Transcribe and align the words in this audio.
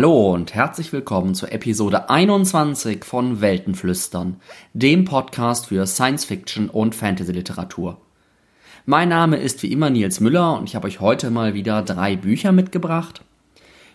Hallo 0.00 0.32
und 0.32 0.54
herzlich 0.54 0.94
willkommen 0.94 1.34
zur 1.34 1.52
Episode 1.52 2.08
21 2.08 3.04
von 3.04 3.42
Weltenflüstern, 3.42 4.36
dem 4.72 5.04
Podcast 5.04 5.66
für 5.66 5.86
Science 5.86 6.24
Fiction 6.24 6.70
und 6.70 6.94
Fantasy 6.94 7.32
Literatur. 7.32 8.00
Mein 8.86 9.10
Name 9.10 9.36
ist 9.36 9.62
wie 9.62 9.70
immer 9.70 9.90
Nils 9.90 10.20
Müller 10.20 10.56
und 10.56 10.64
ich 10.64 10.74
habe 10.74 10.88
euch 10.88 11.00
heute 11.00 11.30
mal 11.30 11.52
wieder 11.52 11.82
drei 11.82 12.16
Bücher 12.16 12.50
mitgebracht. 12.50 13.20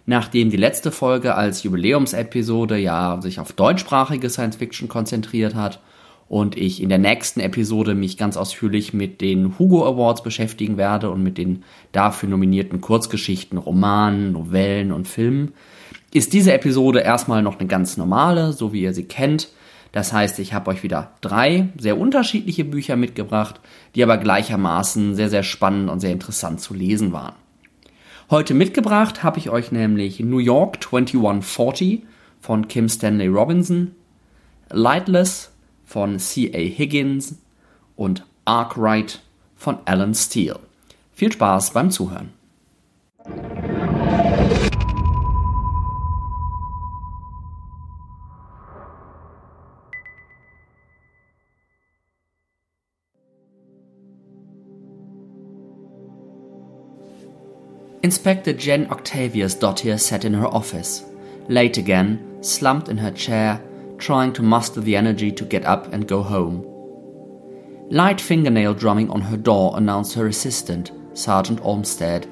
Nachdem 0.05 0.51
die 0.51 0.57
letzte 0.57 0.91
Folge 0.91 1.33
als 1.33 1.63
Jubiläumsepisode 1.63 2.77
ja 2.77 3.19
sich 3.19 3.39
auf 3.39 3.53
deutschsprachige 3.53 4.29
Science 4.29 4.57
Fiction 4.57 4.87
konzentriert 4.87 5.55
hat 5.55 5.79
und 6.27 6.55
ich 6.55 6.83
in 6.83 6.89
der 6.89 6.99
nächsten 6.99 7.39
Episode 7.39 7.95
mich 7.95 8.15
ganz 8.15 8.37
ausführlich 8.37 8.93
mit 8.93 9.21
den 9.21 9.57
Hugo 9.57 9.87
Awards 9.87 10.21
beschäftigen 10.21 10.77
werde 10.77 11.09
und 11.09 11.23
mit 11.23 11.39
den 11.39 11.63
dafür 11.91 12.29
nominierten 12.29 12.79
Kurzgeschichten, 12.79 13.57
Romanen, 13.57 14.33
Novellen 14.33 14.91
und 14.91 15.07
Filmen, 15.07 15.53
ist 16.15 16.31
diese 16.31 16.53
Episode 16.53 17.01
erstmal 17.01 17.41
noch 17.41 17.59
eine 17.59 17.67
ganz 17.67 17.97
normale, 17.97 18.53
so 18.53 18.71
wie 18.71 18.83
ihr 18.83 18.93
sie 18.93 19.03
kennt. 19.03 19.49
Das 19.91 20.13
heißt, 20.13 20.39
ich 20.39 20.53
habe 20.53 20.71
euch 20.71 20.81
wieder 20.81 21.11
drei 21.19 21.67
sehr 21.77 21.99
unterschiedliche 21.99 22.63
Bücher 22.63 22.95
mitgebracht, 22.95 23.59
die 23.95 24.03
aber 24.03 24.17
gleichermaßen 24.17 25.15
sehr, 25.15 25.29
sehr 25.29 25.43
spannend 25.43 25.89
und 25.89 25.99
sehr 25.99 26.13
interessant 26.13 26.61
zu 26.61 26.73
lesen 26.73 27.11
waren. 27.11 27.35
Heute 28.29 28.53
mitgebracht 28.53 29.23
habe 29.23 29.39
ich 29.39 29.49
euch 29.49 29.73
nämlich 29.73 30.21
New 30.21 30.37
York 30.37 30.81
2140 30.81 32.03
von 32.39 32.69
Kim 32.69 32.87
Stanley 32.87 33.27
Robinson, 33.27 33.91
Lightless 34.69 35.51
von 35.83 36.17
C.A. 36.17 36.59
Higgins 36.59 37.39
und 37.97 38.25
Arkwright 38.45 39.21
von 39.57 39.79
Alan 39.83 40.15
Steele. 40.15 40.59
Viel 41.11 41.33
Spaß 41.33 41.71
beim 41.71 41.91
Zuhören. 41.91 42.29
Inspector 58.05 58.53
Jen 58.53 58.85
Octavius 58.91 59.55
Dottier 59.55 59.99
sat 59.99 60.25
in 60.25 60.33
her 60.35 60.45
office, 60.45 61.05
late 61.47 61.79
again, 61.79 62.37
slumped 62.41 62.87
in 62.87 62.97
her 62.97 63.09
chair, 63.09 63.59
trying 63.97 64.31
to 64.33 64.43
muster 64.43 64.79
the 64.79 64.95
energy 64.95 65.31
to 65.31 65.43
get 65.43 65.65
up 65.65 65.91
and 65.91 66.07
go 66.07 66.21
home. 66.21 66.63
Light 67.89 68.21
fingernail 68.21 68.75
drumming 68.75 69.09
on 69.09 69.21
her 69.21 69.37
door 69.37 69.75
announced 69.75 70.13
her 70.13 70.27
assistant, 70.27 70.91
Sergeant 71.15 71.59
Olmsted. 71.63 72.27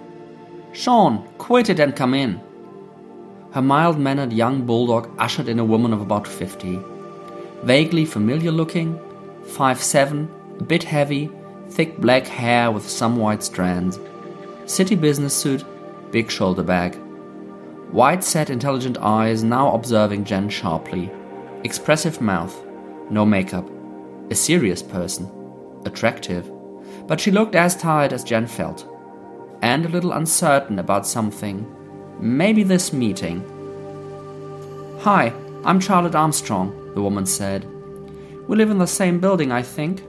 Sean, 0.73 1.27
quit 1.39 1.71
it 1.71 1.79
and 1.79 1.95
come 1.95 2.13
in. 2.13 2.39
Her 3.51 3.63
mild 3.63 3.97
mannered 3.97 4.31
young 4.31 4.67
bulldog 4.67 5.09
ushered 5.17 5.49
in 5.49 5.57
a 5.57 5.65
woman 5.65 5.91
of 5.91 6.01
about 6.01 6.27
fifty. 6.27 6.79
Vaguely 7.63 8.05
familiar 8.05 8.51
looking, 8.51 8.99
five 9.43 9.81
seven, 9.81 10.29
a 10.59 10.63
bit 10.63 10.83
heavy, 10.83 11.31
thick 11.69 11.97
black 11.97 12.27
hair 12.27 12.69
with 12.69 12.87
some 12.87 13.17
white 13.17 13.41
strands. 13.41 13.97
City 14.65 14.95
business 14.95 15.35
suit, 15.35 15.65
big 16.11 16.31
shoulder 16.31 16.63
bag. 16.63 16.97
Wide 17.91 18.23
set, 18.23 18.49
intelligent 18.49 18.97
eyes 18.97 19.43
now 19.43 19.73
observing 19.73 20.23
Jen 20.23 20.49
sharply. 20.49 21.11
Expressive 21.63 22.21
mouth, 22.21 22.65
no 23.09 23.25
makeup. 23.25 23.69
A 24.31 24.35
serious 24.35 24.81
person. 24.81 25.29
Attractive. 25.85 26.49
But 27.07 27.19
she 27.19 27.29
looked 27.29 27.55
as 27.55 27.75
tired 27.75 28.13
as 28.13 28.23
Jen 28.23 28.47
felt. 28.47 28.87
And 29.61 29.85
a 29.85 29.89
little 29.89 30.13
uncertain 30.13 30.79
about 30.79 31.05
something. 31.05 31.67
Maybe 32.19 32.63
this 32.63 32.93
meeting. 32.93 33.43
Hi, 35.01 35.33
I'm 35.65 35.81
Charlotte 35.81 36.15
Armstrong, 36.15 36.93
the 36.95 37.01
woman 37.01 37.25
said. 37.25 37.65
We 38.47 38.55
live 38.55 38.71
in 38.71 38.77
the 38.77 38.87
same 38.87 39.19
building, 39.19 39.51
I 39.51 39.61
think. 39.61 40.03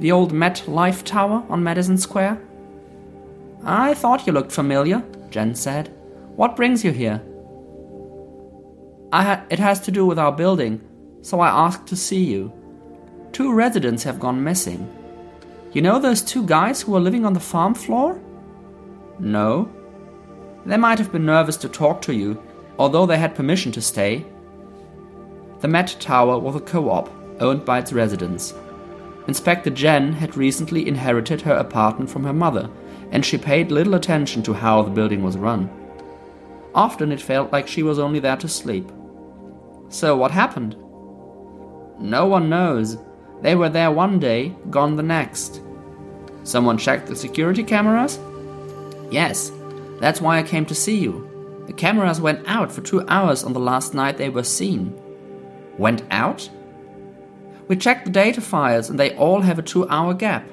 The 0.00 0.10
old 0.10 0.32
Met 0.32 0.66
Life 0.66 1.04
Tower 1.04 1.44
on 1.50 1.62
Madison 1.62 1.98
Square? 1.98 2.40
I 3.66 3.94
thought 3.94 4.26
you 4.26 4.32
looked 4.32 4.52
familiar, 4.52 5.02
Jen 5.30 5.54
said. 5.54 5.88
What 6.36 6.56
brings 6.56 6.84
you 6.84 6.90
here? 6.90 7.22
Ha 9.12 9.44
it 9.48 9.58
has 9.58 9.80
to 9.80 9.90
do 9.92 10.04
with 10.04 10.18
our 10.18 10.32
building, 10.32 10.80
so 11.22 11.40
I 11.40 11.48
asked 11.48 11.86
to 11.86 11.96
see 11.96 12.24
you. 12.24 12.52
Two 13.32 13.54
residents 13.54 14.02
have 14.02 14.20
gone 14.20 14.44
missing. 14.44 14.86
You 15.72 15.82
know 15.82 15.98
those 15.98 16.20
two 16.20 16.44
guys 16.44 16.82
who 16.82 16.92
were 16.92 17.00
living 17.00 17.24
on 17.24 17.32
the 17.32 17.40
farm 17.40 17.74
floor? 17.74 18.20
No. 19.18 19.70
They 20.66 20.76
might 20.76 20.98
have 20.98 21.10
been 21.12 21.24
nervous 21.24 21.56
to 21.58 21.68
talk 21.68 22.02
to 22.02 22.14
you, 22.14 22.42
although 22.78 23.06
they 23.06 23.18
had 23.18 23.34
permission 23.34 23.72
to 23.72 23.80
stay. 23.80 24.26
The 25.60 25.68
Met 25.68 25.96
Tower 26.00 26.38
was 26.38 26.56
a 26.56 26.60
co 26.60 26.90
op 26.90 27.08
owned 27.40 27.64
by 27.64 27.78
its 27.78 27.92
residents. 27.92 28.52
Inspector 29.26 29.70
Jen 29.70 30.12
had 30.12 30.36
recently 30.36 30.86
inherited 30.86 31.40
her 31.42 31.54
apartment 31.54 32.10
from 32.10 32.24
her 32.24 32.32
mother 32.32 32.68
and 33.14 33.24
she 33.24 33.38
paid 33.38 33.70
little 33.70 33.94
attention 33.94 34.42
to 34.42 34.52
how 34.52 34.82
the 34.82 34.90
building 34.90 35.22
was 35.22 35.38
run. 35.38 35.70
Often 36.74 37.12
it 37.12 37.22
felt 37.22 37.52
like 37.52 37.68
she 37.68 37.84
was 37.84 38.00
only 38.00 38.18
there 38.18 38.36
to 38.36 38.48
sleep. 38.48 38.90
So, 39.88 40.16
what 40.16 40.32
happened? 40.32 40.74
No 42.00 42.26
one 42.26 42.50
knows. 42.50 42.98
They 43.40 43.54
were 43.54 43.68
there 43.68 43.92
one 43.92 44.18
day, 44.18 44.56
gone 44.68 44.96
the 44.96 45.04
next. 45.04 45.62
Someone 46.42 46.76
checked 46.76 47.06
the 47.06 47.14
security 47.14 47.62
cameras? 47.62 48.18
Yes, 49.12 49.52
that's 50.00 50.20
why 50.20 50.38
I 50.38 50.42
came 50.42 50.66
to 50.66 50.74
see 50.74 50.98
you. 50.98 51.64
The 51.68 51.72
cameras 51.72 52.20
went 52.20 52.42
out 52.48 52.72
for 52.72 52.80
two 52.80 53.08
hours 53.08 53.44
on 53.44 53.52
the 53.52 53.60
last 53.60 53.94
night 53.94 54.16
they 54.16 54.28
were 54.28 54.42
seen. 54.42 54.92
Went 55.78 56.02
out? 56.10 56.50
We 57.68 57.76
checked 57.76 58.06
the 58.06 58.10
data 58.10 58.40
files 58.40 58.90
and 58.90 58.98
they 58.98 59.14
all 59.14 59.40
have 59.42 59.60
a 59.60 59.62
two 59.62 59.88
hour 59.88 60.14
gap. 60.14 60.50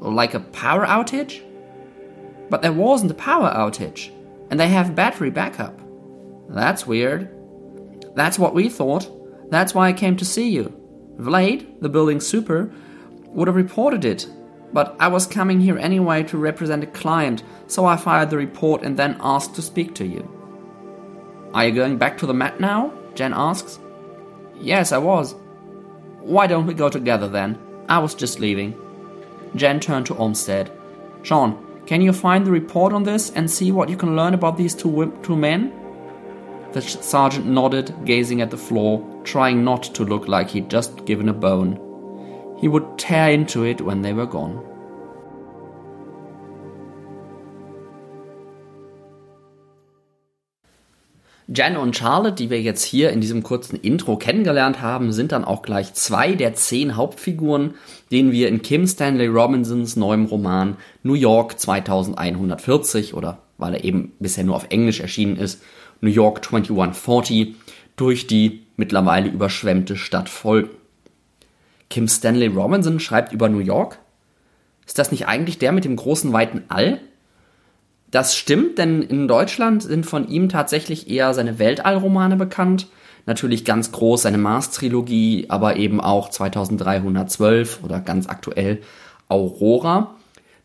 Like 0.00 0.34
a 0.34 0.40
power 0.40 0.84
outage? 0.84 1.44
But 2.50 2.62
there 2.62 2.72
wasn't 2.72 3.12
a 3.12 3.14
power 3.14 3.50
outage, 3.54 4.10
and 4.50 4.60
they 4.60 4.68
have 4.68 4.94
battery 4.94 5.30
backup. 5.30 5.80
That's 6.48 6.86
weird. 6.86 7.30
That's 8.14 8.38
what 8.38 8.54
we 8.54 8.68
thought. 8.68 9.08
That's 9.50 9.74
why 9.74 9.88
I 9.88 9.92
came 9.92 10.16
to 10.16 10.24
see 10.24 10.50
you. 10.50 10.76
Vlade, 11.16 11.80
the 11.80 11.88
building 11.88 12.20
super, 12.20 12.72
would 13.28 13.48
have 13.48 13.56
reported 13.56 14.04
it, 14.04 14.26
but 14.72 14.96
I 14.98 15.08
was 15.08 15.26
coming 15.26 15.60
here 15.60 15.78
anyway 15.78 16.22
to 16.24 16.38
represent 16.38 16.84
a 16.84 16.88
client, 16.88 17.42
so 17.66 17.86
I 17.86 17.96
filed 17.96 18.30
the 18.30 18.36
report 18.36 18.82
and 18.82 18.96
then 18.96 19.16
asked 19.20 19.54
to 19.54 19.62
speak 19.62 19.94
to 19.96 20.06
you. 20.06 20.28
Are 21.54 21.66
you 21.66 21.72
going 21.72 21.98
back 21.98 22.18
to 22.18 22.26
the 22.26 22.34
mat 22.34 22.60
now? 22.60 22.92
Jen 23.14 23.32
asks. 23.34 23.78
Yes, 24.60 24.92
I 24.92 24.98
was. 24.98 25.34
Why 26.20 26.46
don't 26.46 26.66
we 26.66 26.74
go 26.74 26.88
together 26.88 27.28
then? 27.28 27.58
I 27.88 27.98
was 27.98 28.14
just 28.14 28.38
leaving. 28.38 28.74
Jen 29.56 29.80
turned 29.80 30.06
to 30.06 30.16
Olmsted. 30.16 30.70
Sean, 31.22 31.66
can 31.90 32.00
you 32.00 32.12
find 32.12 32.46
the 32.46 32.52
report 32.52 32.92
on 32.92 33.02
this 33.02 33.30
and 33.30 33.50
see 33.50 33.72
what 33.72 33.88
you 33.88 33.96
can 33.96 34.14
learn 34.14 34.32
about 34.32 34.56
these 34.56 34.76
two, 34.76 35.12
two 35.24 35.34
men? 35.34 35.72
The 36.72 36.82
sergeant 36.82 37.46
nodded, 37.46 37.92
gazing 38.04 38.42
at 38.42 38.52
the 38.52 38.56
floor, 38.56 39.02
trying 39.24 39.64
not 39.64 39.82
to 39.94 40.04
look 40.04 40.28
like 40.28 40.50
he'd 40.50 40.70
just 40.70 41.04
given 41.04 41.28
a 41.28 41.32
bone. 41.32 41.80
He 42.60 42.68
would 42.68 42.96
tear 42.96 43.30
into 43.30 43.64
it 43.64 43.80
when 43.80 44.02
they 44.02 44.12
were 44.12 44.28
gone. 44.28 44.62
Jen 51.52 51.76
und 51.76 51.96
Charlotte, 51.96 52.36
die 52.36 52.50
wir 52.50 52.62
jetzt 52.62 52.84
hier 52.84 53.10
in 53.10 53.20
diesem 53.20 53.42
kurzen 53.42 53.74
Intro 53.74 54.16
kennengelernt 54.16 54.80
haben, 54.80 55.10
sind 55.10 55.32
dann 55.32 55.44
auch 55.44 55.62
gleich 55.62 55.92
zwei 55.94 56.34
der 56.34 56.54
zehn 56.54 56.94
Hauptfiguren, 56.94 57.74
denen 58.10 58.32
wir 58.32 58.48
in 58.48 58.62
Kim 58.62 58.86
Stanley 58.86 59.26
Robinsons 59.26 59.96
neuem 59.96 60.24
Roman 60.24 60.76
New 61.02 61.14
York 61.14 61.58
2140 61.58 63.14
oder 63.14 63.42
weil 63.58 63.74
er 63.74 63.84
eben 63.84 64.12
bisher 64.18 64.44
nur 64.44 64.56
auf 64.56 64.66
Englisch 64.70 65.00
erschienen 65.00 65.36
ist, 65.36 65.62
New 66.00 66.10
York 66.10 66.44
2140 66.44 67.54
durch 67.96 68.26
die 68.26 68.62
mittlerweile 68.76 69.28
überschwemmte 69.28 69.96
Stadt 69.96 70.28
folgen. 70.28 70.70
Kim 71.90 72.08
Stanley 72.08 72.46
Robinson 72.46 73.00
schreibt 73.00 73.32
über 73.32 73.48
New 73.48 73.58
York? 73.58 73.98
Ist 74.86 74.98
das 74.98 75.10
nicht 75.10 75.26
eigentlich 75.28 75.58
der 75.58 75.72
mit 75.72 75.84
dem 75.84 75.96
großen 75.96 76.32
weiten 76.32 76.62
All? 76.68 77.00
Das 78.10 78.36
stimmt, 78.36 78.78
denn 78.78 79.02
in 79.02 79.28
Deutschland 79.28 79.82
sind 79.82 80.06
von 80.06 80.26
ihm 80.28 80.48
tatsächlich 80.48 81.08
eher 81.08 81.32
seine 81.34 81.58
Weltallromane 81.58 82.36
bekannt. 82.36 82.88
Natürlich 83.26 83.64
ganz 83.64 83.92
groß 83.92 84.22
seine 84.22 84.38
Mars-Trilogie, 84.38 85.46
aber 85.48 85.76
eben 85.76 86.00
auch 86.00 86.30
2312 86.30 87.80
oder 87.82 88.00
ganz 88.00 88.28
aktuell 88.28 88.80
Aurora. 89.28 90.14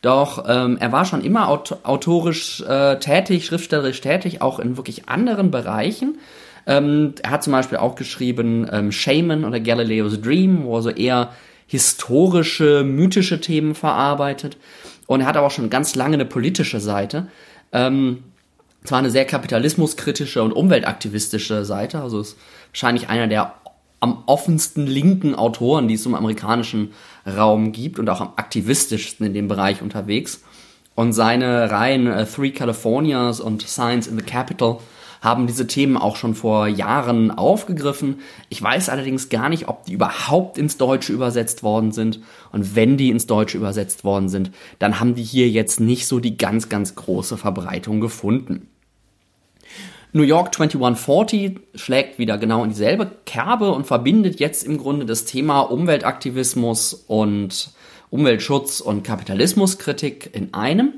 Doch 0.02 0.46
ähm, 0.48 0.78
er 0.80 0.92
war 0.92 1.06
schon 1.06 1.24
immer 1.24 1.50
aut 1.50 1.78
autorisch 1.84 2.62
äh, 2.62 3.00
tätig, 3.00 3.46
schriftstellerisch 3.46 4.02
tätig, 4.02 4.42
auch 4.42 4.60
in 4.60 4.78
wirklich 4.78 5.10
anderen 5.10 5.50
Bereichen. 5.50 6.20
Ähm, 6.68 7.14
er 7.24 7.32
hat 7.32 7.44
zum 7.44 7.54
Beispiel 7.54 7.78
auch 7.78 7.96
geschrieben 7.96 8.68
ähm, 8.72 8.92
Shaman 8.92 9.46
oder 9.46 9.60
Galileo's 9.60 10.22
Dream, 10.22 10.64
wo 10.64 10.78
er 10.78 10.82
so 10.82 10.90
eher 10.90 11.32
historische, 11.68 12.84
mythische 12.84 13.42
Themen 13.42 13.76
verarbeitet. 13.76 14.58
Und 15.08 15.22
er 15.22 15.28
hat 15.28 15.38
aber 15.38 15.48
auch 15.48 15.52
schon 15.52 15.70
ganz 15.70 15.96
lange 15.96 16.16
eine 16.16 16.26
politische 16.26 16.80
Seite. 16.80 17.28
Ähm, 17.72 18.24
zwar 18.88 19.00
eine 19.00 19.12
sehr 19.12 19.26
kapitalismuskritische 19.26 20.44
und 20.44 20.52
umweltaktivistische 20.52 21.66
Seite, 21.66 22.02
also 22.02 22.20
ist 22.20 22.38
wahrscheinlich 22.72 23.10
einer 23.10 23.28
der 23.28 23.54
am 24.00 24.24
offensten 24.28 24.86
linken 24.86 25.34
Autoren, 25.36 25.88
die 25.88 25.96
es 25.96 26.06
im 26.06 26.16
amerikanischen 26.16 26.92
Raum 27.26 27.72
gibt 27.72 27.98
und 27.98 28.10
auch 28.10 28.22
am 28.22 28.34
aktivistischsten 28.36 29.26
in 29.26 29.34
dem 29.34 29.48
Bereich 29.48 29.82
unterwegs. 29.82 30.44
Und 30.94 31.14
seine 31.14 31.72
Reihen 31.72 32.08
äh, 32.08 32.26
Three 32.26 32.52
Californias 32.52 33.40
und 33.40 33.64
Science 33.68 34.08
in 34.08 34.18
the 34.18 34.24
Capital 34.24 34.78
haben 35.22 35.48
diese 35.48 35.66
Themen 35.66 35.98
auch 35.98 36.18
schon 36.18 36.36
vor 36.36 36.68
Jahren 36.68 37.32
aufgegriffen. 37.32 38.20
Ich 38.50 38.62
weiß 38.62 38.90
allerdings 38.90 39.30
gar 39.30 39.50
nicht, 39.50 39.68
ob 39.68 39.86
die 39.86 39.94
überhaupt 39.94 40.60
ins 40.60 40.78
Deutsche 40.78 41.12
übersetzt 41.12 41.64
worden 41.64 41.92
sind. 41.92 42.20
Und 42.52 42.76
wenn 42.76 42.96
die 42.96 43.10
ins 43.10 43.26
Deutsche 43.26 43.58
übersetzt 43.58 44.04
worden 44.04 44.30
sind, 44.30 44.52
dann 44.78 45.00
haben 45.00 45.16
die 45.16 45.24
hier 45.24 45.50
jetzt 45.50 45.80
nicht 45.80 46.06
so 46.08 46.20
die 46.20 46.38
ganz, 46.38 46.70
ganz 46.70 46.94
große 46.94 47.38
Verbreitung 47.38 48.02
gefunden. 48.02 48.68
New 50.16 50.24
York 50.24 50.56
2140 50.56 51.60
schlägt 51.76 52.20
wieder 52.20 52.38
genau 52.38 52.64
in 52.64 52.70
dieselbe 52.70 53.12
Kerbe 53.26 53.74
und 53.74 53.86
verbindet 53.86 54.40
jetzt 54.40 54.64
im 54.64 54.78
Grunde 54.78 55.06
das 55.06 55.26
Thema 55.26 55.60
Umweltaktivismus 55.60 56.94
und 56.94 57.72
Umweltschutz 58.12 58.80
und 58.80 59.04
Kapitalismuskritik 59.04 60.30
in 60.34 60.54
einem. 60.54 60.94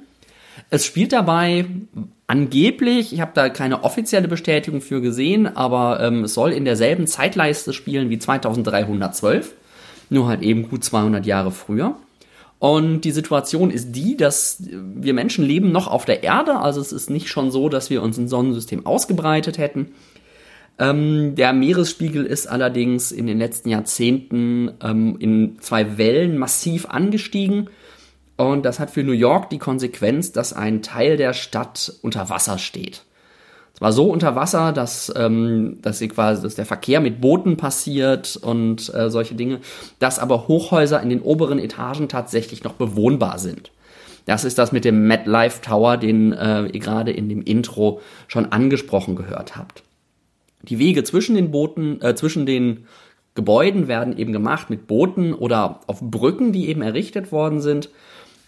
Es 0.70 0.86
spielt 0.86 1.14
dabei 1.14 1.66
angeblich, 2.28 3.12
ich 3.12 3.20
habe 3.20 3.32
da 3.34 3.50
keine 3.50 3.84
offizielle 3.84 4.28
Bestätigung 4.28 4.82
für 4.82 5.02
gesehen, 5.02 5.48
aber 5.48 6.00
ähm, 6.00 6.26
es 6.26 6.36
soll 6.36 6.52
in 6.52 6.64
derselben 6.64 7.08
Zeitleiste 7.08 7.74
spielen 7.74 8.12
wie 8.12 8.20
2312, 8.20 9.56
nur 10.12 10.28
halt 10.28 10.44
eben 10.44 10.70
gut 10.70 10.84
200 10.84 11.26
Jahre 11.26 11.50
früher. 11.50 11.96
Und 12.60 13.02
die 13.02 13.12
Situation 13.12 13.70
ist 13.70 13.92
die, 13.92 14.18
dass 14.18 14.64
wir 14.64 15.14
Menschen 15.14 15.46
leben 15.46 15.72
noch 15.72 15.88
auf 15.88 16.06
der 16.06 16.24
Erde, 16.24 16.58
also 16.58 16.82
es 16.82 16.92
ist 16.92 17.10
nicht 17.10 17.30
schon 17.30 17.52
so, 17.52 17.70
dass 17.70 17.90
wir 17.90 18.02
uns 18.02 18.18
ein 18.18 18.28
Sonnensystem 18.28 18.86
ausgebreitet 18.86 19.60
hätten. 19.60 19.92
Ähm, 20.80 21.36
der 21.36 21.54
Meeresspiegel 21.54 22.26
ist 22.26 22.48
allerdings 22.48 23.12
in 23.12 23.28
den 23.28 23.40
letzten 23.40 23.70
Jahrzehnten 23.70 24.72
ähm, 24.82 25.18
in 25.20 25.58
zwei 25.60 25.98
Wellen 25.98 26.38
massiv 26.38 26.88
angestiegen. 26.88 27.70
Und 28.38 28.64
das 28.66 28.80
hat 28.80 28.92
für 28.92 29.04
New 29.04 29.14
York 29.14 29.50
die 29.50 29.58
Konsequenz, 29.58 30.32
dass 30.32 30.54
ein 30.54 30.84
Teil 30.84 31.18
der 31.18 31.34
Stadt 31.34 31.94
unter 32.04 32.30
Wasser 32.30 32.60
steht. 32.60 33.04
Es 33.78 33.82
war 33.82 33.92
so 33.92 34.06
unter 34.06 34.36
Wasser, 34.36 34.72
dass, 34.72 35.14
ähm, 35.16 35.78
dass, 35.84 36.00
sie 36.00 36.08
quasi, 36.08 36.42
dass 36.42 36.56
der 36.56 36.66
Verkehr 36.66 37.00
mit 37.00 37.22
Booten 37.22 37.58
passiert 37.58 38.36
und 38.36 38.92
äh, 38.96 39.12
solche 39.12 39.36
Dinge, 39.36 39.60
dass 40.00 40.18
aber 40.18 40.48
Hochhäuser 40.48 41.00
in 41.00 41.10
den 41.10 41.22
oberen 41.22 41.60
Etagen 41.60 42.10
tatsächlich 42.10 42.64
noch 42.64 42.74
bewohnbar 42.74 43.38
sind. 43.38 43.70
Das 44.26 44.46
ist 44.46 44.58
das 44.58 44.72
mit 44.72 44.84
dem 44.84 45.06
MetLife 45.06 45.62
Tower, 45.62 45.98
den 45.98 46.34
äh, 46.34 46.64
ihr 46.66 46.80
gerade 46.80 47.12
in 47.12 47.30
dem 47.30 47.44
Intro 47.44 48.02
schon 48.28 48.52
angesprochen 48.52 49.16
gehört 49.16 49.56
habt. 49.56 49.84
Die 50.64 50.80
Wege 50.80 51.04
zwischen 51.04 51.36
den 51.36 51.52
Booten, 51.52 52.02
äh, 52.02 52.16
zwischen 52.16 52.48
den 52.48 52.88
Gebäuden 53.36 53.88
werden 53.88 54.18
eben 54.18 54.34
gemacht 54.34 54.72
mit 54.72 54.88
Booten 54.88 55.36
oder 55.36 55.82
auf 55.86 56.02
Brücken, 56.02 56.52
die 56.52 56.68
eben 56.68 56.82
errichtet 56.82 57.32
worden 57.32 57.62
sind. 57.62 57.92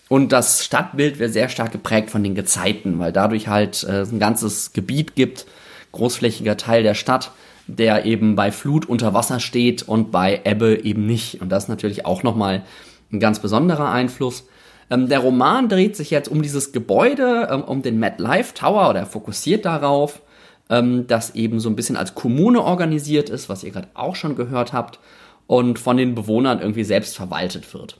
Und 0.09 0.31
das 0.31 0.65
Stadtbild 0.65 1.19
wird 1.19 1.31
sehr 1.31 1.49
stark 1.49 1.71
geprägt 1.71 2.09
von 2.09 2.23
den 2.23 2.33
Gezeiten, 2.33 2.97
weil 2.97 3.13
dadurch 3.13 3.47
halt 3.47 3.83
äh, 3.83 4.01
ein 4.01 4.19
ganzes 4.19 4.73
Gebiet 4.73 5.15
gibt, 5.15 5.45
großflächiger 5.91 6.57
Teil 6.57 6.81
der 6.81 6.95
Stadt, 6.95 7.31
der 7.67 8.05
eben 8.05 8.35
bei 8.35 8.51
Flut 8.51 8.89
unter 8.89 9.13
Wasser 9.13 9.39
steht 9.39 9.83
und 9.83 10.11
bei 10.11 10.41
Ebbe 10.43 10.83
eben 10.83 11.05
nicht. 11.05 11.41
Und 11.41 11.49
das 11.49 11.65
ist 11.65 11.69
natürlich 11.69 12.07
auch 12.07 12.23
nochmal 12.23 12.63
ein 13.11 13.19
ganz 13.19 13.39
besonderer 13.39 13.91
Einfluss. 13.91 14.47
Ähm, 14.89 15.09
der 15.09 15.19
Roman 15.19 15.69
dreht 15.69 15.95
sich 15.95 16.09
jetzt 16.09 16.27
um 16.27 16.41
dieses 16.41 16.71
Gebäude, 16.71 17.47
ähm, 17.51 17.63
um 17.63 17.83
den 17.83 17.99
Mad 17.99 18.15
Life 18.17 18.55
Tower 18.55 18.89
oder 18.89 19.05
fokussiert 19.05 19.65
darauf, 19.65 20.23
ähm, 20.71 21.05
das 21.05 21.35
eben 21.35 21.59
so 21.59 21.69
ein 21.69 21.75
bisschen 21.75 21.97
als 21.97 22.15
Kommune 22.15 22.63
organisiert 22.63 23.29
ist, 23.29 23.47
was 23.47 23.63
ihr 23.63 23.71
gerade 23.71 23.89
auch 23.93 24.15
schon 24.15 24.35
gehört 24.35 24.73
habt, 24.73 24.99
und 25.45 25.77
von 25.77 25.97
den 25.97 26.15
Bewohnern 26.15 26.59
irgendwie 26.61 26.83
selbst 26.83 27.15
verwaltet 27.15 27.71
wird. 27.73 27.99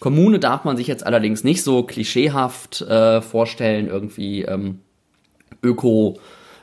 Kommune 0.00 0.38
darf 0.38 0.64
man 0.64 0.76
sich 0.76 0.86
jetzt 0.86 1.04
allerdings 1.04 1.44
nicht 1.44 1.62
so 1.62 1.82
klischeehaft 1.82 2.82
äh, 2.82 3.20
vorstellen, 3.20 3.88
irgendwie 3.88 4.42
ähm, 4.42 4.80
öko, 5.62 6.18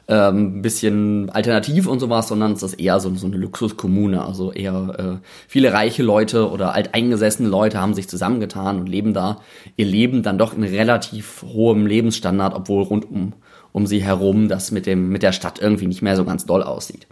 ähm, 0.07 0.61
bisschen 0.61 1.29
alternativ 1.31 1.87
und 1.87 1.99
sowas, 1.99 2.27
sondern 2.27 2.53
es 2.53 2.63
ist 2.63 2.75
eher 2.75 2.99
so, 2.99 3.13
so 3.15 3.27
eine 3.27 3.37
Luxuskommune. 3.37 4.23
Also 4.23 4.51
eher 4.51 5.19
äh, 5.21 5.27
viele 5.47 5.73
reiche 5.73 6.03
Leute 6.03 6.49
oder 6.49 6.73
alteingesessene 6.73 7.49
Leute 7.49 7.81
haben 7.81 7.93
sich 7.93 8.07
zusammengetan 8.07 8.79
und 8.79 8.87
leben 8.87 9.13
da 9.13 9.41
ihr 9.75 9.85
Leben 9.85 10.23
dann 10.23 10.37
doch 10.37 10.55
in 10.55 10.63
relativ 10.63 11.43
hohem 11.43 11.87
Lebensstandard, 11.87 12.53
obwohl 12.53 12.83
rund 12.83 13.09
um, 13.09 13.33
um 13.71 13.87
sie 13.87 14.03
herum 14.03 14.47
das 14.47 14.71
mit, 14.71 14.85
dem, 14.85 15.09
mit 15.09 15.23
der 15.23 15.31
Stadt 15.31 15.59
irgendwie 15.59 15.87
nicht 15.87 16.01
mehr 16.01 16.15
so 16.15 16.23
ganz 16.23 16.45
doll 16.45 16.63
aussieht. 16.63 17.07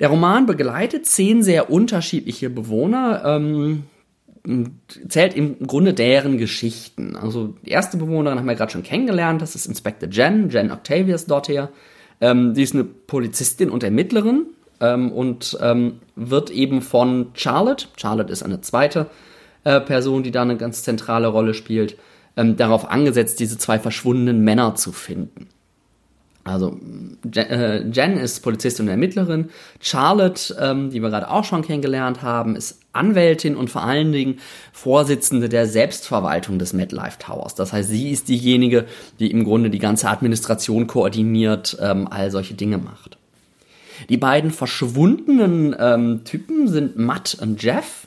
Der 0.00 0.08
Roman 0.08 0.46
begleitet 0.46 1.04
zehn 1.04 1.42
sehr 1.42 1.70
unterschiedliche 1.70 2.48
Bewohner. 2.48 3.22
Ähm, 3.26 3.84
zählt 5.08 5.34
im 5.34 5.66
Grunde 5.66 5.92
deren 5.92 6.38
Geschichten. 6.38 7.16
Also 7.16 7.54
die 7.64 7.70
erste 7.70 7.96
Bewohnerin 7.96 8.38
haben 8.38 8.46
wir 8.46 8.54
gerade 8.54 8.72
schon 8.72 8.82
kennengelernt, 8.82 9.42
das 9.42 9.54
ist 9.54 9.66
Inspector 9.66 10.08
Jen, 10.08 10.48
Jen 10.48 10.70
Octavius 10.70 11.26
dorthin. 11.26 11.68
Ähm, 12.20 12.54
die 12.54 12.62
ist 12.62 12.74
eine 12.74 12.84
Polizistin 12.84 13.70
und 13.70 13.82
Ermittlerin 13.82 14.46
ähm, 14.80 15.12
und 15.12 15.58
ähm, 15.60 16.00
wird 16.16 16.50
eben 16.50 16.82
von 16.82 17.28
Charlotte, 17.34 17.86
Charlotte 17.96 18.32
ist 18.32 18.42
eine 18.42 18.60
zweite 18.60 19.06
äh, 19.64 19.80
Person, 19.80 20.22
die 20.22 20.30
da 20.30 20.42
eine 20.42 20.56
ganz 20.56 20.82
zentrale 20.82 21.28
Rolle 21.28 21.54
spielt, 21.54 21.96
ähm, 22.36 22.56
darauf 22.56 22.90
angesetzt, 22.90 23.40
diese 23.40 23.58
zwei 23.58 23.78
verschwundenen 23.78 24.42
Männer 24.42 24.74
zu 24.74 24.92
finden. 24.92 25.48
Also 26.50 26.78
äh, 27.34 27.82
Jen 27.90 28.16
ist 28.18 28.40
Polizistin 28.40 28.86
und 28.86 28.90
Ermittlerin. 28.90 29.50
Charlotte, 29.80 30.56
ähm, 30.60 30.90
die 30.90 31.00
wir 31.00 31.10
gerade 31.10 31.30
auch 31.30 31.44
schon 31.44 31.62
kennengelernt 31.62 32.22
haben, 32.22 32.56
ist 32.56 32.80
Anwältin 32.92 33.56
und 33.56 33.70
vor 33.70 33.84
allen 33.84 34.12
Dingen 34.12 34.38
Vorsitzende 34.72 35.48
der 35.48 35.66
Selbstverwaltung 35.66 36.58
des 36.58 36.72
MetLife 36.72 37.18
Towers. 37.18 37.54
Das 37.54 37.72
heißt, 37.72 37.88
sie 37.88 38.10
ist 38.10 38.28
diejenige, 38.28 38.86
die 39.18 39.30
im 39.30 39.44
Grunde 39.44 39.70
die 39.70 39.78
ganze 39.78 40.08
Administration 40.08 40.86
koordiniert, 40.86 41.76
ähm, 41.80 42.08
all 42.10 42.30
solche 42.30 42.54
Dinge 42.54 42.78
macht. 42.78 43.16
Die 44.08 44.16
beiden 44.16 44.50
verschwundenen 44.50 45.76
ähm, 45.78 46.24
Typen 46.24 46.68
sind 46.68 46.98
Matt 46.98 47.36
und 47.40 47.62
Jeff. 47.62 48.06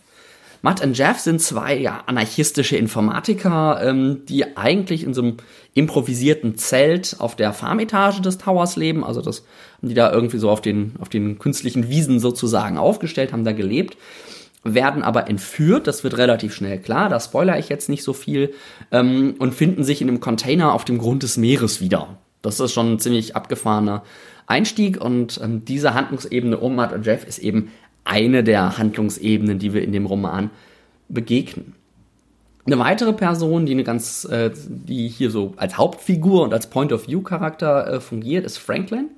Matt 0.63 0.81
und 0.81 0.97
Jeff 0.97 1.19
sind 1.19 1.41
zwei 1.41 1.77
ja, 1.77 2.03
anarchistische 2.05 2.77
Informatiker, 2.77 3.81
ähm, 3.83 4.21
die 4.29 4.55
eigentlich 4.55 5.03
in 5.03 5.13
so 5.13 5.21
einem 5.21 5.37
improvisierten 5.73 6.57
Zelt 6.57 7.17
auf 7.19 7.35
der 7.35 7.51
Farmetage 7.51 8.21
des 8.21 8.37
Towers 8.37 8.77
leben. 8.77 9.03
Also 9.03 9.21
das 9.21 9.43
haben 9.77 9.89
die 9.89 9.93
da 9.93 10.09
irgendwie 10.11 10.37
so 10.37 10.49
auf 10.49 10.61
den, 10.61 10.93
auf 11.01 11.09
den 11.09 11.37
künstlichen 11.37 11.89
Wiesen 11.89 12.21
sozusagen 12.21 12.77
aufgestellt, 12.77 13.33
haben 13.33 13.43
da 13.43 13.51
gelebt 13.51 13.97
werden 14.65 15.03
aber 15.03 15.27
entführt, 15.27 15.87
das 15.87 16.05
wird 16.05 16.17
relativ 16.17 16.53
schnell 16.55 16.79
klar, 16.79 17.09
da 17.09 17.19
spoiler 17.19 17.59
ich 17.59 17.67
jetzt 17.67 17.89
nicht 17.89 18.01
so 18.01 18.13
viel, 18.13 18.53
ähm, 18.93 19.35
und 19.37 19.53
finden 19.53 19.83
sich 19.83 20.01
in 20.01 20.07
einem 20.07 20.21
Container 20.21 20.71
auf 20.71 20.85
dem 20.85 20.99
Grund 20.99 21.21
des 21.23 21.35
Meeres 21.35 21.81
wieder. 21.81 22.17
Das 22.41 22.61
ist 22.61 22.71
schon 22.71 22.93
ein 22.93 22.99
ziemlich 22.99 23.35
abgefahrener 23.35 24.03
Einstieg 24.47 25.01
und 25.01 25.39
ähm, 25.43 25.65
diese 25.65 25.93
Handlungsebene 25.93 26.57
um 26.57 26.75
Matt 26.75 26.93
und 26.93 27.05
Jeff 27.05 27.25
ist 27.25 27.39
eben 27.39 27.71
eine 28.03 28.43
der 28.43 28.77
Handlungsebenen, 28.77 29.59
die 29.59 29.73
wir 29.73 29.81
in 29.81 29.91
dem 29.91 30.05
Roman 30.05 30.49
begegnen. 31.09 31.75
Eine 32.65 32.79
weitere 32.79 33.13
Person, 33.13 33.65
die 33.65 33.73
eine 33.73 33.83
ganz, 33.83 34.25
äh, 34.25 34.51
die 34.67 35.09
hier 35.09 35.31
so 35.31 35.53
als 35.57 35.77
Hauptfigur 35.77 36.43
und 36.43 36.53
als 36.53 36.67
Point-of-View-Charakter 36.67 37.93
äh, 37.95 37.99
fungiert, 37.99 38.45
ist 38.45 38.57
Franklin. 38.57 39.09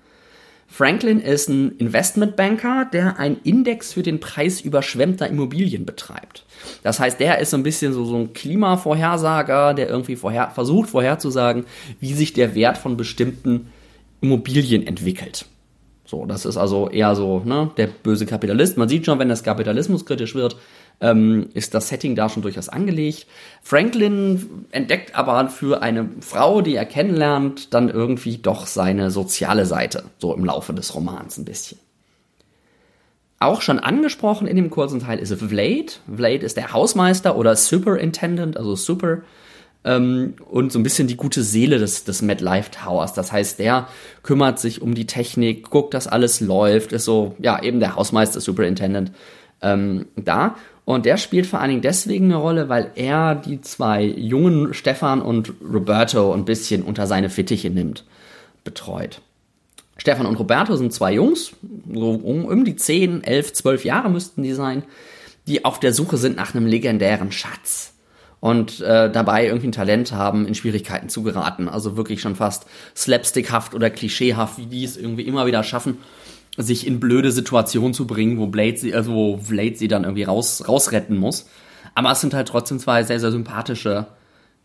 Franklin 0.68 1.20
ist 1.20 1.48
ein 1.48 1.78
Investmentbanker, 1.78 2.90
der 2.92 3.20
einen 3.20 3.38
Index 3.44 3.94
für 3.94 4.02
den 4.02 4.20
Preis 4.20 4.62
überschwemmter 4.62 5.28
Immobilien 5.28 5.86
betreibt. 5.86 6.44
Das 6.82 7.00
heißt, 7.00 7.20
der 7.20 7.40
ist 7.40 7.52
so 7.52 7.58
ein 7.58 7.64
bisschen 7.64 7.94
so, 7.94 8.04
so 8.04 8.18
ein 8.18 8.34
Klimavorhersager, 8.34 9.76
der 9.76 9.90
irgendwie 9.90 10.16
vorher, 10.16 10.50
versucht 10.50 10.90
vorherzusagen, 10.90 11.66
wie 12.00 12.14
sich 12.14 12.34
der 12.34 12.56
Wert 12.56 12.80
von 12.80 12.98
bestimmten 12.98 13.68
Immobilien 14.22 14.86
entwickelt. 14.88 15.46
So, 16.16 16.26
das 16.26 16.46
ist 16.46 16.56
also 16.56 16.90
eher 16.90 17.14
so, 17.14 17.42
ne, 17.44 17.72
der 17.76 17.88
böse 17.88 18.26
Kapitalist. 18.26 18.78
Man 18.78 18.88
sieht 18.88 19.06
schon, 19.06 19.20
wenn 19.20 19.28
das 19.28 19.44
Kapitalismus 19.44 20.06
kritisch 20.06 20.34
wird, 20.34 20.56
ähm, 21.02 21.50
ist 21.54 21.74
das 21.74 21.90
Setting 21.90 22.16
da 22.16 22.30
schon 22.30 22.42
durchaus 22.42 22.70
angelegt. 22.70 23.28
Franklin 23.62 24.66
entdeckt 24.72 25.14
aber 25.14 25.50
für 25.50 25.82
eine 25.82 26.08
Frau, 26.22 26.62
die 26.62 26.76
er 26.76 26.86
kennenlernt, 26.86 27.74
dann 27.74 27.90
irgendwie 27.90 28.38
doch 28.38 28.66
seine 28.66 29.12
soziale 29.12 29.66
Seite, 29.66 30.06
so 30.18 30.34
im 30.34 30.46
Laufe 30.46 30.74
des 30.74 30.96
Romans 30.96 31.38
ein 31.38 31.44
bisschen. 31.44 31.80
Auch 33.40 33.62
schon 33.62 33.80
angesprochen 33.80 34.48
in 34.48 34.56
dem 34.56 34.70
kurzen 34.70 35.02
Teil 35.02 35.20
ist 35.20 35.34
Vlade. 35.34 35.92
Vlade 36.08 36.46
ist 36.46 36.56
der 36.56 36.72
Hausmeister 36.72 37.36
oder 37.36 37.58
Superintendent, 37.58 38.56
also 38.56 38.76
Super 38.76 39.24
ähm, 39.86 40.34
und 40.50 40.72
so 40.72 40.80
ein 40.80 40.84
bisschen 40.84 41.08
die 41.08 41.16
gute 41.16 41.44
Seele 41.44 41.78
des, 41.78 42.04
des 42.04 42.22
MetLife 42.22 42.72
Towers. 42.72 43.14
Das 43.14 43.32
heißt, 43.32 43.60
der 43.60 43.88
kümmert 44.24 44.60
sich 44.60 44.82
um 44.82 44.96
die 44.96 45.06
Technik, 45.06 45.70
guckt, 45.70 45.94
dass 45.94 46.08
alles 46.08 46.42
läuft, 46.42 46.92
ist 46.92 47.06
so, 47.06 47.36
ja, 47.40 47.62
eben 47.62 47.80
der 47.80 47.96
Hausmeister, 47.96 48.42
Superintendent 48.42 49.12
ähm, 49.62 50.08
da. 50.16 50.56
Und 50.86 51.06
der 51.06 51.18
spielt 51.18 51.46
vor 51.46 51.60
allen 51.60 51.70
Dingen 51.70 51.82
deswegen 51.82 52.26
eine 52.26 52.36
Rolle, 52.36 52.68
weil 52.68 52.92
er 52.96 53.36
die 53.36 53.62
zwei 53.62 54.04
jungen 54.04 54.74
Stefan 54.74 55.22
und 55.22 55.54
Roberto 55.62 56.34
ein 56.34 56.46
bisschen 56.46 56.84
unter 56.84 57.08
seine 57.08 57.30
Fittiche 57.30 57.70
nimmt. 57.70 58.04
betreut. 58.64 59.22
Stefan 59.98 60.26
und 60.26 60.36
Roberto 60.38 60.76
sind 60.76 60.92
zwei 60.92 61.14
Jungs, 61.14 61.52
so 61.94 62.12
um, 62.12 62.66
die 62.66 62.76
10, 62.76 63.24
11, 63.24 63.54
12 63.54 63.86
Jahre 63.86 64.10
müssten 64.10 64.44
die 64.44 64.54
sein, 64.54 64.84
die 65.48 65.64
auf 65.64 65.80
der 65.80 65.94
Suche 65.94 66.18
sind 66.18 66.36
nach 66.36 66.54
einem 66.54 66.66
legendären 66.66 67.32
Schatz 67.32 67.95
und 68.46 68.80
äh, 68.82 69.10
dabei 69.10 69.48
irgendwie 69.48 69.70
ein 69.70 69.72
Talent 69.72 70.12
haben, 70.12 70.48
in 70.48 70.54
Schwierigkeiten 70.54 71.10
zu 71.10 71.24
geraten. 71.24 71.68
Also 71.68 71.98
wirklich 71.98 72.22
schon 72.22 72.36
fast 72.36 72.68
slapstickhaft 72.96 73.74
oder 73.74 73.90
klischeehaft, 73.90 74.60
wie 74.60 74.68
die 74.68 74.84
es 74.84 74.98
irgendwie 74.98 75.24
immer 75.24 75.48
wieder 75.48 75.64
schaffen, 75.64 75.98
sich 76.56 76.86
in 76.86 77.00
blöde 77.00 77.32
Situationen 77.32 77.96
zu 77.96 78.06
bringen, 78.06 78.38
wo 78.38 78.46
Blade 78.46 78.78
sie, 78.78 78.94
also 78.94 79.14
wo 79.14 79.38
Blade 79.38 79.76
sie 79.78 79.88
dann 79.88 80.04
irgendwie 80.04 80.26
raus, 80.26 80.64
rausretten 80.68 81.18
muss. 81.18 81.50
Aber 81.96 82.12
es 82.12 82.22
sind 82.22 82.36
halt 82.36 82.48
trotzdem 82.48 82.78
zwei 82.78 83.02
sehr, 83.02 83.20
sehr 83.20 83.32
sympathische 83.32 84.06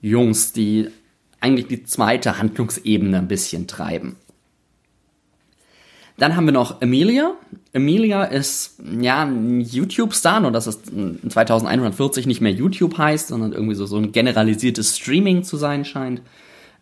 Jungs, 0.03 0.53
die 0.53 0.91
eigentlich 1.41 1.69
die 1.69 1.83
zweite 1.83 2.37
Handlungsebene 2.37 3.17
ein 3.17 3.29
bisschen 3.29 3.67
treiben. 3.67 4.17
Dann 6.21 6.37
haben 6.37 6.45
wir 6.45 6.53
noch 6.53 6.83
Emilia. 6.83 7.33
Emilia 7.73 8.25
ist 8.25 8.79
ja 9.01 9.23
ein 9.23 9.63
YouTube-Star, 9.63 10.41
nur 10.41 10.51
dass 10.51 10.67
es 10.67 10.83
2140 10.83 12.27
nicht 12.27 12.43
mehr 12.43 12.53
YouTube 12.53 12.99
heißt, 12.99 13.29
sondern 13.29 13.53
irgendwie 13.53 13.75
so, 13.75 13.87
so 13.87 13.97
ein 13.97 14.13
generalisiertes 14.13 14.99
Streaming 14.99 15.45
zu 15.45 15.57
sein 15.57 15.87
scheint. 15.87 16.21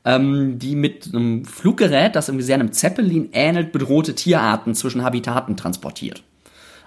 Ähm, 0.05 0.59
die 0.59 0.75
mit 0.75 1.15
einem 1.15 1.45
Fluggerät, 1.45 2.17
das 2.17 2.29
irgendwie 2.29 2.45
sehr 2.45 2.57
einem 2.57 2.73
Zeppelin 2.73 3.29
ähnelt, 3.33 3.71
bedrohte 3.71 4.17
Tierarten 4.17 4.75
zwischen 4.75 5.05
Habitaten 5.05 5.57
transportiert. 5.57 6.25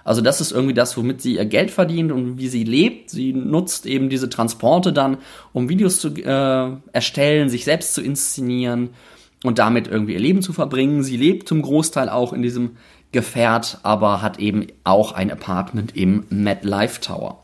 Also 0.04 0.20
das 0.20 0.42
ist 0.42 0.52
irgendwie 0.52 0.74
das, 0.74 0.94
womit 0.98 1.22
sie 1.22 1.36
ihr 1.36 1.46
Geld 1.46 1.70
verdient 1.70 2.12
und 2.12 2.36
wie 2.36 2.48
sie 2.48 2.64
lebt. 2.64 3.08
Sie 3.08 3.32
nutzt 3.32 3.86
eben 3.86 4.10
diese 4.10 4.28
Transporte 4.28 4.92
dann, 4.92 5.16
um 5.54 5.70
Videos 5.70 6.00
zu 6.00 6.08
äh, 6.08 6.76
erstellen, 6.92 7.48
sich 7.48 7.64
selbst 7.64 7.94
zu 7.94 8.02
inszenieren 8.02 8.90
und 9.42 9.58
damit 9.58 9.88
irgendwie 9.88 10.14
ihr 10.14 10.20
Leben 10.20 10.42
zu 10.42 10.52
verbringen. 10.52 11.02
Sie 11.02 11.16
lebt 11.16 11.48
zum 11.48 11.62
Großteil 11.62 12.08
auch 12.08 12.32
in 12.32 12.42
diesem 12.42 12.76
Gefährt, 13.12 13.78
aber 13.82 14.22
hat 14.22 14.38
eben 14.38 14.66
auch 14.84 15.12
ein 15.12 15.30
Apartment 15.30 15.96
im 15.96 16.24
Mad 16.30 16.60
Life 16.66 17.00
Tower. 17.00 17.42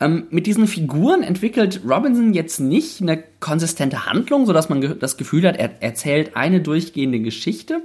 Ähm, 0.00 0.26
mit 0.30 0.46
diesen 0.46 0.66
Figuren 0.66 1.22
entwickelt 1.22 1.82
Robinson 1.88 2.34
jetzt 2.34 2.58
nicht 2.58 3.00
eine 3.00 3.22
konsistente 3.38 4.06
Handlung, 4.06 4.44
sodass 4.44 4.68
man 4.68 4.80
ge 4.80 4.96
das 4.98 5.16
Gefühl 5.16 5.46
hat, 5.46 5.56
er 5.56 5.82
erzählt 5.82 6.36
eine 6.36 6.60
durchgehende 6.60 7.20
Geschichte, 7.20 7.80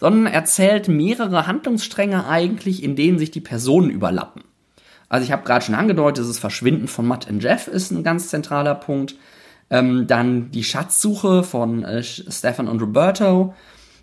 sondern 0.00 0.32
erzählt 0.32 0.88
mehrere 0.88 1.46
Handlungsstränge 1.46 2.26
eigentlich, 2.26 2.82
in 2.82 2.96
denen 2.96 3.18
sich 3.18 3.30
die 3.30 3.40
Personen 3.40 3.90
überlappen. 3.90 4.42
Also 5.08 5.24
ich 5.24 5.32
habe 5.32 5.44
gerade 5.44 5.64
schon 5.64 5.76
angedeutet, 5.76 6.28
das 6.28 6.38
Verschwinden 6.40 6.88
von 6.88 7.06
Matt 7.06 7.30
und 7.30 7.42
Jeff 7.42 7.68
ist 7.68 7.92
ein 7.92 8.02
ganz 8.02 8.28
zentraler 8.28 8.74
Punkt. 8.74 9.14
Ähm, 9.70 10.06
dann 10.06 10.50
die 10.50 10.64
Schatzsuche 10.64 11.42
von 11.42 11.84
äh, 11.84 12.02
Stefan 12.02 12.68
und 12.68 12.80
Roberto. 12.80 13.54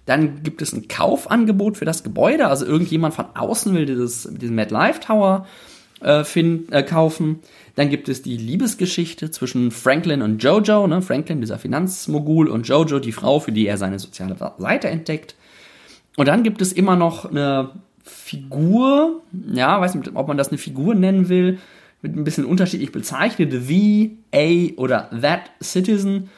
Dann 0.05 0.41
gibt 0.43 0.61
es 0.61 0.73
ein 0.73 0.87
Kaufangebot 0.87 1.77
für 1.77 1.85
das 1.85 2.03
Gebäude. 2.03 2.47
Also 2.47 2.65
irgendjemand 2.65 3.13
von 3.13 3.25
außen 3.35 3.73
will 3.73 3.85
dieses, 3.85 4.27
diesen 4.31 4.55
Mad 4.55 4.73
Life 4.73 4.99
Tower 4.99 5.45
äh, 6.01 6.23
find, 6.23 6.71
äh, 6.73 6.83
kaufen. 6.83 7.39
Dann 7.75 7.89
gibt 7.89 8.09
es 8.09 8.21
die 8.21 8.37
Liebesgeschichte 8.37 9.31
zwischen 9.31 9.71
Franklin 9.71 10.21
und 10.21 10.43
Jojo. 10.43 10.87
Ne? 10.87 11.01
Franklin, 11.01 11.41
dieser 11.41 11.59
Finanzmogul, 11.59 12.47
und 12.47 12.67
Jojo, 12.67 12.99
die 12.99 13.11
Frau, 13.11 13.39
für 13.39 13.51
die 13.51 13.67
er 13.67 13.77
seine 13.77 13.99
soziale 13.99 14.35
Seite 14.57 14.89
entdeckt. 14.89 15.35
Und 16.17 16.27
dann 16.27 16.43
gibt 16.43 16.61
es 16.61 16.73
immer 16.73 16.95
noch 16.95 17.25
eine 17.25 17.69
Figur, 18.03 19.21
ja, 19.53 19.79
weiß 19.79 19.95
nicht, 19.95 20.11
ob 20.15 20.27
man 20.27 20.37
das 20.37 20.49
eine 20.49 20.57
Figur 20.57 20.95
nennen 20.95 21.29
will, 21.29 21.59
mit 22.01 22.15
ein 22.15 22.24
bisschen 22.24 22.46
unterschiedlich 22.46 22.91
bezeichnet, 22.91 23.53
The, 23.53 24.17
A 24.34 24.79
oder 24.79 25.10
That 25.22 25.51
Citizen. 25.62 26.29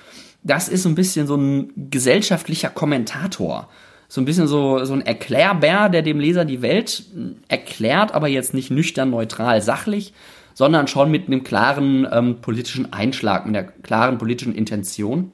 Das 0.44 0.68
ist 0.68 0.84
so 0.84 0.90
ein 0.90 0.96
bisschen 0.96 1.26
so 1.26 1.36
ein 1.36 1.90
gesellschaftlicher 1.90 2.70
Kommentator. 2.70 3.70
So 4.10 4.22
ein 4.22 4.26
bisschen 4.26 4.48
so, 4.48 4.84
so 4.84 4.94
ein 4.94 5.02
Erklärbär, 5.02 5.90
der 5.90 6.02
dem 6.02 6.20
Leser 6.20 6.46
die 6.46 6.62
Welt 6.62 7.06
erklärt, 7.48 8.14
aber 8.14 8.28
jetzt 8.28 8.54
nicht 8.54 8.70
nüchtern, 8.70 9.10
neutral, 9.10 9.62
sachlich, 9.62 10.14
sondern 10.54 10.88
schon 10.88 11.10
mit 11.10 11.28
einem 11.28 11.44
klaren 11.44 12.08
ähm, 12.12 12.42
politischen 12.42 12.94
Einschlag, 12.94 13.46
mit 13.46 13.56
einer 13.56 13.68
klaren 13.68 14.18
politischen 14.18 14.54
Intention. 14.54 15.32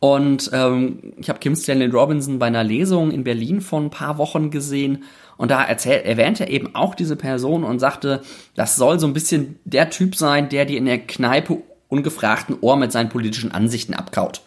Und 0.00 0.50
ähm, 0.52 1.14
ich 1.18 1.28
habe 1.28 1.38
Kim 1.38 1.54
Stanley 1.54 1.86
Robinson 1.86 2.38
bei 2.38 2.46
einer 2.46 2.64
Lesung 2.64 3.10
in 3.10 3.24
Berlin 3.24 3.60
vor 3.60 3.80
ein 3.80 3.90
paar 3.90 4.18
Wochen 4.18 4.50
gesehen 4.50 5.04
und 5.36 5.50
da 5.50 5.62
erzählt, 5.62 6.04
erwähnte 6.04 6.44
er 6.44 6.50
eben 6.50 6.74
auch 6.74 6.94
diese 6.94 7.16
Person 7.16 7.64
und 7.64 7.78
sagte, 7.78 8.22
das 8.54 8.76
soll 8.76 8.98
so 8.98 9.06
ein 9.06 9.12
bisschen 9.12 9.58
der 9.64 9.90
Typ 9.90 10.16
sein, 10.16 10.48
der 10.48 10.64
dir 10.64 10.78
in 10.78 10.86
der 10.86 10.98
Kneipe 10.98 11.58
ungefragten 11.88 12.56
Ohr 12.60 12.76
mit 12.76 12.92
seinen 12.92 13.08
politischen 13.08 13.52
Ansichten 13.52 13.94
abkaut. 13.94 14.42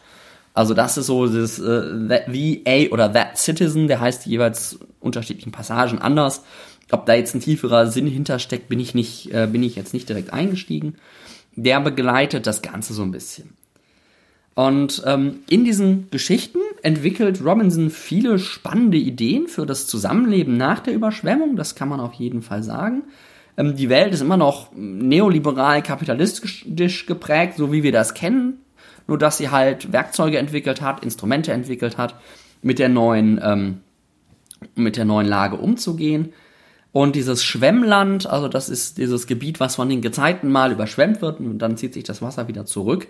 Also 0.54 0.74
das 0.74 0.98
ist 0.98 1.06
so 1.06 1.28
das 1.28 1.60
äh, 1.60 2.22
The 2.28 2.64
A 2.68 2.92
oder 2.92 3.14
That 3.14 3.38
Citizen, 3.38 3.88
der 3.88 4.02
heißt 4.02 4.26
jeweils 4.26 4.80
unterschiedlichen 5.00 5.52
Passagen 5.52 6.00
anders. 6.00 6.44
Ob 6.92 7.06
da 7.06 7.14
jetzt 7.14 7.36
ein 7.36 7.42
tieferer 7.42 7.88
Sinn 7.88 8.08
hintersteckt, 8.08 8.68
bin 8.68 8.80
ich 8.80 8.96
nicht, 8.96 9.32
äh, 9.32 9.48
bin 9.48 9.64
ich 9.64 9.76
jetzt 9.76 9.94
nicht 9.94 10.10
direkt 10.10 10.34
eingestiegen. 10.34 10.96
Der 11.56 11.80
begleitet 11.80 12.48
das 12.48 12.62
Ganze 12.62 12.94
so 12.94 13.04
ein 13.04 13.12
bisschen. 13.12 13.54
Und 14.56 15.04
ähm, 15.06 15.40
in 15.50 15.64
diesen 15.64 16.10
Geschichten 16.10 16.60
entwickelt 16.84 17.44
Robinson 17.44 17.90
viele 17.90 18.40
spannende 18.40 18.98
Ideen 18.98 19.48
für 19.48 19.66
das 19.66 19.88
Zusammenleben 19.88 20.58
nach 20.58 20.80
der 20.80 20.94
Überschwemmung, 20.94 21.56
das 21.56 21.76
kann 21.76 21.90
man 21.90 22.00
auf 22.00 22.14
jeden 22.14 22.42
Fall 22.42 22.64
sagen. 22.64 23.04
Ähm, 23.58 23.76
die 23.76 23.90
Welt 23.90 24.14
ist 24.14 24.22
immer 24.22 24.38
noch 24.38 24.72
neoliberal 24.76 25.84
kapitalistisch 25.84 27.06
geprägt, 27.06 27.56
so 27.58 27.72
wie 27.72 27.84
wir 27.84 27.92
das 27.92 28.14
kennen, 28.14 28.60
nur 29.08 29.18
dass 29.18 29.38
sie 29.38 29.50
halt 29.50 29.92
Werkzeuge 29.92 30.38
entwickelt 30.38 30.82
hat, 30.82 31.04
Instrumente 31.04 31.52
entwickelt 31.52 31.98
hat, 31.98 32.16
mit 32.62 32.80
der 32.80 32.90
neuen, 32.90 33.40
ähm, 33.44 33.82
mit 34.76 34.98
der 34.98 35.06
neuen 35.06 35.28
Lage 35.28 35.58
umzugehen. 35.58 36.34
Und 36.92 37.16
dieses 37.16 37.44
Schwemmland, 37.44 38.28
also 38.28 38.48
das 38.48 38.68
ist 38.68 38.98
dieses 38.98 39.28
Gebiet, 39.28 39.60
was 39.60 39.76
von 39.76 39.90
den 39.90 40.02
Gezeiten 40.02 40.52
mal 40.52 40.72
überschwemmt 40.72 41.22
wird 41.22 41.40
und 41.40 41.60
dann 41.60 41.78
zieht 41.78 41.94
sich 41.94 42.04
das 42.04 42.22
Wasser 42.22 42.48
wieder 42.48 42.66
zurück 42.66 43.08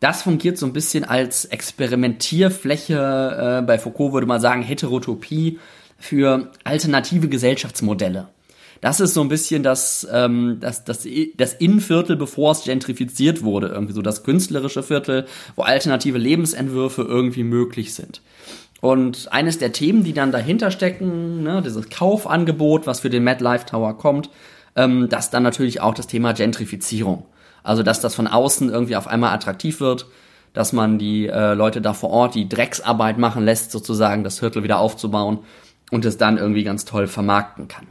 das 0.00 0.22
fungiert 0.22 0.58
so 0.58 0.66
ein 0.66 0.72
bisschen 0.72 1.04
als 1.04 1.44
Experimentierfläche, 1.44 3.60
äh, 3.60 3.66
bei 3.66 3.78
Foucault 3.78 4.12
würde 4.12 4.26
man 4.26 4.40
sagen 4.40 4.62
Heterotopie, 4.62 5.58
für 5.98 6.50
alternative 6.64 7.28
Gesellschaftsmodelle. 7.28 8.28
Das 8.80 9.00
ist 9.00 9.14
so 9.14 9.22
ein 9.22 9.28
bisschen 9.28 9.64
das, 9.64 10.06
ähm, 10.12 10.58
das, 10.60 10.84
das, 10.84 11.06
das 11.36 11.54
Innenviertel, 11.54 12.16
bevor 12.16 12.52
es 12.52 12.62
gentrifiziert 12.62 13.42
wurde, 13.42 13.68
irgendwie 13.68 13.92
so 13.92 14.02
das 14.02 14.22
künstlerische 14.22 14.84
Viertel, 14.84 15.26
wo 15.56 15.62
alternative 15.62 16.18
Lebensentwürfe 16.18 17.02
irgendwie 17.02 17.42
möglich 17.42 17.94
sind. 17.94 18.22
Und 18.80 19.32
eines 19.32 19.58
der 19.58 19.72
Themen, 19.72 20.04
die 20.04 20.12
dann 20.12 20.30
dahinter 20.30 20.70
stecken, 20.70 21.42
ne, 21.42 21.60
dieses 21.62 21.90
Kaufangebot, 21.90 22.86
was 22.86 23.00
für 23.00 23.10
den 23.10 23.24
Mad 23.24 23.42
Life 23.42 23.66
Tower 23.66 23.98
kommt, 23.98 24.30
ähm, 24.76 25.08
das 25.08 25.30
dann 25.30 25.42
natürlich 25.42 25.80
auch 25.80 25.94
das 25.94 26.06
Thema 26.06 26.32
Gentrifizierung. 26.32 27.24
Also, 27.62 27.82
dass 27.82 28.00
das 28.00 28.14
von 28.14 28.26
außen 28.26 28.70
irgendwie 28.70 28.96
auf 28.96 29.06
einmal 29.06 29.34
attraktiv 29.34 29.80
wird, 29.80 30.06
dass 30.52 30.72
man 30.72 30.98
die 30.98 31.26
äh, 31.26 31.54
Leute 31.54 31.80
da 31.80 31.92
vor 31.92 32.10
Ort 32.10 32.34
die 32.34 32.48
Drecksarbeit 32.48 33.18
machen 33.18 33.44
lässt, 33.44 33.70
sozusagen 33.70 34.24
das 34.24 34.38
Viertel 34.38 34.62
wieder 34.62 34.78
aufzubauen 34.78 35.40
und 35.90 36.04
es 36.04 36.18
dann 36.18 36.38
irgendwie 36.38 36.64
ganz 36.64 36.84
toll 36.84 37.06
vermarkten 37.06 37.68
kann. 37.68 37.86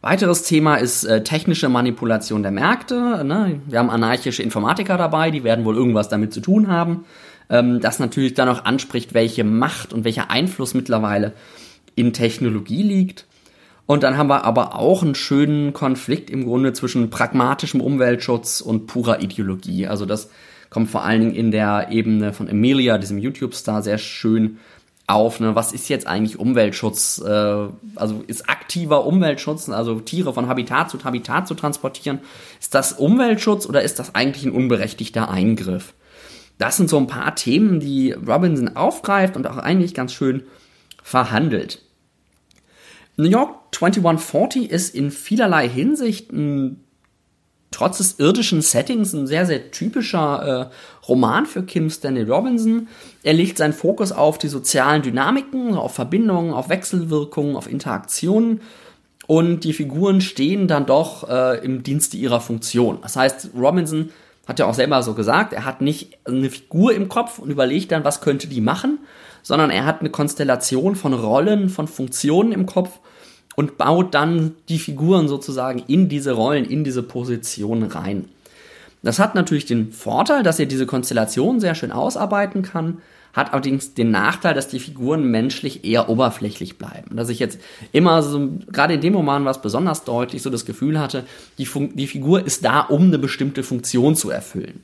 Weiteres 0.00 0.42
Thema 0.42 0.76
ist 0.76 1.04
äh, 1.04 1.24
technische 1.24 1.70
Manipulation 1.70 2.42
der 2.42 2.52
Märkte. 2.52 3.24
Ne? 3.24 3.62
Wir 3.66 3.78
haben 3.78 3.88
anarchische 3.88 4.42
Informatiker 4.42 4.98
dabei, 4.98 5.30
die 5.30 5.44
werden 5.44 5.64
wohl 5.64 5.76
irgendwas 5.76 6.10
damit 6.10 6.34
zu 6.34 6.40
tun 6.40 6.68
haben. 6.68 7.06
Ähm, 7.48 7.80
das 7.80 8.00
natürlich 8.00 8.34
dann 8.34 8.50
auch 8.50 8.66
anspricht, 8.66 9.14
welche 9.14 9.44
Macht 9.44 9.94
und 9.94 10.04
welcher 10.04 10.30
Einfluss 10.30 10.74
mittlerweile 10.74 11.32
in 11.94 12.12
Technologie 12.12 12.82
liegt. 12.82 13.26
Und 13.86 14.02
dann 14.02 14.16
haben 14.16 14.28
wir 14.28 14.44
aber 14.44 14.78
auch 14.78 15.02
einen 15.02 15.14
schönen 15.14 15.72
Konflikt 15.72 16.30
im 16.30 16.44
Grunde 16.44 16.72
zwischen 16.72 17.10
pragmatischem 17.10 17.80
Umweltschutz 17.80 18.60
und 18.60 18.86
purer 18.86 19.20
Ideologie. 19.22 19.86
Also 19.86 20.06
das 20.06 20.30
kommt 20.70 20.90
vor 20.90 21.04
allen 21.04 21.20
Dingen 21.20 21.34
in 21.34 21.50
der 21.50 21.88
Ebene 21.90 22.32
von 22.32 22.48
Emilia, 22.48 22.98
diesem 22.98 23.18
YouTube-Star, 23.18 23.82
sehr 23.82 23.98
schön 23.98 24.58
auf. 25.06 25.38
Ne? 25.38 25.54
Was 25.54 25.72
ist 25.72 25.88
jetzt 25.88 26.06
eigentlich 26.06 26.38
Umweltschutz? 26.38 27.22
Äh, 27.24 27.68
also 27.94 28.24
ist 28.26 28.48
aktiver 28.48 29.04
Umweltschutz, 29.04 29.68
also 29.68 30.00
Tiere 30.00 30.32
von 30.32 30.48
Habitat 30.48 30.90
zu 30.90 31.02
Habitat 31.04 31.46
zu 31.46 31.54
transportieren, 31.54 32.20
ist 32.60 32.74
das 32.74 32.92
Umweltschutz 32.92 33.66
oder 33.66 33.82
ist 33.82 33.98
das 33.98 34.14
eigentlich 34.14 34.46
ein 34.46 34.52
unberechtigter 34.52 35.30
Eingriff? 35.30 35.92
Das 36.56 36.76
sind 36.76 36.88
so 36.88 36.96
ein 36.98 37.06
paar 37.06 37.34
Themen, 37.34 37.80
die 37.80 38.12
Robinson 38.12 38.76
aufgreift 38.76 39.36
und 39.36 39.46
auch 39.46 39.58
eigentlich 39.58 39.92
ganz 39.92 40.12
schön 40.12 40.44
verhandelt. 41.02 41.83
New 43.16 43.28
York 43.28 43.56
2140 43.72 44.70
ist 44.70 44.94
in 44.94 45.10
vielerlei 45.10 45.68
Hinsicht 45.68 46.32
ein, 46.32 46.80
trotz 47.70 47.98
des 47.98 48.18
irdischen 48.18 48.62
Settings 48.62 49.12
ein 49.12 49.26
sehr, 49.26 49.46
sehr 49.46 49.70
typischer 49.70 50.70
äh, 50.70 51.06
Roman 51.06 51.46
für 51.46 51.62
Kim 51.62 51.90
Stanley 51.90 52.22
Robinson. 52.22 52.88
Er 53.22 53.34
legt 53.34 53.58
seinen 53.58 53.72
Fokus 53.72 54.12
auf 54.12 54.38
die 54.38 54.48
sozialen 54.48 55.02
Dynamiken, 55.02 55.74
auf 55.74 55.94
Verbindungen, 55.94 56.52
auf 56.52 56.68
Wechselwirkungen, 56.68 57.56
auf 57.56 57.70
Interaktionen 57.70 58.60
und 59.26 59.64
die 59.64 59.72
Figuren 59.72 60.20
stehen 60.20 60.68
dann 60.68 60.86
doch 60.86 61.28
äh, 61.28 61.64
im 61.64 61.82
Dienste 61.82 62.16
ihrer 62.16 62.40
Funktion. 62.40 62.98
Das 63.02 63.16
heißt, 63.16 63.50
Robinson 63.56 64.10
hat 64.46 64.60
er 64.60 64.66
auch 64.66 64.74
selber 64.74 65.02
so 65.02 65.14
gesagt, 65.14 65.52
er 65.52 65.64
hat 65.64 65.80
nicht 65.80 66.18
eine 66.24 66.50
Figur 66.50 66.94
im 66.94 67.08
Kopf 67.08 67.38
und 67.38 67.50
überlegt 67.50 67.92
dann, 67.92 68.04
was 68.04 68.20
könnte 68.20 68.46
die 68.46 68.60
machen, 68.60 68.98
sondern 69.42 69.70
er 69.70 69.84
hat 69.84 70.00
eine 70.00 70.10
Konstellation 70.10 70.96
von 70.96 71.14
Rollen, 71.14 71.68
von 71.68 71.88
Funktionen 71.88 72.52
im 72.52 72.66
Kopf 72.66 72.98
und 73.56 73.78
baut 73.78 74.14
dann 74.14 74.54
die 74.68 74.78
Figuren 74.78 75.28
sozusagen 75.28 75.82
in 75.86 76.08
diese 76.08 76.32
Rollen, 76.32 76.64
in 76.64 76.84
diese 76.84 77.02
Position 77.02 77.84
rein. 77.84 78.28
Das 79.04 79.18
hat 79.18 79.34
natürlich 79.34 79.66
den 79.66 79.92
Vorteil, 79.92 80.42
dass 80.42 80.58
er 80.58 80.66
diese 80.66 80.86
Konstellation 80.86 81.60
sehr 81.60 81.74
schön 81.74 81.92
ausarbeiten 81.92 82.62
kann, 82.62 82.98
hat 83.34 83.52
allerdings 83.52 83.94
den 83.94 84.10
Nachteil, 84.10 84.54
dass 84.54 84.68
die 84.68 84.78
Figuren 84.78 85.24
menschlich 85.24 85.84
eher 85.84 86.08
oberflächlich 86.08 86.78
bleiben. 86.78 87.16
Dass 87.16 87.28
ich 87.28 87.38
jetzt 87.38 87.60
immer 87.92 88.22
so, 88.22 88.48
gerade 88.72 88.94
in 88.94 89.00
dem 89.02 89.14
Roman 89.14 89.44
war 89.44 89.50
es 89.50 89.60
besonders 89.60 90.04
deutlich, 90.04 90.40
so 90.40 90.50
das 90.50 90.64
Gefühl 90.64 90.98
hatte, 90.98 91.24
die, 91.58 91.66
Fun 91.66 91.90
die 91.94 92.06
Figur 92.06 92.46
ist 92.46 92.64
da, 92.64 92.80
um 92.80 93.02
eine 93.02 93.18
bestimmte 93.18 93.62
Funktion 93.62 94.16
zu 94.16 94.30
erfüllen. 94.30 94.82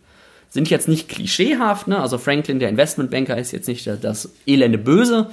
Sind 0.51 0.69
jetzt 0.69 0.89
nicht 0.89 1.09
klischeehaft, 1.09 1.87
ne? 1.89 2.01
also 2.01 2.19
Franklin, 2.19 2.59
der 2.59 2.69
Investmentbanker, 2.69 3.39
ist 3.39 3.53
jetzt 3.53 3.69
nicht 3.69 3.87
das 3.87 4.33
elende 4.47 4.79
Böse, 4.79 5.31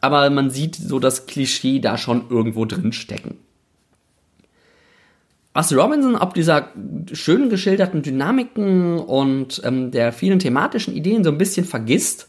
aber 0.00 0.28
man 0.30 0.50
sieht 0.50 0.76
so 0.76 1.00
das 1.00 1.26
Klischee 1.26 1.80
da 1.80 1.98
schon 1.98 2.26
irgendwo 2.30 2.66
drin 2.66 2.92
stecken. 2.92 3.38
Was 5.58 5.74
Robinson 5.74 6.14
ob 6.14 6.34
dieser 6.34 6.68
schön 7.12 7.50
geschilderten 7.50 8.02
Dynamiken 8.02 9.00
und 9.00 9.60
ähm, 9.64 9.90
der 9.90 10.12
vielen 10.12 10.38
thematischen 10.38 10.94
Ideen 10.94 11.24
so 11.24 11.30
ein 11.30 11.36
bisschen 11.36 11.66
vergisst, 11.66 12.28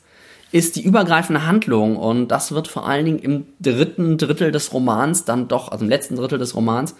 ist 0.52 0.76
die 0.76 0.82
übergreifende 0.82 1.46
Handlung. 1.46 1.96
Und 1.96 2.30
das 2.30 2.54
wird 2.54 2.68
vor 2.68 2.88
allen 2.88 3.06
Dingen 3.06 3.20
im 3.20 3.46
dritten 3.60 4.18
Drittel 4.18 4.52
des 4.52 4.74
Romans 4.74 5.26
dann 5.26 5.48
doch, 5.48 5.72
also 5.72 5.86
im 5.86 5.92
letzten 5.92 6.16
Drittel 6.16 6.40
des 6.40 6.56
Romans, 6.56 6.96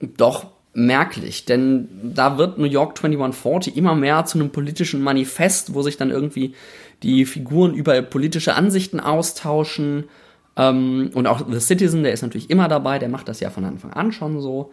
doch 0.00 0.48
merklich, 0.72 1.44
denn 1.44 1.88
da 2.02 2.36
wird 2.36 2.58
New 2.58 2.64
York 2.64 2.98
2140 2.98 3.76
immer 3.76 3.94
mehr 3.94 4.24
zu 4.24 4.40
einem 4.40 4.50
politischen 4.50 5.02
Manifest, 5.02 5.72
wo 5.72 5.82
sich 5.82 5.96
dann 5.96 6.10
irgendwie 6.10 6.56
die 7.04 7.24
Figuren 7.26 7.74
über 7.74 8.02
politische 8.02 8.56
Ansichten 8.56 8.98
austauschen. 8.98 10.08
Ähm, 10.56 11.12
und 11.14 11.28
auch 11.28 11.46
The 11.48 11.60
Citizen, 11.60 12.02
der 12.02 12.12
ist 12.12 12.22
natürlich 12.22 12.50
immer 12.50 12.66
dabei, 12.66 12.98
der 12.98 13.08
macht 13.08 13.28
das 13.28 13.38
ja 13.38 13.50
von 13.50 13.64
Anfang 13.64 13.92
an 13.92 14.10
schon 14.10 14.40
so. 14.40 14.72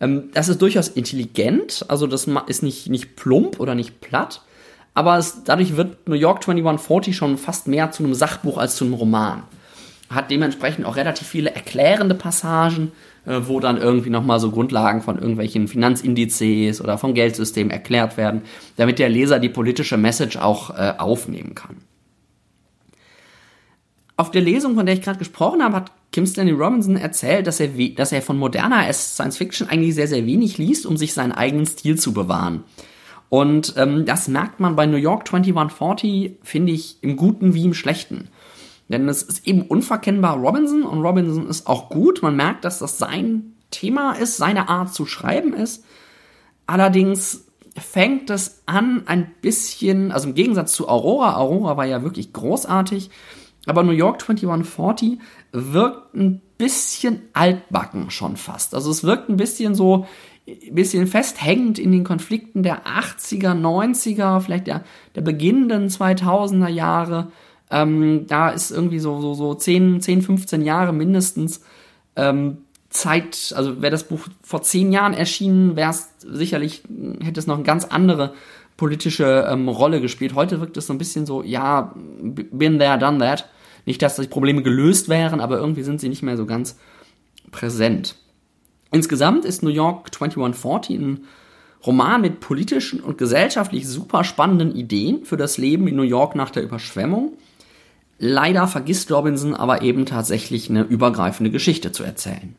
Ähm, 0.00 0.30
das 0.32 0.48
ist 0.48 0.60
durchaus 0.62 0.88
intelligent, 0.88 1.84
also 1.88 2.06
das 2.06 2.28
ist 2.46 2.62
nicht, 2.62 2.88
nicht 2.88 3.16
plump 3.16 3.60
oder 3.60 3.74
nicht 3.74 4.00
platt, 4.00 4.42
aber 4.94 5.18
es, 5.18 5.42
dadurch 5.44 5.76
wird 5.76 6.08
New 6.08 6.14
York 6.14 6.42
2140 6.42 7.16
schon 7.16 7.36
fast 7.36 7.66
mehr 7.66 7.90
zu 7.90 8.04
einem 8.04 8.14
Sachbuch 8.14 8.58
als 8.58 8.76
zu 8.76 8.84
einem 8.84 8.94
Roman. 8.94 9.42
Hat 10.08 10.30
dementsprechend 10.30 10.86
auch 10.86 10.96
relativ 10.96 11.26
viele 11.26 11.54
erklärende 11.54 12.14
Passagen, 12.14 12.92
äh, 13.26 13.40
wo 13.44 13.58
dann 13.58 13.78
irgendwie 13.78 14.10
nochmal 14.10 14.38
so 14.38 14.50
Grundlagen 14.50 15.02
von 15.02 15.18
irgendwelchen 15.18 15.66
Finanzindizes 15.66 16.80
oder 16.80 16.98
vom 16.98 17.14
Geldsystem 17.14 17.70
erklärt 17.70 18.16
werden, 18.16 18.42
damit 18.76 18.98
der 18.98 19.08
Leser 19.08 19.40
die 19.40 19.48
politische 19.48 19.96
Message 19.96 20.36
auch 20.36 20.70
äh, 20.70 20.94
aufnehmen 20.98 21.54
kann. 21.54 21.76
Auf 24.16 24.30
der 24.30 24.42
Lesung, 24.42 24.76
von 24.76 24.86
der 24.86 24.94
ich 24.94 25.02
gerade 25.02 25.18
gesprochen 25.18 25.62
habe, 25.62 25.76
hat 25.76 25.90
Kim 26.14 26.26
Stanley 26.26 26.52
Robinson 26.52 26.96
erzählt, 26.96 27.48
dass 27.48 27.58
er, 27.58 27.70
dass 27.96 28.12
er 28.12 28.22
von 28.22 28.38
moderner 28.38 28.90
Science 28.92 29.36
Fiction 29.36 29.68
eigentlich 29.68 29.96
sehr, 29.96 30.06
sehr 30.06 30.24
wenig 30.24 30.58
liest, 30.58 30.86
um 30.86 30.96
sich 30.96 31.12
seinen 31.12 31.32
eigenen 31.32 31.66
Stil 31.66 31.98
zu 31.98 32.12
bewahren. 32.12 32.62
Und 33.30 33.74
ähm, 33.76 34.04
das 34.04 34.28
merkt 34.28 34.60
man 34.60 34.76
bei 34.76 34.86
New 34.86 34.96
York 34.96 35.26
2140, 35.26 36.36
finde 36.44 36.70
ich, 36.70 36.98
im 37.00 37.16
Guten 37.16 37.54
wie 37.54 37.64
im 37.64 37.74
Schlechten. 37.74 38.28
Denn 38.88 39.08
es 39.08 39.24
ist 39.24 39.44
eben 39.44 39.62
unverkennbar 39.62 40.36
Robinson 40.36 40.84
und 40.84 41.02
Robinson 41.02 41.48
ist 41.48 41.66
auch 41.66 41.88
gut. 41.88 42.22
Man 42.22 42.36
merkt, 42.36 42.64
dass 42.64 42.78
das 42.78 42.96
sein 42.96 43.56
Thema 43.72 44.12
ist, 44.12 44.36
seine 44.36 44.68
Art 44.68 44.94
zu 44.94 45.06
schreiben 45.06 45.52
ist. 45.52 45.84
Allerdings 46.68 47.48
fängt 47.76 48.30
es 48.30 48.62
an 48.66 49.02
ein 49.06 49.32
bisschen, 49.42 50.12
also 50.12 50.28
im 50.28 50.36
Gegensatz 50.36 50.74
zu 50.74 50.88
Aurora, 50.88 51.38
Aurora 51.38 51.76
war 51.76 51.86
ja 51.86 52.04
wirklich 52.04 52.32
großartig, 52.32 53.10
aber 53.66 53.82
New 53.82 53.92
York 53.92 54.20
2140 54.20 55.18
wirkt 55.54 56.14
ein 56.14 56.42
bisschen 56.58 57.22
altbacken 57.32 58.10
schon 58.10 58.36
fast. 58.36 58.74
Also 58.74 58.90
es 58.90 59.04
wirkt 59.04 59.28
ein 59.28 59.36
bisschen 59.36 59.74
so, 59.74 60.06
bisschen 60.70 61.06
festhängend 61.06 61.78
in 61.78 61.92
den 61.92 62.04
Konflikten 62.04 62.62
der 62.62 62.82
80er, 62.84 63.54
90er, 63.54 64.40
vielleicht 64.40 64.66
der, 64.66 64.84
der 65.14 65.22
beginnenden 65.22 65.88
2000er 65.88 66.68
Jahre. 66.68 67.28
Ähm, 67.70 68.26
da 68.26 68.50
ist 68.50 68.70
irgendwie 68.70 68.98
so, 68.98 69.20
so, 69.20 69.34
so 69.34 69.54
10, 69.54 70.00
10, 70.00 70.22
15 70.22 70.62
Jahre 70.62 70.92
mindestens 70.92 71.62
ähm, 72.16 72.58
Zeit, 72.90 73.54
also 73.56 73.80
wäre 73.80 73.90
das 73.90 74.04
Buch 74.04 74.28
vor 74.42 74.62
10 74.62 74.92
Jahren 74.92 75.14
erschienen, 75.14 75.76
wäre 75.76 75.90
es 75.90 76.10
sicherlich, 76.20 76.82
hätte 77.22 77.40
es 77.40 77.46
noch 77.46 77.56
eine 77.56 77.64
ganz 77.64 77.84
andere 77.84 78.34
politische 78.76 79.48
ähm, 79.50 79.68
Rolle 79.68 80.00
gespielt. 80.00 80.34
Heute 80.34 80.60
wirkt 80.60 80.76
es 80.76 80.86
so 80.86 80.92
ein 80.92 80.98
bisschen 80.98 81.26
so, 81.26 81.42
ja, 81.42 81.94
been 81.96 82.78
there, 82.78 82.98
done 82.98 83.18
that. 83.18 83.48
Nicht, 83.86 84.02
dass 84.02 84.16
die 84.16 84.26
Probleme 84.26 84.62
gelöst 84.62 85.08
wären, 85.08 85.40
aber 85.40 85.58
irgendwie 85.58 85.82
sind 85.82 86.00
sie 86.00 86.08
nicht 86.08 86.22
mehr 86.22 86.36
so 86.36 86.46
ganz 86.46 86.76
präsent. 87.50 88.16
Insgesamt 88.90 89.44
ist 89.44 89.62
New 89.62 89.70
York 89.70 90.14
2140 90.14 90.98
ein 90.98 91.24
Roman 91.86 92.20
mit 92.22 92.40
politischen 92.40 93.00
und 93.00 93.18
gesellschaftlich 93.18 93.86
super 93.86 94.24
spannenden 94.24 94.74
Ideen 94.74 95.24
für 95.24 95.36
das 95.36 95.58
Leben 95.58 95.86
in 95.86 95.96
New 95.96 96.02
York 96.02 96.34
nach 96.34 96.50
der 96.50 96.62
Überschwemmung. 96.62 97.32
Leider 98.18 98.66
vergisst 98.66 99.10
Robinson 99.10 99.54
aber 99.54 99.82
eben 99.82 100.06
tatsächlich 100.06 100.70
eine 100.70 100.82
übergreifende 100.82 101.50
Geschichte 101.50 101.92
zu 101.92 102.04
erzählen. 102.04 102.56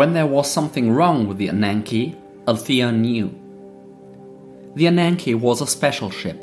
When 0.00 0.14
there 0.14 0.26
was 0.26 0.50
something 0.50 0.90
wrong 0.90 1.28
with 1.28 1.36
the 1.36 1.48
Ananke, 1.48 2.16
Althea 2.48 2.90
knew. 2.90 3.38
The 4.74 4.86
Ananke 4.86 5.38
was 5.38 5.60
a 5.60 5.66
special 5.66 6.08
ship. 6.08 6.40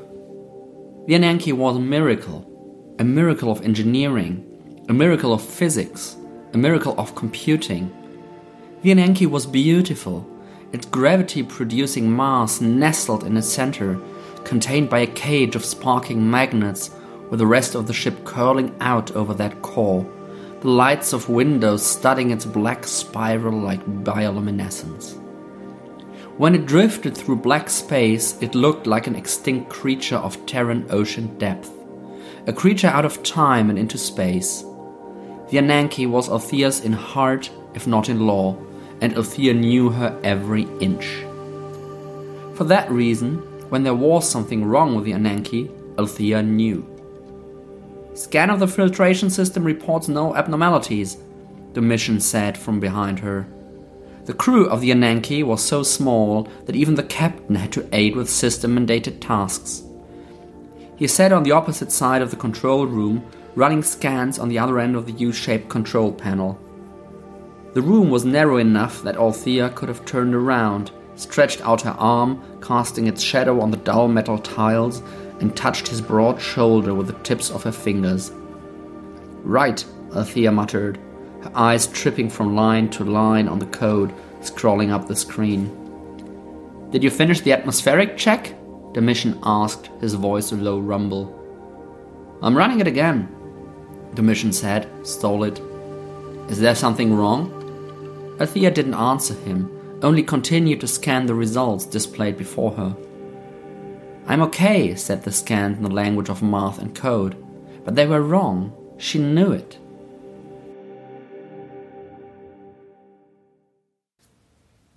The 1.08 1.16
Ananke 1.16 1.54
was 1.54 1.76
a 1.76 1.80
miracle, 1.80 2.46
a 3.00 3.04
miracle 3.04 3.52
of 3.52 3.64
engineering, 3.64 4.46
a 4.90 4.94
miracle 4.94 5.34
of 5.34 5.42
physics, 5.42 6.18
a 6.54 6.58
miracle 6.60 6.94
of 7.00 7.16
computing. 7.16 7.92
The 8.84 8.92
Ananke 8.92 9.26
was 9.26 9.48
beautiful, 9.48 10.30
its 10.72 10.86
gravity 10.86 11.42
producing 11.42 12.16
mass 12.16 12.62
nestled 12.62 13.24
in 13.24 13.36
its 13.38 13.50
center, 13.50 14.00
contained 14.44 14.88
by 14.88 15.00
a 15.00 15.08
cage 15.08 15.56
of 15.56 15.66
sparking 15.66 16.30
magnets, 16.30 16.92
with 17.32 17.40
the 17.40 17.48
rest 17.48 17.74
of 17.74 17.88
the 17.88 17.94
ship 17.94 18.24
curling 18.24 18.76
out 18.82 19.14
over 19.14 19.34
that 19.34 19.64
core 19.64 20.06
the 20.62 20.70
lights 20.70 21.14
of 21.14 21.30
windows 21.30 21.86
studding 21.86 22.32
its 22.32 22.46
black 22.46 22.86
spiral 22.88 23.60
like 23.60 23.86
bioluminescence. 24.04 25.16
When 26.38 26.56
it 26.56 26.66
drifted 26.66 27.16
through 27.16 27.38
black 27.38 27.70
space, 27.70 28.42
it 28.42 28.56
looked 28.56 28.88
like 28.88 29.08
an 29.08 29.16
extinct 29.16 29.70
creature 29.70 30.18
of 30.18 30.44
Terran 30.46 30.88
ocean 30.90 31.38
depth, 31.38 31.72
a 32.48 32.54
creature 32.54 32.88
out 32.88 33.06
of 33.06 33.22
time 33.24 33.70
and 33.70 33.78
into 33.78 33.98
space. 33.98 34.64
The 35.50 35.58
Ananke 35.58 36.10
was 36.10 36.28
Althea's 36.28 36.82
in 36.82 36.94
heart, 36.94 37.50
if 37.76 37.86
not 37.86 38.10
in 38.10 38.26
law, 38.26 38.58
and 39.02 39.16
Althea 39.16 39.54
knew 39.54 39.90
her 39.90 40.20
every 40.24 40.64
inch. 40.80 41.06
For 42.56 42.64
that 42.64 42.90
reason, 42.90 43.38
when 43.70 43.84
there 43.84 43.94
was 43.94 44.28
something 44.28 44.66
wrong 44.66 44.96
with 44.96 45.06
the 45.06 45.12
Ananke, 45.12 45.70
Althea 46.00 46.42
knew. 46.42 46.97
Scan 48.18 48.50
of 48.50 48.60
the 48.60 48.68
filtration 48.68 49.30
system 49.30 49.64
reports 49.64 50.08
no 50.08 50.36
abnormalities, 50.36 51.18
the 51.74 51.82
mission 51.82 52.20
said 52.20 52.58
from 52.58 52.80
behind 52.80 53.20
her. 53.20 53.46
The 54.26 54.34
crew 54.34 54.68
of 54.68 54.82
the 54.82 54.90
Ananke 54.90 55.44
was 55.44 55.64
so 55.64 55.84
small 55.84 56.50
that 56.66 56.76
even 56.76 56.96
the 56.96 57.04
captain 57.04 57.54
had 57.54 57.72
to 57.74 57.88
aid 57.92 58.16
with 58.16 58.28
system 58.28 58.76
mandated 58.76 59.22
tasks. 59.22 59.84
He 60.96 61.06
sat 61.06 61.32
on 61.32 61.44
the 61.44 61.52
opposite 61.52 61.92
side 61.92 62.24
of 62.24 62.32
the 62.32 62.38
control 62.38 62.88
room, 62.88 63.24
running 63.54 63.84
scans 63.84 64.40
on 64.40 64.50
the 64.50 64.58
other 64.58 64.80
end 64.80 64.96
of 64.96 65.06
the 65.06 65.14
U 65.14 65.32
shaped 65.32 65.70
control 65.70 66.12
panel. 66.12 66.60
The 67.76 67.84
room 67.84 68.10
was 68.10 68.26
narrow 68.26 68.58
enough 68.58 69.04
that 69.04 69.18
Althea 69.18 69.70
could 69.70 69.90
have 69.90 70.06
turned 70.06 70.34
around, 70.34 70.90
stretched 71.18 71.62
out 71.62 71.84
her 71.84 71.96
arm, 72.00 72.42
casting 72.64 73.06
its 73.06 73.22
shadow 73.22 73.62
on 73.62 73.70
the 73.70 73.78
dull 73.78 74.08
metal 74.08 74.40
tiles, 74.40 75.04
and 75.40 75.56
touched 75.56 75.88
his 75.88 76.02
broad 76.02 76.42
shoulder 76.42 76.94
with 76.94 77.08
the 77.08 77.24
tips 77.24 77.50
of 77.52 77.64
her 77.64 77.72
fingers. 77.72 78.32
Right, 79.44 79.84
Althea 80.16 80.52
muttered, 80.52 81.00
her 81.44 81.52
eyes 81.54 81.88
tripping 81.88 82.30
from 82.30 82.56
line 82.56 82.90
to 82.92 83.04
line 83.04 83.48
on 83.48 83.60
the 83.60 83.66
code 83.68 84.14
scrolling 84.42 84.92
up 84.92 85.08
the 85.08 85.16
screen. 85.16 85.72
Did 86.92 87.04
you 87.04 87.10
finish 87.10 87.42
the 87.42 87.54
atmospheric 87.54 88.18
check? 88.18 88.56
Domitian 88.94 89.40
asked, 89.44 89.90
his 90.00 90.14
voice 90.14 90.52
a 90.52 90.56
low 90.56 90.80
rumble. 90.80 91.34
I'm 92.42 92.58
running 92.58 92.80
it 92.80 92.88
again, 92.88 93.28
Domitian 94.14 94.54
said, 94.54 94.90
stolid. 95.06 95.62
Is 96.50 96.60
there 96.60 96.76
something 96.76 97.14
wrong? 97.14 97.54
Althea 98.40 98.72
didn't 98.72 98.94
answer 98.94 99.34
him, 99.34 99.72
only 100.02 100.24
continued 100.24 100.80
to 100.82 100.88
scan 100.88 101.26
the 101.26 101.34
results 101.34 101.86
displayed 101.86 102.38
before 102.38 102.72
her. 102.72 102.96
I'm 104.28 104.42
okay, 104.42 104.94
said 104.96 105.24
the 105.24 105.32
scan 105.32 105.76
in 105.76 105.84
the 105.84 105.90
language 105.90 106.30
of 106.30 106.42
math 106.42 106.80
and 106.80 106.94
code, 106.94 107.38
but 107.86 107.96
they 107.96 108.06
were 108.06 108.22
wrong. 108.22 108.74
She 108.98 109.20
knew 109.20 109.54
it. 109.54 109.80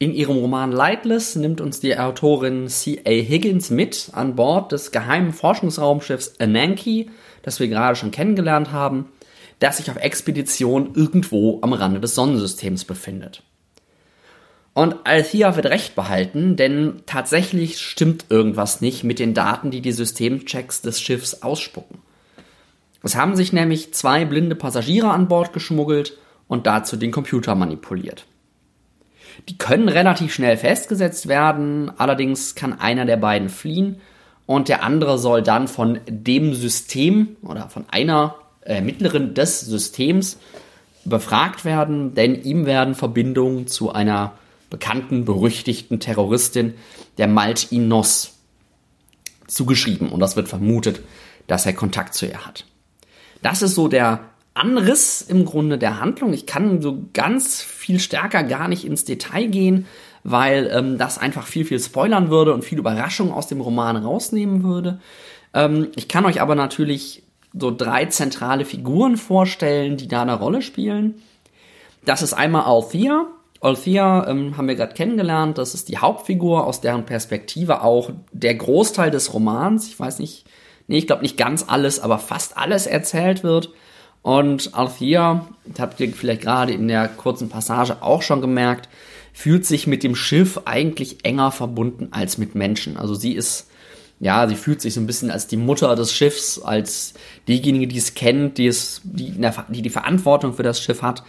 In 0.01 0.13
ihrem 0.15 0.39
Roman 0.39 0.73
Lightless 0.73 1.37
nimmt 1.37 1.61
uns 1.61 1.79
die 1.79 1.97
Autorin 1.97 2.69
C.A. 2.69 3.23
Higgins 3.23 3.71
mit 3.71 4.09
an 4.15 4.35
Bord 4.35 4.73
des 4.73 4.91
geheimen 4.91 5.33
Forschungsraumschiffs 5.33 6.41
Ananke, 6.41 7.07
das 7.43 7.61
wir 7.61 7.69
gerade 7.69 7.95
schon 7.95 8.11
kennengelernt 8.11 8.73
haben, 8.73 9.13
das 9.61 9.77
sich 9.77 9.91
auf 9.91 9.97
Expedition 9.97 10.95
irgendwo 10.95 11.61
am 11.63 11.73
Rande 11.73 12.01
des 12.01 12.17
Sonnensystems 12.17 12.85
befindet. 12.85 13.45
Und 14.81 15.05
Althea 15.05 15.57
wird 15.57 15.67
recht 15.67 15.95
behalten, 15.95 16.57
denn 16.57 17.03
tatsächlich 17.05 17.79
stimmt 17.83 18.25
irgendwas 18.31 18.81
nicht 18.81 19.05
mit 19.05 19.19
den 19.19 19.35
Daten, 19.35 19.71
die 19.71 19.83
die 19.83 19.93
Systemchecks 19.93 20.81
des 20.81 21.03
Schiffs 21.03 21.43
ausspucken. 21.43 21.99
Es 23.03 23.15
haben 23.15 23.37
sich 23.37 23.53
nämlich 23.53 23.93
zwei 23.93 24.25
blinde 24.25 24.57
Passagiere 24.57 25.11
an 25.11 25.29
Bord 25.29 25.53
geschmuggelt 25.53 26.17
und 26.49 26.67
dazu 26.67 26.97
den 26.97 27.11
Computer 27.11 27.55
manipuliert. 27.55 28.25
Die 29.51 29.59
können 29.59 29.91
relativ 29.91 30.33
schnell 30.33 30.57
festgesetzt 30.57 31.29
werden, 31.29 31.93
allerdings 31.99 32.55
kann 32.55 32.81
einer 32.81 33.05
der 33.05 33.19
beiden 33.19 33.51
fliehen 33.51 34.01
und 34.47 34.71
der 34.71 34.83
andere 34.83 35.19
soll 35.19 35.43
dann 35.43 35.69
von 35.69 36.01
dem 36.09 36.55
System 36.55 37.37
oder 37.43 37.69
von 37.69 37.85
einer 37.91 38.35
Ermittlerin 38.63 39.35
des 39.35 39.61
Systems 39.61 40.39
befragt 41.05 41.67
werden, 41.67 42.15
denn 42.15 42.43
ihm 42.43 42.65
werden 42.65 42.95
Verbindungen 42.95 43.67
zu 43.67 43.93
einer 43.93 44.33
bekannten, 44.71 45.25
berüchtigten 45.25 46.01
Terroristin, 46.01 46.75
der 47.19 47.27
Malt 47.27 47.73
Inos, 47.73 48.35
zugeschrieben 49.47 50.09
und 50.09 50.21
das 50.21 50.37
wird 50.37 50.49
vermutet, 50.49 51.01
dass 51.47 51.67
er 51.67 51.73
Kontakt 51.73 52.15
zu 52.15 52.27
ihr 52.27 52.47
hat. 52.47 52.65
Das 53.43 53.63
ist 53.63 53.75
so 53.75 53.89
der 53.89 54.31
Anriss 54.55 55.23
im 55.23 55.45
Grunde 55.45 55.79
der 55.79 56.01
Handlung. 56.01 56.33
Ich 56.33 56.47
kann 56.47 56.83
so 56.83 57.07
ganz 57.13 57.63
viel 57.63 57.99
stärker 57.99 58.43
gar 58.45 58.69
nicht 58.69 58.85
ins 58.85 59.05
Detail 59.05 59.47
gehen, 59.47 59.87
weil 60.23 60.71
ähm, 60.73 60.99
das 60.99 61.19
einfach 61.19 61.47
viel, 61.47 61.65
viel 61.65 61.81
spoilern 61.81 62.31
würde 62.31 62.53
und 62.53 62.65
viel 62.65 62.79
Überraschung 62.79 63.33
aus 63.33 63.47
dem 63.47 63.61
Roman 63.61 63.97
rausnehmen 63.97 64.63
würde. 64.63 65.01
Ähm, 65.55 65.89
ich 65.97 66.09
kann 66.09 66.27
euch 66.27 66.41
aber 66.41 66.55
natürlich 66.55 67.23
so 67.59 67.75
drei 67.75 68.07
zentrale 68.07 68.65
Figuren 68.65 69.17
vorstellen, 69.17 69.97
die 69.97 70.09
da 70.09 70.23
eine 70.23 70.39
Rolle 70.39 70.63
spielen. 70.63 71.23
Das 72.05 72.23
ist 72.23 72.33
einmal 72.33 72.63
Althea. 72.63 73.27
Althea 73.61 74.27
ähm, 74.27 74.57
haben 74.57 74.69
wir 74.69 74.75
gerade 74.75 74.95
kennengelernt. 74.95 75.59
Das 75.59 75.75
ist 75.75 75.89
die 75.89 75.99
Hauptfigur, 75.99 76.67
aus 76.67 76.81
deren 76.81 77.05
Perspektive 77.05 77.83
auch 77.83 78.11
der 78.33 78.55
Großteil 78.55 79.11
des 79.11 79.35
Romans, 79.35 79.89
ich 79.89 80.01
weiß 80.01 80.19
nicht, 80.19 80.47
nee, 80.89 80.99
ich 80.99 81.07
glaube 81.07 81.23
nicht 81.23 81.37
ganz 81.37 81.65
alles, 81.69 82.01
aber 82.01 82.19
fast 82.19 82.57
alles 82.57 82.87
erzählt 82.87 83.45
wird. 83.45 83.71
Und 84.23 84.75
Althea, 84.75 85.47
habt 85.79 86.01
ihr 86.01 86.13
vielleicht 86.13 86.43
gerade 86.43 86.73
in 86.73 86.89
der 86.89 87.09
kurzen 87.09 87.49
Passage 87.49 88.03
auch 88.03 88.23
schon 88.23 88.41
gemerkt, 88.41 88.89
fühlt 89.33 89.65
sich 89.65 89.87
mit 89.87 90.03
dem 90.03 90.15
Schiff 90.15 90.63
eigentlich 90.65 91.25
enger 91.25 91.53
verbunden 91.53 92.09
als 92.11 92.37
mit 92.37 92.55
Menschen. 92.55 92.97
Also 92.97 93.15
sie 93.15 93.33
ist, 93.33 93.71
ja, 94.19 94.47
sie 94.49 94.57
fühlt 94.57 94.81
sich 94.81 94.95
so 94.95 95.01
ein 95.01 95.07
bisschen 95.07 95.31
als 95.31 95.47
die 95.47 95.57
Mutter 95.57 95.95
des 95.97 96.13
Schiffs, 96.13 96.61
als 96.61 97.15
diejenige, 97.49 97.87
die 97.87 97.99
es 97.99 98.15
kennt, 98.15 98.59
die 98.59 98.67
es, 98.67 99.01
die, 99.05 99.35
die 99.69 99.83
die 99.83 99.91
Verantwortung 99.91 100.55
für 100.55 100.63
das 100.63 100.81
Schiff 100.81 101.01
hat 101.01 101.23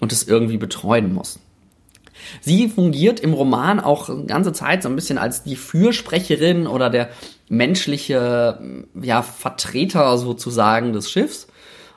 und 0.00 0.12
es 0.12 0.24
irgendwie 0.24 0.58
betreuen 0.58 1.14
muss. 1.14 1.38
Sie 2.40 2.68
fungiert 2.68 3.20
im 3.20 3.32
Roman 3.32 3.80
auch 3.80 4.08
eine 4.08 4.24
ganze 4.24 4.52
Zeit 4.52 4.82
so 4.82 4.88
ein 4.88 4.96
bisschen 4.96 5.18
als 5.18 5.42
die 5.42 5.56
Fürsprecherin 5.56 6.66
oder 6.66 6.90
der 6.90 7.10
menschliche 7.48 8.58
ja, 9.00 9.22
Vertreter 9.22 10.16
sozusagen 10.18 10.92
des 10.92 11.10
Schiffs 11.10 11.46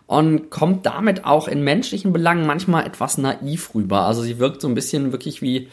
und 0.08 0.50
kommt 0.50 0.86
damit 0.86 1.26
auch 1.26 1.48
in 1.48 1.64
menschlichen 1.64 2.14
Belangen 2.14 2.48
manchmal 2.48 2.86
etwas 2.86 3.18
naiv 3.18 3.76
rüber. 3.76 4.02
Also 4.02 4.22
sie 4.22 4.40
wirkt 4.40 4.62
so 4.62 4.68
ein 4.68 4.76
bisschen 4.76 5.12
wirklich 5.12 5.42
wie, 5.42 5.68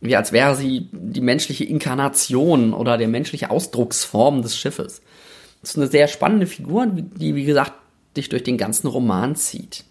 wie 0.00 0.16
als 0.16 0.32
wäre 0.32 0.54
sie 0.54 0.88
die 0.92 1.22
menschliche 1.22 1.64
Inkarnation 1.64 2.74
oder 2.74 2.98
der 2.98 3.08
menschliche 3.08 3.50
Ausdrucksform 3.50 4.42
des 4.42 4.56
Schiffes. 4.56 5.00
Das 5.62 5.70
ist 5.70 5.76
eine 5.76 5.88
sehr 5.88 6.08
spannende 6.08 6.46
Figur, 6.46 6.86
die, 6.86 7.34
wie 7.34 7.44
gesagt, 7.44 7.72
dich 8.16 8.28
durch 8.28 8.42
den 8.42 8.58
ganzen 8.58 8.86
Roman 8.86 9.36
zieht. 9.36 9.84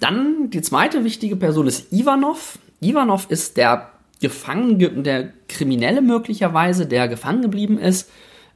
Dann 0.00 0.50
die 0.50 0.62
zweite 0.62 1.04
wichtige 1.04 1.36
Person 1.36 1.66
ist 1.66 1.92
Ivanov. 1.92 2.58
Ivanov 2.80 3.26
ist 3.30 3.56
der 3.56 3.90
Gefangen, 4.20 4.78
der 5.02 5.32
Kriminelle 5.48 6.00
möglicherweise, 6.02 6.86
der 6.86 7.08
gefangen 7.08 7.42
geblieben 7.42 7.78
ist. 7.78 8.10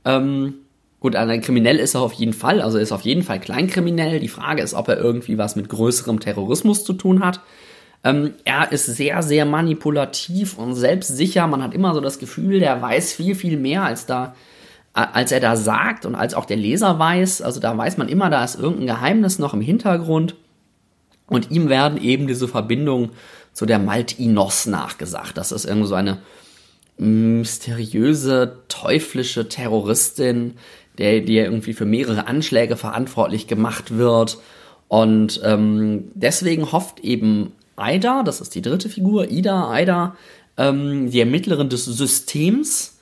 Ähm, 0.05 0.55
Gut, 1.01 1.17
ein 1.17 1.41
Kriminell 1.41 1.79
ist 1.79 1.95
er 1.95 2.03
auf 2.03 2.13
jeden 2.13 2.35
Fall, 2.35 2.61
also 2.61 2.77
ist 2.77 2.93
auf 2.93 3.01
jeden 3.01 3.23
Fall 3.23 3.41
kleinkriminell. 3.41 4.21
Die 4.21 4.29
Frage 4.29 4.61
ist, 4.63 4.75
ob 4.75 4.89
er 4.89 4.99
irgendwie 4.99 5.39
was 5.39 5.57
mit 5.57 5.71
größerem 5.71 6.21
Terrorismus 6.21 6.85
zu 6.85 6.93
tun 6.93 7.25
hat. 7.25 7.41
Ähm, 8.05 8.35
er 8.45 8.71
ist 8.71 8.85
sehr, 8.85 9.23
sehr 9.23 9.47
manipulativ 9.47 10.59
und 10.59 10.75
selbstsicher. 10.75 11.47
Man 11.47 11.63
hat 11.63 11.73
immer 11.73 11.95
so 11.95 12.03
das 12.03 12.19
Gefühl, 12.19 12.61
der 12.61 12.83
weiß 12.83 13.15
viel, 13.15 13.35
viel 13.35 13.57
mehr, 13.57 13.83
als 13.83 14.05
da, 14.05 14.35
als 14.93 15.33
er 15.33 15.41
da 15.41 15.57
sagt 15.57 16.05
und 16.05 16.15
als 16.15 16.35
auch 16.35 16.45
der 16.45 16.59
Leser 16.59 16.99
weiß. 16.99 17.41
Also 17.41 17.61
da 17.61 17.77
weiß 17.77 17.97
man 17.97 18.09
immer, 18.09 18.29
da 18.29 18.45
ist 18.45 18.59
irgendein 18.59 18.89
Geheimnis 18.89 19.39
noch 19.39 19.55
im 19.55 19.63
Hintergrund. 19.63 20.35
Und 21.29 21.51
ihm 21.51 21.71
werden 21.71 21.99
eben 22.03 22.27
diese 22.27 22.47
Verbindungen 22.47 23.11
zu 23.53 23.67
der 23.67 23.79
Maltinos 23.79 24.67
nachgesagt. 24.67 25.37
Das 25.37 25.53
ist 25.53 25.65
irgendwie 25.65 25.89
so 25.89 25.95
eine 25.95 26.19
mysteriöse, 26.99 28.59
teuflische 28.69 29.49
Terroristin, 29.49 30.55
der, 30.99 31.21
der 31.21 31.45
irgendwie 31.45 31.73
für 31.73 31.87
mehrere 31.87 32.27
Anschläge 32.27 32.77
verantwortlich 32.77 33.47
gemacht 33.47 33.97
wird. 33.97 34.39
Und 34.89 35.41
ähm, 35.45 36.11
deswegen 36.15 36.73
hofft 36.73 37.01
eben 37.01 37.53
Ida, 37.79 38.23
das 38.23 38.41
ist 38.41 38.55
die 38.55 38.63
dritte 38.63 38.89
Figur, 38.89 39.31
Ida, 39.31 39.79
Ida, 39.81 40.17
ähm, 40.57 41.11
die 41.11 41.21
Ermittlerin 41.21 41.71
des 41.71 41.87
Systems, 41.87 42.99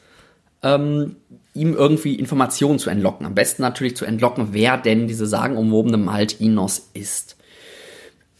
ähm, 0.63 1.17
ihm 1.55 1.75
irgendwie 1.75 2.15
Informationen 2.15 2.79
zu 2.79 2.91
entlocken. 2.91 3.27
Am 3.27 3.35
besten 3.35 3.63
natürlich 3.63 3.97
zu 3.97 4.05
entlocken, 4.05 4.49
wer 4.53 4.77
denn 4.77 5.09
diese 5.09 5.27
sagenumwobene 5.27 5.97
Maltinos 5.97 6.91
ist. 6.95 7.38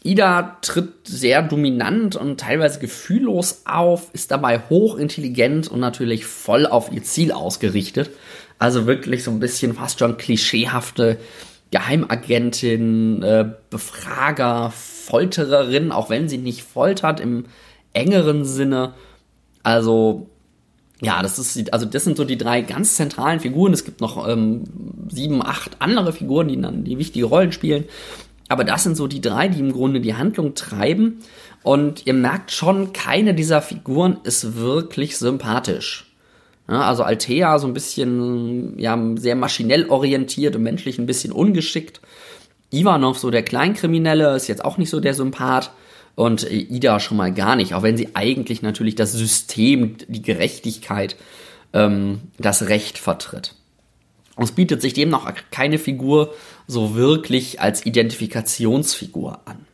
Ida 0.03 0.57
tritt 0.61 1.07
sehr 1.07 1.41
dominant 1.41 2.15
und 2.15 2.39
teilweise 2.39 2.79
gefühllos 2.79 3.63
auf, 3.65 4.13
ist 4.13 4.31
dabei 4.31 4.61
hochintelligent 4.69 5.67
und 5.67 5.79
natürlich 5.81 6.25
voll 6.25 6.65
auf 6.65 6.91
ihr 6.91 7.03
Ziel 7.03 7.31
ausgerichtet. 7.31 8.09
Also 8.59 8.85
wirklich 8.85 9.23
so 9.23 9.31
ein 9.31 9.39
bisschen 9.39 9.73
fast 9.73 9.99
schon 9.99 10.17
klischeehafte 10.17 11.17
Geheimagentin, 11.71 13.21
äh, 13.23 13.45
Befrager, 13.69 14.71
Foltererin, 14.71 15.91
auch 15.91 16.09
wenn 16.09 16.29
sie 16.29 16.37
nicht 16.37 16.63
foltert 16.63 17.19
im 17.19 17.45
engeren 17.93 18.45
Sinne. 18.45 18.93
Also 19.63 20.29
ja, 21.01 21.21
das 21.21 21.39
ist 21.39 21.71
also 21.71 21.85
das 21.85 22.03
sind 22.03 22.17
so 22.17 22.25
die 22.25 22.37
drei 22.37 22.61
ganz 22.61 22.95
zentralen 22.95 23.39
Figuren. 23.39 23.73
Es 23.73 23.85
gibt 23.85 24.01
noch 24.01 24.27
ähm, 24.27 24.63
sieben, 25.09 25.45
acht 25.45 25.77
andere 25.79 26.11
Figuren, 26.11 26.47
die 26.47 26.59
dann 26.59 26.83
die 26.83 26.97
wichtige 26.97 27.25
Rollen 27.25 27.51
spielen. 27.51 27.85
Aber 28.49 28.63
das 28.63 28.83
sind 28.83 28.97
so 28.97 29.07
die 29.07 29.21
drei, 29.21 29.47
die 29.47 29.59
im 29.59 29.71
Grunde 29.71 30.01
die 30.01 30.15
Handlung 30.15 30.55
treiben. 30.55 31.19
Und 31.63 32.07
ihr 32.07 32.15
merkt 32.15 32.51
schon, 32.51 32.93
keine 32.93 33.33
dieser 33.33 33.61
Figuren 33.61 34.17
ist 34.23 34.57
wirklich 34.57 35.17
sympathisch. 35.17 36.11
Ja, 36.67 36.81
also 36.81 37.03
Altea 37.03 37.59
so 37.59 37.67
ein 37.67 37.73
bisschen, 37.73 38.77
ja, 38.77 38.99
sehr 39.15 39.35
maschinell 39.35 39.87
orientiert 39.89 40.55
und 40.55 40.63
menschlich 40.63 40.97
ein 40.99 41.05
bisschen 41.05 41.31
ungeschickt. 41.31 42.01
Ivanov, 42.71 43.17
so 43.19 43.31
der 43.31 43.43
Kleinkriminelle, 43.43 44.35
ist 44.35 44.47
jetzt 44.47 44.65
auch 44.65 44.77
nicht 44.77 44.89
so 44.89 44.99
der 44.99 45.13
Sympath. 45.13 45.71
Und 46.15 46.49
Ida 46.51 46.99
schon 46.99 47.17
mal 47.17 47.33
gar 47.33 47.55
nicht, 47.55 47.73
auch 47.73 47.83
wenn 47.83 47.97
sie 47.97 48.09
eigentlich 48.13 48.61
natürlich 48.61 48.95
das 48.95 49.13
System, 49.13 49.95
die 50.07 50.21
Gerechtigkeit, 50.21 51.15
ähm, 51.71 52.19
das 52.37 52.67
Recht 52.67 52.97
vertritt. 52.97 53.55
Und 54.35 54.43
es 54.43 54.51
bietet 54.51 54.81
sich 54.81 54.93
demnach 54.93 55.33
keine 55.51 55.77
Figur 55.77 56.33
so 56.69 56.93
wirklich 56.93 57.59
als 57.59 57.83
Identifikationsfigur 57.83 59.39
an. 59.45 59.65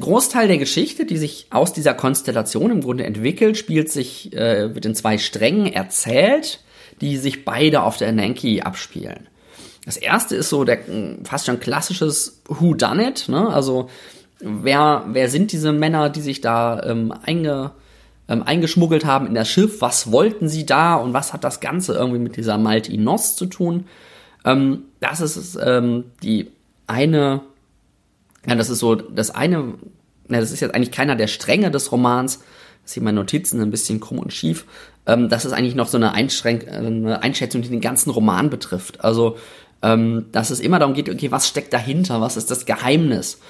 Großteil 0.00 0.48
der 0.48 0.56
Geschichte, 0.56 1.04
die 1.04 1.18
sich 1.18 1.48
aus 1.50 1.74
dieser 1.74 1.92
Konstellation 1.92 2.70
im 2.70 2.80
Grunde 2.80 3.04
entwickelt, 3.04 3.58
spielt 3.58 3.90
sich, 3.90 4.32
äh, 4.32 4.74
wird 4.74 4.86
in 4.86 4.94
zwei 4.94 5.18
Strängen 5.18 5.70
erzählt, 5.70 6.60
die 7.02 7.18
sich 7.18 7.44
beide 7.44 7.82
auf 7.82 7.98
der 7.98 8.12
Nanki 8.12 8.62
abspielen. 8.62 9.28
Das 9.84 9.98
erste 9.98 10.36
ist 10.36 10.48
so 10.48 10.64
der 10.64 10.78
fast 11.22 11.44
schon 11.44 11.60
klassisches 11.60 12.40
Who 12.48 12.72
Done 12.72 13.10
It, 13.10 13.28
ne? 13.28 13.46
Also 13.48 13.90
wer, 14.40 15.04
wer 15.08 15.28
sind 15.28 15.52
diese 15.52 15.72
Männer, 15.72 16.08
die 16.08 16.22
sich 16.22 16.40
da 16.40 16.82
ähm, 16.82 17.12
einge, 17.24 17.72
ähm, 18.26 18.42
eingeschmuggelt 18.42 19.04
haben 19.04 19.26
in 19.26 19.34
das 19.34 19.50
Schiff, 19.50 19.82
was 19.82 20.10
wollten 20.12 20.48
sie 20.48 20.64
da 20.64 20.94
und 20.94 21.12
was 21.12 21.34
hat 21.34 21.44
das 21.44 21.60
Ganze 21.60 21.92
irgendwie 21.92 22.20
mit 22.20 22.36
dieser 22.36 22.56
Maltinos 22.56 23.36
zu 23.36 23.44
tun. 23.44 23.84
Ähm, 24.44 24.84
das 25.00 25.20
ist 25.20 25.58
ähm, 25.62 26.04
die 26.22 26.50
eine, 26.86 27.42
ja, 28.46 28.54
das 28.54 28.70
ist 28.70 28.78
so 28.78 28.94
das 28.94 29.30
eine 29.30 29.74
na, 30.28 30.40
das 30.40 30.52
ist 30.52 30.60
jetzt 30.60 30.74
eigentlich 30.74 30.92
keiner 30.92 31.16
der 31.16 31.26
Stränge 31.26 31.70
des 31.70 31.90
Romans, 31.90 32.40
das 32.82 32.94
hier 32.94 33.02
meine 33.02 33.18
Notizen 33.18 33.60
ein 33.60 33.70
bisschen 33.70 33.98
krumm 33.98 34.18
und 34.18 34.32
schief, 34.32 34.66
ähm, 35.06 35.28
das 35.28 35.44
ist 35.44 35.52
eigentlich 35.52 35.74
noch 35.74 35.88
so 35.88 35.96
eine, 35.96 36.12
Einschränk 36.12 36.66
äh, 36.66 36.76
eine 36.76 37.22
Einschätzung, 37.22 37.62
die 37.62 37.68
den 37.68 37.80
ganzen 37.80 38.10
Roman 38.10 38.50
betrifft. 38.50 39.04
Also, 39.04 39.36
ähm, 39.82 40.26
dass 40.32 40.50
es 40.50 40.60
immer 40.60 40.78
darum 40.78 40.94
geht, 40.94 41.08
okay, 41.08 41.30
was 41.30 41.48
steckt 41.48 41.72
dahinter, 41.72 42.20
was 42.20 42.36
ist 42.36 42.50
das 42.50 42.66
Geheimnis, 42.66 43.40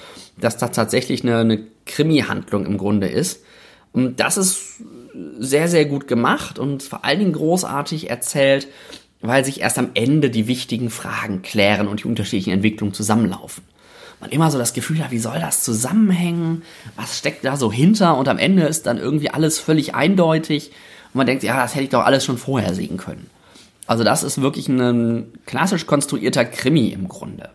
dass 0.40 0.57
da 0.57 0.68
tatsächlich 0.68 1.22
eine, 1.22 1.38
eine 1.38 1.64
Krimi-Handlung 1.87 2.64
im 2.64 2.79
Grunde 2.79 3.09
ist. 3.09 3.42
Und 3.92 4.20
das 4.20 4.37
ist 4.37 4.83
sehr, 5.38 5.68
sehr 5.68 5.87
gut 5.87 6.07
gemacht 6.07 6.59
und 6.59 6.83
vor 6.83 7.05
allen 7.05 7.18
Dingen 7.18 7.33
großartig 7.33 8.11
erzählt, 8.11 8.68
weil 9.20 9.44
sich 9.44 9.61
erst 9.61 9.78
am 9.78 9.90
Ende 9.94 10.31
die 10.31 10.46
wichtigen 10.46 10.90
Fragen 10.90 11.42
klären 11.42 11.88
und 11.88 12.02
die 12.02 12.09
unterschiedlichen 12.09 12.52
Entwicklungen 12.52 12.94
zusammenlaufen. 12.94 13.64
Man 14.20 14.31
immer 14.31 14.50
so 14.50 14.59
das 14.59 14.72
Gefühl 14.72 15.02
hat, 15.02 15.11
wie 15.11 15.18
soll 15.18 15.38
das 15.38 15.62
zusammenhängen? 15.62 16.62
Was 16.96 17.18
steckt 17.18 17.44
da 17.44 17.57
so 17.57 17.72
hinter? 17.72 18.16
Und 18.16 18.28
am 18.28 18.38
Ende 18.38 18.64
ist 18.64 18.87
dann 18.87 18.98
irgendwie 18.98 19.31
alles 19.31 19.59
völlig 19.59 19.94
eindeutig. 19.94 20.70
Und 21.12 21.18
man 21.18 21.26
denkt, 21.26 21.44
ja, 21.44 21.57
das 21.57 21.74
hätte 21.74 21.85
ich 21.85 21.90
doch 21.90 22.04
alles 22.04 22.24
schon 22.24 22.38
vorher 22.38 22.74
sehen 22.74 22.96
können. 22.96 23.31
Also 23.87 24.04
das 24.04 24.22
ist 24.22 24.40
wirklich 24.40 24.68
ein 24.68 25.33
klassisch 25.46 25.87
konstruierter 25.87 26.44
Krimi 26.44 26.88
im 26.88 27.09
Grunde. 27.09 27.50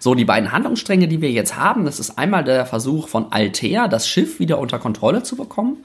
So, 0.00 0.14
die 0.14 0.24
beiden 0.24 0.52
Handlungsstränge, 0.52 1.06
die 1.06 1.20
wir 1.20 1.30
jetzt 1.30 1.56
haben, 1.56 1.84
das 1.84 2.00
ist 2.00 2.18
einmal 2.18 2.44
der 2.44 2.66
Versuch 2.66 3.08
von 3.08 3.30
Altea, 3.30 3.88
das 3.88 4.08
Schiff 4.08 4.40
wieder 4.40 4.58
unter 4.58 4.78
Kontrolle 4.78 5.22
zu 5.22 5.36
bekommen. 5.36 5.78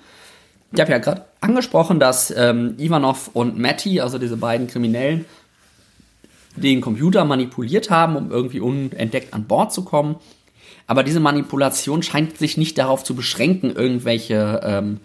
Ich 0.72 0.80
habe 0.80 0.92
ja 0.92 1.00
gerade 1.00 1.26
angesprochen, 1.42 2.00
dass 2.00 2.32
ähm, 2.36 2.76
Ivanov 2.78 3.32
und 3.34 3.58
Matty, 3.58 4.02
also 4.02 4.18
diese 4.20 4.38
beiden 4.38 4.68
Kriminellen, 4.68 5.26
den 6.56 6.82
Computer 6.82 7.26
manipuliert 7.26 7.90
haben, 7.90 8.16
um 8.16 8.32
irgendwie 8.32 8.60
unentdeckt 8.60 9.34
an 9.34 9.46
Bord 9.46 9.74
zu 9.74 9.84
kommen. 9.84 10.18
Aber 10.88 11.04
diese 11.04 11.20
Manipulation 11.20 12.04
scheint 12.04 12.38
sich 12.38 12.58
nicht 12.58 12.78
darauf 12.78 13.04
zu 13.04 13.16
beschränken, 13.16 13.76
irgendwelche, 13.76 14.62
ähm, 14.64 15.00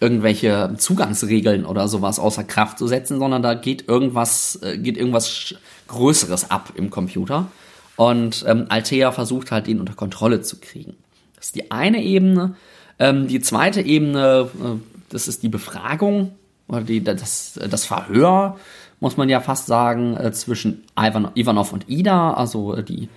irgendwelche 0.00 0.74
Zugangsregeln 0.78 1.66
oder 1.66 1.88
sowas 1.88 2.18
außer 2.18 2.44
Kraft 2.44 2.78
zu 2.78 2.86
setzen, 2.86 3.18
sondern 3.18 3.42
da 3.42 3.54
geht 3.54 3.88
irgendwas, 3.88 4.58
äh, 4.62 4.78
geht 4.78 4.96
irgendwas 4.96 5.54
Größeres 5.88 6.50
ab 6.50 6.72
im 6.76 6.90
Computer. 6.90 7.50
Und 7.96 8.44
ähm, 8.48 8.66
Altea 8.70 9.12
versucht 9.12 9.50
halt, 9.50 9.68
ihn 9.68 9.80
unter 9.80 9.94
Kontrolle 9.94 10.40
zu 10.40 10.58
kriegen. 10.58 10.96
Das 11.36 11.46
ist 11.46 11.56
die 11.56 11.70
eine 11.70 12.02
Ebene. 12.02 12.54
Ähm, 13.00 13.26
die 13.26 13.40
zweite 13.40 13.80
Ebene, 13.80 14.50
äh, 14.62 14.66
das 15.08 15.26
ist 15.26 15.42
die 15.42 15.48
Befragung 15.48 16.32
oder 16.68 16.82
die, 16.82 17.02
das, 17.02 17.58
das 17.68 17.86
Verhör, 17.86 18.58
muss 19.00 19.16
man 19.16 19.28
ja 19.28 19.40
fast 19.40 19.66
sagen, 19.66 20.16
äh, 20.16 20.30
zwischen 20.32 20.84
Ivan, 20.96 21.30
Ivanov 21.34 21.72
und 21.72 21.88
Ida, 21.88 22.34
also 22.34 22.74
äh, 22.74 22.84
die 22.84 23.08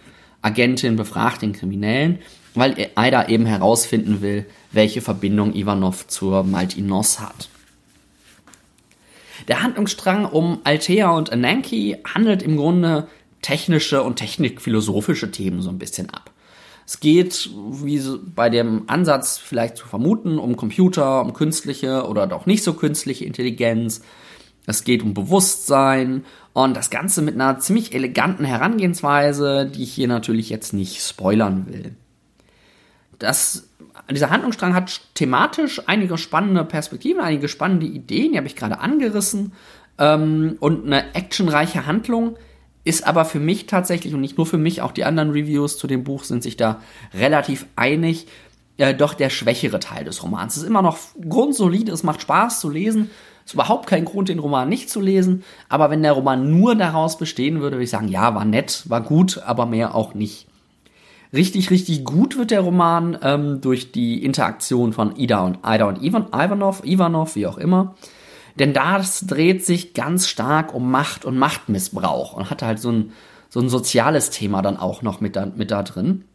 Agentin 0.42 0.96
befragt 0.96 1.42
den 1.42 1.54
Kriminellen, 1.54 2.20
weil 2.56 2.90
Ida 2.98 3.28
eben 3.28 3.46
herausfinden 3.46 4.22
will, 4.22 4.46
welche 4.72 5.02
Verbindung 5.02 5.54
Ivanov 5.54 6.08
zur 6.08 6.44
Maltinos 6.44 7.20
hat. 7.20 7.50
Der 9.48 9.62
Handlungsstrang 9.62 10.26
um 10.26 10.60
Altea 10.64 11.12
und 11.12 11.32
Ananki 11.32 11.98
handelt 12.06 12.42
im 12.42 12.56
Grunde 12.56 13.08
technische 13.42 14.04
und 14.04 14.16
technikphilosophische 14.16 15.32
Themen 15.32 15.62
so 15.62 15.70
ein 15.70 15.80
bisschen 15.80 16.10
ab. 16.10 16.33
Es 16.86 17.00
geht, 17.00 17.50
wie 17.54 18.02
bei 18.36 18.50
dem 18.50 18.84
Ansatz 18.88 19.38
vielleicht 19.38 19.78
zu 19.78 19.88
vermuten, 19.88 20.38
um 20.38 20.58
Computer, 20.58 21.22
um 21.22 21.34
künstliche 21.34 22.08
oder 22.08 22.28
doch 22.28 22.46
nicht 22.46 22.64
so 22.64 22.74
künstliche 22.74 23.26
Intelligenz. 23.26 24.02
Es 24.66 24.84
geht 24.84 25.04
um 25.04 25.14
Bewusstsein 25.14 26.26
und 26.54 26.76
das 26.76 26.90
Ganze 26.90 27.22
mit 27.22 27.36
einer 27.36 27.60
ziemlich 27.60 27.94
eleganten 27.94 28.46
Herangehensweise, 28.46 29.66
die 29.66 29.84
ich 29.84 29.94
hier 29.94 30.08
natürlich 30.08 30.50
jetzt 30.50 30.74
nicht 30.74 31.02
spoilern 31.02 31.68
will. 31.68 31.96
Das, 33.20 33.70
dieser 34.10 34.30
Handlungsstrang 34.30 34.74
hat 34.74 35.02
thematisch 35.16 35.82
einige 35.88 36.18
spannende 36.18 36.64
Perspektiven, 36.66 37.22
einige 37.22 37.48
spannende 37.48 37.86
Ideen, 37.86 38.34
die 38.34 38.38
habe 38.38 38.48
ich 38.48 38.56
gerade 38.56 38.80
angerissen, 38.80 39.54
ähm, 39.98 40.58
und 40.60 40.86
eine 40.86 41.14
actionreiche 41.16 41.86
Handlung, 41.86 42.36
ist 42.84 43.08
aber 43.08 43.26
für 43.26 43.40
mich 43.40 43.66
tatsächlich 43.66 44.14
und 44.14 44.22
nicht 44.22 44.38
nur 44.38 44.46
für 44.46 44.58
mich, 44.58 44.82
auch 44.82 44.92
die 44.92 45.06
anderen 45.06 45.32
Reviews 45.32 45.78
zu 45.78 45.88
dem 45.88 46.04
Buch 46.04 46.24
sind 46.24 46.44
sich 46.44 46.58
da 46.58 46.82
relativ 47.14 47.66
einig, 47.76 48.28
äh, 48.78 48.94
doch 48.94 49.14
der 49.14 49.30
schwächere 49.30 49.80
Teil 49.80 50.04
des 50.04 50.24
Romans. 50.24 50.56
Es 50.56 50.64
ist 50.64 50.68
immer 50.68 50.82
noch 50.82 50.98
grundsolide, 51.30 51.92
es 51.92 52.04
macht 52.04 52.22
Spaß 52.22 52.60
zu 52.60 52.70
lesen. 52.70 53.10
Es 53.46 53.52
ist 53.52 53.56
überhaupt 53.56 53.88
kein 53.88 54.06
Grund, 54.06 54.30
den 54.30 54.40
Roman 54.40 54.70
nicht 54.70 54.90
zu 54.90 55.02
lesen. 55.02 55.44
Aber 55.70 55.90
wenn 55.90 56.02
der 56.02 56.14
Roman 56.14 56.50
nur 56.50 56.76
daraus 56.76 57.18
bestehen 57.18 57.60
würde, 57.60 57.76
würde 57.76 57.84
ich 57.84 57.90
sagen, 57.90 58.08
ja, 58.08 58.34
war 58.36 58.46
nett, 58.46 58.84
war 58.88 59.02
gut, 59.02 59.42
aber 59.46 59.66
mehr 59.66 59.96
auch 59.96 60.14
nicht. 60.14 60.48
Richtig, 61.34 61.72
richtig 61.72 62.04
gut 62.04 62.38
wird 62.38 62.52
der 62.52 62.62
Roman 62.62 63.18
ähm, 63.22 63.60
durch 63.60 63.92
die 63.92 64.24
Interaktion 64.24 64.94
von 64.94 65.16
Ida 65.16 65.44
und 65.44 65.60
Ida 65.66 65.86
und 65.86 66.02
Ivan, 66.02 66.28
Ivanov, 66.28 66.86
Ivanov, 66.86 67.36
wie 67.36 67.48
auch 67.48 67.58
immer. 67.58 67.96
Denn 68.60 68.74
das 68.74 69.22
dreht 69.22 69.66
sich 69.66 69.94
ganz 69.94 70.28
stark 70.28 70.74
um 70.74 70.92
Macht 70.92 71.26
und 71.26 71.38
Machtmissbrauch 71.38 72.34
und 72.34 72.50
hat 72.50 72.62
halt 72.62 72.80
so 72.80 72.92
ein, 72.92 73.14
so 73.50 73.60
ein 73.60 73.70
soziales 73.70 74.30
Thema 74.30 74.62
dann 74.62 74.78
auch 74.78 75.02
noch 75.02 75.22
mit 75.22 75.36
da, 75.36 75.46
mit 75.46 75.72
da 75.72 75.84
drin. 75.84 76.26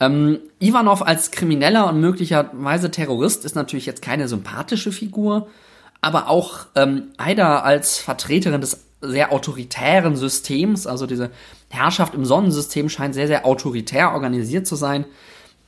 Ähm, 0.00 0.38
Ivanov 0.60 1.02
als 1.02 1.30
Krimineller 1.30 1.88
und 1.88 2.00
möglicherweise 2.00 2.90
Terrorist 2.90 3.44
ist 3.44 3.56
natürlich 3.56 3.86
jetzt 3.86 4.02
keine 4.02 4.28
sympathische 4.28 4.92
Figur, 4.92 5.48
aber 6.00 6.28
auch 6.28 6.66
ähm, 6.74 7.10
Aida 7.18 7.60
als 7.60 7.98
Vertreterin 7.98 8.60
des 8.60 8.84
sehr 9.00 9.32
autoritären 9.32 10.16
Systems, 10.16 10.86
also 10.86 11.06
diese 11.06 11.30
Herrschaft 11.68 12.14
im 12.14 12.24
Sonnensystem 12.24 12.88
scheint 12.88 13.14
sehr, 13.14 13.26
sehr 13.26 13.44
autoritär 13.44 14.12
organisiert 14.12 14.66
zu 14.66 14.76
sein 14.76 15.04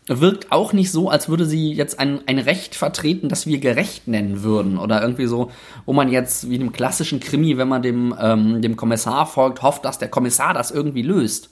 wirkt 0.07 0.53
auch 0.53 0.73
nicht 0.73 0.91
so, 0.91 1.09
als 1.09 1.29
würde 1.29 1.47
sie 1.47 1.73
jetzt 1.73 1.99
ein, 1.99 2.21
ein 2.27 2.39
Recht 2.39 2.75
vertreten, 2.75 3.29
das 3.29 3.47
wir 3.47 3.59
gerecht 3.59 4.07
nennen 4.07 4.43
würden. 4.43 4.79
Oder 4.79 5.01
irgendwie 5.01 5.27
so, 5.27 5.51
wo 5.87 5.93
man 5.93 6.11
jetzt 6.11 6.51
wie 6.51 6.57
in 6.57 6.63
einem 6.63 6.73
klassischen 6.73 7.21
Krimi, 7.21 7.57
wenn 7.57 7.69
man 7.69 7.83
dem, 7.83 8.15
ähm, 8.21 8.61
dem 8.61 8.77
Kommissar 8.77 9.27
folgt, 9.27 9.63
hofft, 9.63 9.85
dass 9.85 9.99
der 9.99 10.09
Kommissar 10.09 10.53
das 10.53 10.71
irgendwie 10.71 11.03
löst. 11.03 11.51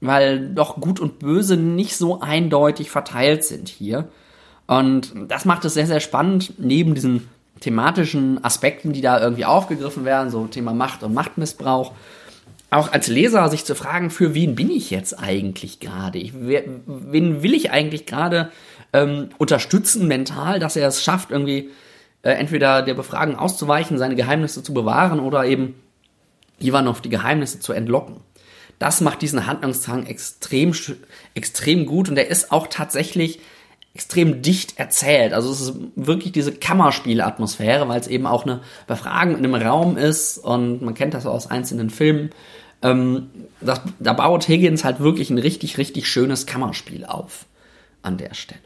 Weil 0.00 0.50
doch 0.50 0.80
Gut 0.80 1.00
und 1.00 1.18
Böse 1.18 1.56
nicht 1.56 1.96
so 1.96 2.20
eindeutig 2.20 2.90
verteilt 2.90 3.44
sind 3.44 3.68
hier. 3.68 4.08
Und 4.66 5.14
das 5.28 5.46
macht 5.46 5.64
es 5.64 5.74
sehr, 5.74 5.86
sehr 5.86 6.00
spannend, 6.00 6.54
neben 6.58 6.94
diesen 6.94 7.28
thematischen 7.60 8.44
Aspekten, 8.44 8.92
die 8.92 9.00
da 9.00 9.20
irgendwie 9.20 9.46
aufgegriffen 9.46 10.04
werden, 10.04 10.30
so 10.30 10.46
Thema 10.46 10.74
Macht 10.74 11.02
und 11.02 11.14
Machtmissbrauch, 11.14 11.92
auch 12.70 12.92
als 12.92 13.08
Leser 13.08 13.48
sich 13.48 13.64
zu 13.64 13.74
fragen, 13.74 14.10
für 14.10 14.34
wen 14.34 14.54
bin 14.54 14.70
ich 14.70 14.90
jetzt 14.90 15.18
eigentlich 15.18 15.80
gerade? 15.80 16.20
wen 16.32 17.42
will 17.42 17.54
ich 17.54 17.70
eigentlich 17.70 18.06
gerade 18.06 18.50
ähm, 18.92 19.30
unterstützen 19.38 20.06
mental, 20.06 20.58
dass 20.58 20.76
er 20.76 20.88
es 20.88 21.02
schafft, 21.02 21.30
irgendwie 21.30 21.70
äh, 22.22 22.30
entweder 22.32 22.82
der 22.82 22.94
Befragung 22.94 23.36
auszuweichen, 23.36 23.98
seine 23.98 24.16
Geheimnisse 24.16 24.62
zu 24.62 24.74
bewahren 24.74 25.20
oder 25.20 25.44
eben 25.44 25.74
Ivanov 26.60 27.00
die 27.00 27.10
Geheimnisse 27.10 27.60
zu 27.60 27.72
entlocken. 27.72 28.16
Das 28.78 29.00
macht 29.00 29.22
diesen 29.22 29.46
Handlungsdrang 29.46 30.06
extrem, 30.06 30.72
extrem 31.34 31.86
gut 31.86 32.08
und 32.08 32.16
er 32.16 32.28
ist 32.28 32.52
auch 32.52 32.66
tatsächlich 32.68 33.40
extrem 33.94 34.42
dicht 34.42 34.78
erzählt. 34.78 35.32
Also 35.32 35.50
es 35.50 35.60
ist 35.60 35.74
wirklich 35.96 36.32
diese 36.32 36.52
Kammerspielatmosphäre, 36.52 37.88
weil 37.88 38.00
es 38.00 38.06
eben 38.06 38.26
auch 38.26 38.44
eine 38.44 38.60
Befragung 38.86 39.36
in 39.36 39.44
einem 39.44 39.54
Raum 39.54 39.96
ist 39.96 40.38
und 40.38 40.82
man 40.82 40.94
kennt 40.94 41.14
das 41.14 41.26
aus 41.26 41.50
einzelnen 41.50 41.90
Filmen. 41.90 42.30
Ähm, 42.82 43.30
das, 43.60 43.80
da 43.98 44.12
baut 44.12 44.48
Higgins 44.48 44.84
halt 44.84 45.00
wirklich 45.00 45.30
ein 45.30 45.38
richtig, 45.38 45.78
richtig 45.78 46.08
schönes 46.08 46.46
Kammerspiel 46.46 47.04
auf 47.04 47.46
an 48.02 48.18
der 48.18 48.34
Stelle. 48.34 48.60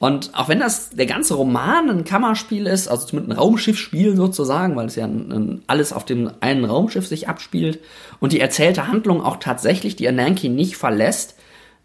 Und 0.00 0.34
auch 0.34 0.48
wenn 0.48 0.60
das 0.60 0.90
der 0.90 1.04
ganze 1.04 1.34
Roman 1.34 1.90
ein 1.90 2.04
Kammerspiel 2.04 2.66
ist, 2.66 2.88
also 2.88 3.14
mit 3.14 3.24
einem 3.24 3.38
Raumschiffspiel 3.38 4.16
sozusagen, 4.16 4.74
weil 4.74 4.86
es 4.86 4.96
ja 4.96 5.04
ein, 5.04 5.30
ein, 5.30 5.62
alles 5.66 5.92
auf 5.92 6.06
dem 6.06 6.30
einen 6.40 6.64
Raumschiff 6.64 7.06
sich 7.06 7.28
abspielt 7.28 7.80
und 8.18 8.32
die 8.32 8.40
erzählte 8.40 8.88
Handlung 8.88 9.22
auch 9.22 9.36
tatsächlich 9.36 9.96
die 9.96 10.08
Ananke 10.08 10.48
nicht 10.48 10.78
verlässt, 10.78 11.36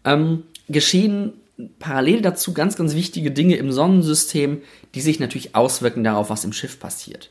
ähm, 0.06 0.44
geschehen 0.68 1.34
parallel 1.78 2.22
dazu 2.22 2.54
ganz, 2.54 2.76
ganz 2.76 2.94
wichtige 2.94 3.32
Dinge 3.32 3.56
im 3.56 3.70
Sonnensystem, 3.70 4.62
die 4.94 5.00
sich 5.02 5.20
natürlich 5.20 5.54
auswirken 5.54 6.02
darauf, 6.02 6.30
was 6.30 6.44
im 6.44 6.54
Schiff 6.54 6.80
passiert. 6.80 7.30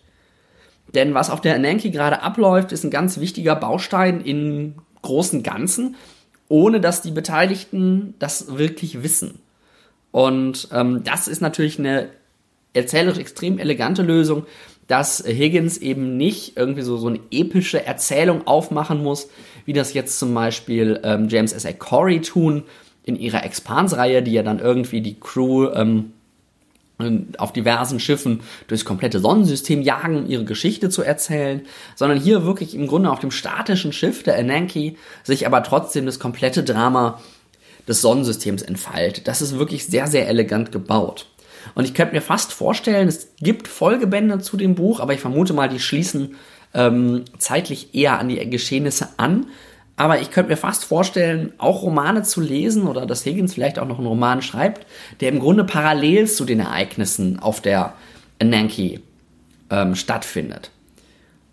Denn 0.93 1.13
was 1.13 1.29
auf 1.29 1.41
der 1.41 1.55
Ananke 1.55 1.91
gerade 1.91 2.21
abläuft, 2.21 2.71
ist 2.71 2.83
ein 2.83 2.91
ganz 2.91 3.19
wichtiger 3.19 3.55
Baustein 3.55 4.21
im 4.21 4.75
großen 5.01 5.43
Ganzen, 5.43 5.95
ohne 6.47 6.79
dass 6.79 7.01
die 7.01 7.11
Beteiligten 7.11 8.13
das 8.19 8.57
wirklich 8.57 9.03
wissen. 9.03 9.39
Und 10.11 10.69
ähm, 10.71 11.03
das 11.03 11.27
ist 11.27 11.41
natürlich 11.41 11.79
eine 11.79 12.09
erzählerisch 12.73 13.19
extrem 13.19 13.57
elegante 13.57 14.03
Lösung, 14.03 14.45
dass 14.87 15.23
Higgins 15.25 15.77
eben 15.79 16.17
nicht 16.17 16.57
irgendwie 16.57 16.83
so, 16.83 16.97
so 16.97 17.07
eine 17.07 17.19
epische 17.31 17.85
Erzählung 17.85 18.45
aufmachen 18.45 19.01
muss, 19.01 19.29
wie 19.65 19.73
das 19.73 19.93
jetzt 19.93 20.19
zum 20.19 20.33
Beispiel 20.33 20.99
ähm, 21.03 21.27
James 21.27 21.53
S. 21.53 21.65
A. 21.65 21.73
Corey 21.73 22.21
tun, 22.21 22.63
in 23.03 23.15
ihrer 23.15 23.43
Expans-Reihe, 23.43 24.23
die 24.23 24.33
ja 24.33 24.41
dann 24.41 24.59
irgendwie 24.59 25.01
die 25.01 25.19
Crew 25.19 25.69
ähm, 25.73 26.13
auf 27.37 27.51
diversen 27.51 27.99
Schiffen 27.99 28.41
durchs 28.67 28.85
komplette 28.85 29.19
Sonnensystem 29.19 29.81
jagen, 29.81 30.17
um 30.17 30.29
ihre 30.29 30.45
Geschichte 30.45 30.89
zu 30.89 31.01
erzählen, 31.01 31.61
sondern 31.95 32.19
hier 32.19 32.45
wirklich 32.45 32.73
im 32.73 32.87
Grunde 32.87 33.11
auf 33.11 33.19
dem 33.19 33.31
statischen 33.31 33.91
Schiff 33.91 34.23
der 34.23 34.37
Ananke 34.37 34.95
sich 35.23 35.45
aber 35.45 35.61
trotzdem 35.63 36.05
das 36.05 36.19
komplette 36.19 36.63
Drama 36.63 37.19
des 37.87 38.01
Sonnensystems 38.01 38.61
entfaltet. 38.61 39.27
Das 39.27 39.41
ist 39.41 39.59
wirklich 39.59 39.85
sehr, 39.85 40.07
sehr 40.07 40.27
elegant 40.27 40.71
gebaut. 40.71 41.27
Und 41.73 41.85
ich 41.85 41.93
könnte 41.93 42.15
mir 42.15 42.21
fast 42.21 42.53
vorstellen, 42.53 43.07
es 43.07 43.29
gibt 43.39 43.67
Folgebände 43.67 44.39
zu 44.39 44.55
dem 44.55 44.75
Buch, 44.75 44.99
aber 44.99 45.13
ich 45.13 45.19
vermute 45.19 45.53
mal, 45.53 45.67
die 45.67 45.79
schließen 45.79 46.35
ähm, 46.73 47.25
zeitlich 47.37 47.93
eher 47.93 48.19
an 48.19 48.29
die 48.29 48.49
Geschehnisse 48.49 49.09
an. 49.17 49.47
Aber 49.97 50.19
ich 50.19 50.31
könnte 50.31 50.51
mir 50.51 50.57
fast 50.57 50.83
vorstellen, 50.83 51.53
auch 51.57 51.81
Romane 51.81 52.23
zu 52.23 52.41
lesen 52.41 52.87
oder 52.87 53.05
dass 53.05 53.25
Higgins 53.25 53.53
vielleicht 53.53 53.79
auch 53.79 53.87
noch 53.87 53.97
einen 53.97 54.07
Roman 54.07 54.41
schreibt, 54.41 54.85
der 55.21 55.29
im 55.29 55.39
Grunde 55.39 55.63
parallel 55.63 56.27
zu 56.27 56.43
den 56.43 56.59
Ereignissen 56.59 57.39
auf 57.39 57.61
der 57.61 57.93
Ananke 58.39 58.99
ähm, 59.69 59.95
stattfindet. 59.95 60.71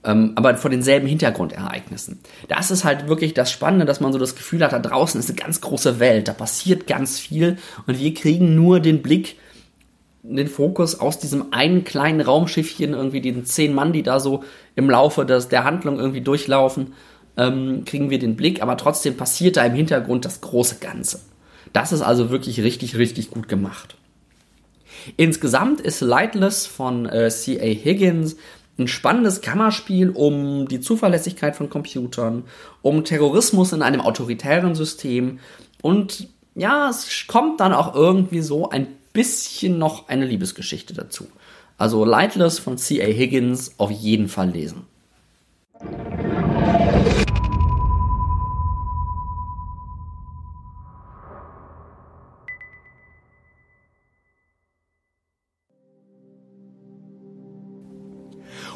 Ähm, 0.04 0.32
aber 0.34 0.56
vor 0.56 0.70
denselben 0.70 1.06
Hintergrundereignissen. 1.06 2.18
Das 2.48 2.72
ist 2.72 2.84
halt 2.84 3.06
wirklich 3.06 3.34
das 3.34 3.52
Spannende, 3.52 3.84
dass 3.84 4.00
man 4.00 4.12
so 4.12 4.18
das 4.18 4.34
Gefühl 4.34 4.64
hat, 4.64 4.72
da 4.72 4.80
draußen 4.80 5.20
ist 5.20 5.30
eine 5.30 5.38
ganz 5.38 5.60
große 5.60 6.00
Welt, 6.00 6.26
da 6.26 6.32
passiert 6.32 6.88
ganz 6.88 7.20
viel 7.20 7.58
und 7.86 8.00
wir 8.00 8.12
kriegen 8.12 8.56
nur 8.56 8.80
den 8.80 9.02
Blick 9.02 9.36
den 10.24 10.46
Fokus 10.46 10.98
aus 10.98 11.18
diesem 11.18 11.52
einen 11.52 11.82
kleinen 11.84 12.20
Raumschiffchen, 12.20 12.92
irgendwie 12.92 13.20
diesen 13.20 13.44
zehn 13.44 13.74
Mann, 13.74 13.92
die 13.92 14.04
da 14.04 14.20
so 14.20 14.44
im 14.76 14.88
Laufe 14.88 15.26
des, 15.26 15.48
der 15.48 15.64
Handlung 15.64 15.98
irgendwie 15.98 16.20
durchlaufen, 16.20 16.94
ähm, 17.36 17.84
kriegen 17.84 18.10
wir 18.10 18.18
den 18.18 18.36
Blick, 18.36 18.62
aber 18.62 18.76
trotzdem 18.76 19.16
passiert 19.16 19.56
da 19.56 19.64
im 19.64 19.74
Hintergrund 19.74 20.24
das 20.24 20.40
große 20.40 20.76
Ganze. 20.76 21.20
Das 21.72 21.92
ist 21.92 22.02
also 22.02 22.30
wirklich 22.30 22.62
richtig, 22.62 22.96
richtig 22.96 23.30
gut 23.30 23.48
gemacht. 23.48 23.96
Insgesamt 25.16 25.80
ist 25.80 26.00
Lightless 26.00 26.66
von 26.66 27.06
äh, 27.06 27.30
C.A. 27.30 27.64
Higgins 27.64 28.36
ein 28.78 28.88
spannendes 28.88 29.40
Kammerspiel 29.40 30.10
um 30.10 30.66
die 30.66 30.80
Zuverlässigkeit 30.80 31.56
von 31.56 31.68
Computern, 31.68 32.44
um 32.80 33.04
Terrorismus 33.04 33.72
in 33.72 33.82
einem 33.82 34.00
autoritären 34.00 34.74
System 34.74 35.40
und 35.82 36.28
ja, 36.54 36.88
es 36.88 37.26
kommt 37.26 37.60
dann 37.60 37.72
auch 37.72 37.94
irgendwie 37.94 38.40
so 38.40 38.70
ein 38.70 38.86
bisschen 39.12 39.78
noch 39.78 40.08
eine 40.08 40.26
Liebesgeschichte 40.26 40.94
dazu. 40.94 41.26
Also 41.78 42.04
Lightless 42.04 42.58
von 42.58 42.78
C.A. 42.78 43.06
Higgins 43.06 43.74
auf 43.78 43.90
jeden 43.90 44.28
Fall 44.28 44.50
lesen. 44.50 44.86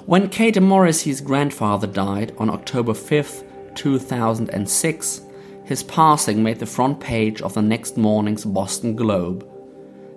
When 0.07 0.29
Kate 0.29 0.63
Morrissey's 0.63 1.21
grandfather 1.21 1.89
died 1.89 2.33
on 2.39 2.49
October 2.49 2.93
5th, 2.93 3.43
2006, 3.75 5.21
his 5.65 5.83
passing 5.83 6.45
made 6.45 6.61
the 6.61 6.65
front 6.67 7.01
page 7.01 7.43
of 7.43 7.55
the 7.55 7.63
next 7.63 7.97
morning's 7.97 8.45
Boston 8.45 8.95
Globe. 8.95 9.45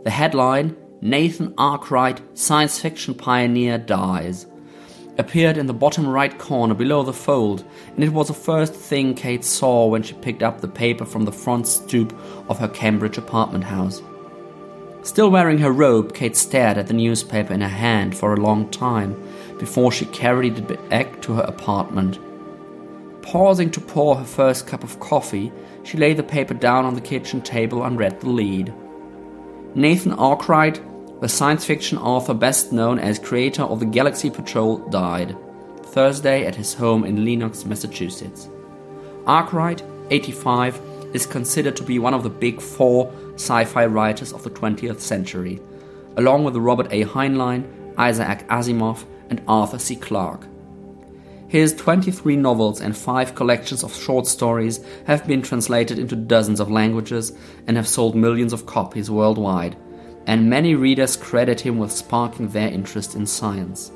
The 0.04 0.12
headline, 0.12 0.78
Nathan 1.02 1.56
Arkwright, 1.58 2.22
Science 2.38 2.80
Fiction 2.80 3.16
Pioneer 3.16 3.80
Dies, 3.80 4.46
appeared 5.20 5.58
in 5.58 5.68
the 5.68 5.74
bottom 5.74 6.08
right 6.08 6.38
corner 6.40 6.74
below 6.74 7.04
the 7.04 7.14
fold, 7.14 7.66
and 7.94 8.04
it 8.04 8.14
was 8.14 8.30
the 8.30 8.34
first 8.34 8.74
thing 8.74 9.14
Kate 9.14 9.44
saw 9.44 9.86
when 9.86 10.02
she 10.02 10.14
picked 10.16 10.42
up 10.42 10.62
the 10.62 10.68
paper 10.68 11.04
from 11.04 11.26
the 11.26 11.32
front 11.32 11.68
stoop 11.68 12.18
of 12.48 12.58
her 12.58 12.70
Cambridge 12.70 13.18
apartment 13.18 13.66
house. 13.66 14.02
Still 15.04 15.30
wearing 15.30 15.58
her 15.60 15.72
robe, 15.72 16.14
Kate 16.14 16.38
stared 16.38 16.78
at 16.78 16.88
the 16.88 16.94
newspaper 16.94 17.54
in 17.54 17.62
her 17.62 17.68
hand 17.68 18.18
for 18.18 18.34
a 18.34 18.40
long 18.40 18.70
time 18.70 19.22
before 19.60 19.92
she 19.92 20.06
carried 20.06 20.58
it 20.58 20.90
back 20.90 21.22
to 21.22 21.34
her 21.34 21.44
apartment. 21.44 22.18
Pausing 23.22 23.70
to 23.72 23.82
pour 23.82 24.16
her 24.16 24.26
first 24.26 24.68
cup 24.68 24.84
of 24.84 25.00
coffee, 25.02 25.52
she 25.84 25.98
laid 25.98 26.18
the 26.18 26.24
paper 26.24 26.54
down 26.54 26.86
on 26.86 26.96
the 26.96 27.02
kitchen 27.02 27.42
table 27.42 27.84
and 27.84 28.00
read 28.00 28.22
the 28.22 28.30
lead. 28.30 28.74
Nathan 29.76 30.14
Arkwright, 30.14 30.82
the 31.22 31.30
science 31.30 31.66
fiction 31.66 31.98
author 31.98 32.34
best 32.34 32.72
known 32.72 32.98
as 32.98 33.20
creator 33.20 33.64
of 33.64 33.80
the 33.80 33.86
Galaxy 33.86 34.30
Patrol, 34.30 34.78
died 34.90 35.36
Thursday 35.84 36.46
at 36.46 36.56
his 36.56 36.74
home 36.74 37.04
in 37.04 37.26
Lenox, 37.26 37.66
Massachusetts. 37.66 38.48
Arkwright, 39.26 39.84
85, 40.12 40.80
is 41.14 41.26
considered 41.26 41.76
to 41.76 41.84
be 41.84 42.00
one 42.00 42.14
of 42.14 42.24
the 42.24 42.30
big 42.30 42.62
four 42.62 43.12
sci 43.36 43.66
fi 43.66 43.86
writers 43.86 44.32
of 44.32 44.44
the 44.44 44.50
20th 44.50 45.00
century, 45.00 45.60
along 46.18 46.44
with 46.44 46.56
Robert 46.56 46.88
A. 46.92 47.04
Heinlein, 47.04 47.68
Isaac 47.98 48.48
Asimov, 48.48 49.06
and 49.30 49.42
Arthur 49.48 49.80
C. 49.80 49.96
Clarke. 49.96 50.46
His 51.48 51.74
23 51.74 52.36
novels 52.36 52.80
and 52.80 52.96
5 52.96 53.34
collections 53.34 53.84
of 53.84 53.96
short 53.96 54.28
stories 54.28 54.86
have 55.08 55.26
been 55.26 55.42
translated 55.42 55.98
into 55.98 56.16
dozens 56.16 56.60
of 56.60 56.70
languages 56.70 57.34
and 57.66 57.76
have 57.76 57.88
sold 57.88 58.16
millions 58.16 58.54
of 58.54 58.68
copies 58.68 59.10
worldwide, 59.10 59.76
and 60.30 60.48
many 60.48 60.76
readers 60.76 61.18
credit 61.18 61.60
him 61.60 61.80
with 61.80 61.92
sparking 61.92 62.50
their 62.50 62.70
interest 62.70 63.16
in 63.16 63.26
science. 63.26 63.92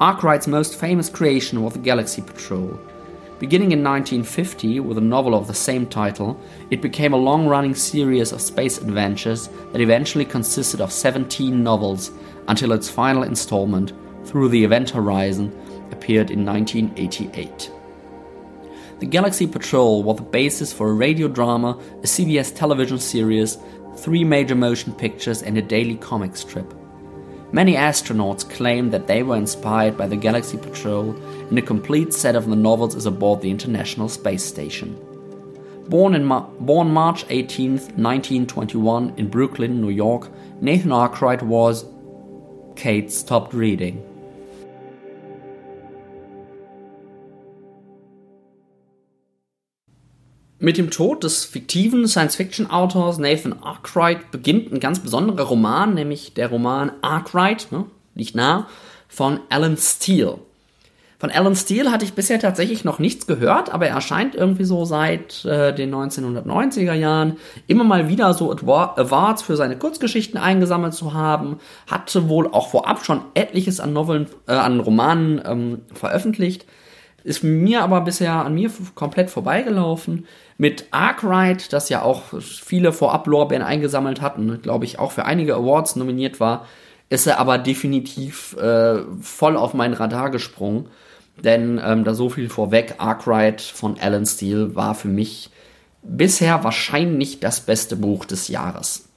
Arkwright's 0.00 0.46
most 0.46 0.78
famous 0.78 1.08
creation 1.08 1.60
was 1.60 1.72
the 1.72 1.80
Galaxy 1.80 2.22
Patrol. 2.22 2.78
Beginning 3.40 3.72
in 3.72 3.82
1950 3.82 4.78
with 4.78 4.96
a 4.96 5.00
novel 5.00 5.34
of 5.34 5.48
the 5.48 5.54
same 5.54 5.88
title, 5.88 6.40
it 6.70 6.80
became 6.80 7.12
a 7.12 7.16
long 7.16 7.48
running 7.48 7.74
series 7.74 8.30
of 8.30 8.40
space 8.40 8.78
adventures 8.78 9.48
that 9.72 9.80
eventually 9.80 10.24
consisted 10.24 10.80
of 10.80 10.92
17 10.92 11.64
novels 11.64 12.12
until 12.46 12.70
its 12.70 12.88
final 12.88 13.24
installment, 13.24 13.92
Through 14.24 14.50
the 14.50 14.62
Event 14.62 14.90
Horizon, 14.90 15.52
appeared 15.90 16.30
in 16.30 16.46
1988. 16.46 17.72
The 19.00 19.06
Galaxy 19.06 19.46
Patrol 19.46 20.02
was 20.02 20.16
the 20.16 20.22
basis 20.24 20.72
for 20.72 20.90
a 20.90 20.92
radio 20.92 21.28
drama, 21.28 21.78
a 22.02 22.06
CBS 22.06 22.52
television 22.52 22.98
series, 22.98 23.56
three 23.98 24.24
major 24.24 24.54
motion 24.54 24.92
pictures, 24.92 25.42
and 25.42 25.58
a 25.58 25.62
daily 25.62 25.96
comic 25.96 26.36
strip. 26.36 26.72
Many 27.50 27.74
astronauts 27.74 28.48
claim 28.48 28.90
that 28.90 29.06
they 29.06 29.22
were 29.22 29.36
inspired 29.36 29.96
by 29.96 30.06
the 30.06 30.16
Galaxy 30.16 30.58
Patrol, 30.58 31.10
and 31.48 31.58
a 31.58 31.62
complete 31.62 32.12
set 32.12 32.36
of 32.36 32.48
the 32.48 32.56
novels 32.56 32.94
is 32.94 33.06
aboard 33.06 33.40
the 33.40 33.50
International 33.50 34.08
Space 34.08 34.44
Station. 34.44 34.98
Born, 35.88 36.14
in 36.14 36.24
Ma- 36.24 36.46
born 36.60 36.90
March 36.90 37.24
18, 37.30 37.70
1921, 37.70 39.14
in 39.16 39.28
Brooklyn, 39.28 39.80
New 39.80 39.88
York, 39.88 40.28
Nathan 40.60 40.92
Arkwright 40.92 41.42
was. 41.42 41.86
Kate 42.76 43.10
stopped 43.10 43.54
reading. 43.54 44.07
Mit 50.60 50.76
dem 50.76 50.90
Tod 50.90 51.22
des 51.22 51.44
fiktiven 51.44 52.08
Science-Fiction-Autors 52.08 53.18
Nathan 53.18 53.62
Arkwright 53.62 54.32
beginnt 54.32 54.72
ein 54.72 54.80
ganz 54.80 54.98
besonderer 54.98 55.46
Roman, 55.46 55.94
nämlich 55.94 56.34
der 56.34 56.48
Roman 56.48 56.90
Arkwright, 57.00 57.68
ne, 57.70 57.84
liegt 58.16 58.34
nah, 58.34 58.66
von 59.06 59.38
Alan 59.50 59.76
Steele. 59.76 60.38
Von 61.20 61.30
Alan 61.30 61.54
Steele 61.54 61.92
hatte 61.92 62.04
ich 62.04 62.14
bisher 62.14 62.40
tatsächlich 62.40 62.84
noch 62.84 62.98
nichts 62.98 63.28
gehört, 63.28 63.72
aber 63.72 63.86
er 63.86 63.94
erscheint 63.94 64.34
irgendwie 64.34 64.64
so 64.64 64.84
seit 64.84 65.44
äh, 65.44 65.72
den 65.72 65.94
1990er 65.94 66.92
Jahren 66.92 67.36
immer 67.68 67.84
mal 67.84 68.08
wieder 68.08 68.34
so 68.34 68.50
Awards 68.50 69.42
für 69.42 69.56
seine 69.56 69.78
Kurzgeschichten 69.78 70.40
eingesammelt 70.40 70.94
zu 70.94 71.14
haben, 71.14 71.58
hatte 71.88 72.28
wohl 72.28 72.48
auch 72.48 72.70
vorab 72.70 73.04
schon 73.04 73.20
etliches 73.34 73.78
an 73.78 73.92
Noveln, 73.92 74.26
äh, 74.48 74.52
an 74.52 74.80
Romanen 74.80 75.40
ähm, 75.44 75.78
veröffentlicht, 75.92 76.66
ist 77.24 77.42
mir 77.44 77.82
aber 77.82 78.00
bisher 78.00 78.44
an 78.44 78.54
mir 78.54 78.70
komplett 78.94 79.30
vorbeigelaufen 79.30 80.26
mit 80.58 80.86
Arkwright, 80.90 81.72
das 81.72 81.88
ja 81.88 82.02
auch 82.02 82.40
viele 82.40 82.92
Vorab-Lorbeeren 82.92 83.62
eingesammelt 83.62 84.20
hatten, 84.20 84.60
glaube 84.60 84.84
ich, 84.84 84.98
auch 84.98 85.12
für 85.12 85.24
einige 85.24 85.54
Awards 85.54 85.94
nominiert 85.94 86.40
war, 86.40 86.66
ist 87.08 87.26
er 87.26 87.38
aber 87.38 87.58
definitiv 87.58 88.56
äh, 88.56 89.02
voll 89.22 89.56
auf 89.56 89.72
mein 89.72 89.94
Radar 89.94 90.30
gesprungen. 90.30 90.88
Denn 91.42 91.80
ähm, 91.82 92.02
da 92.02 92.12
so 92.14 92.28
viel 92.28 92.48
vorweg, 92.48 92.96
Arkwright 92.98 93.60
von 93.60 93.98
Alan 94.00 94.26
Steele 94.26 94.74
war 94.74 94.96
für 94.96 95.08
mich 95.08 95.50
bisher 96.02 96.64
wahrscheinlich 96.64 97.38
das 97.38 97.60
beste 97.60 97.94
Buch 97.94 98.24
des 98.24 98.48
Jahres. 98.48 99.08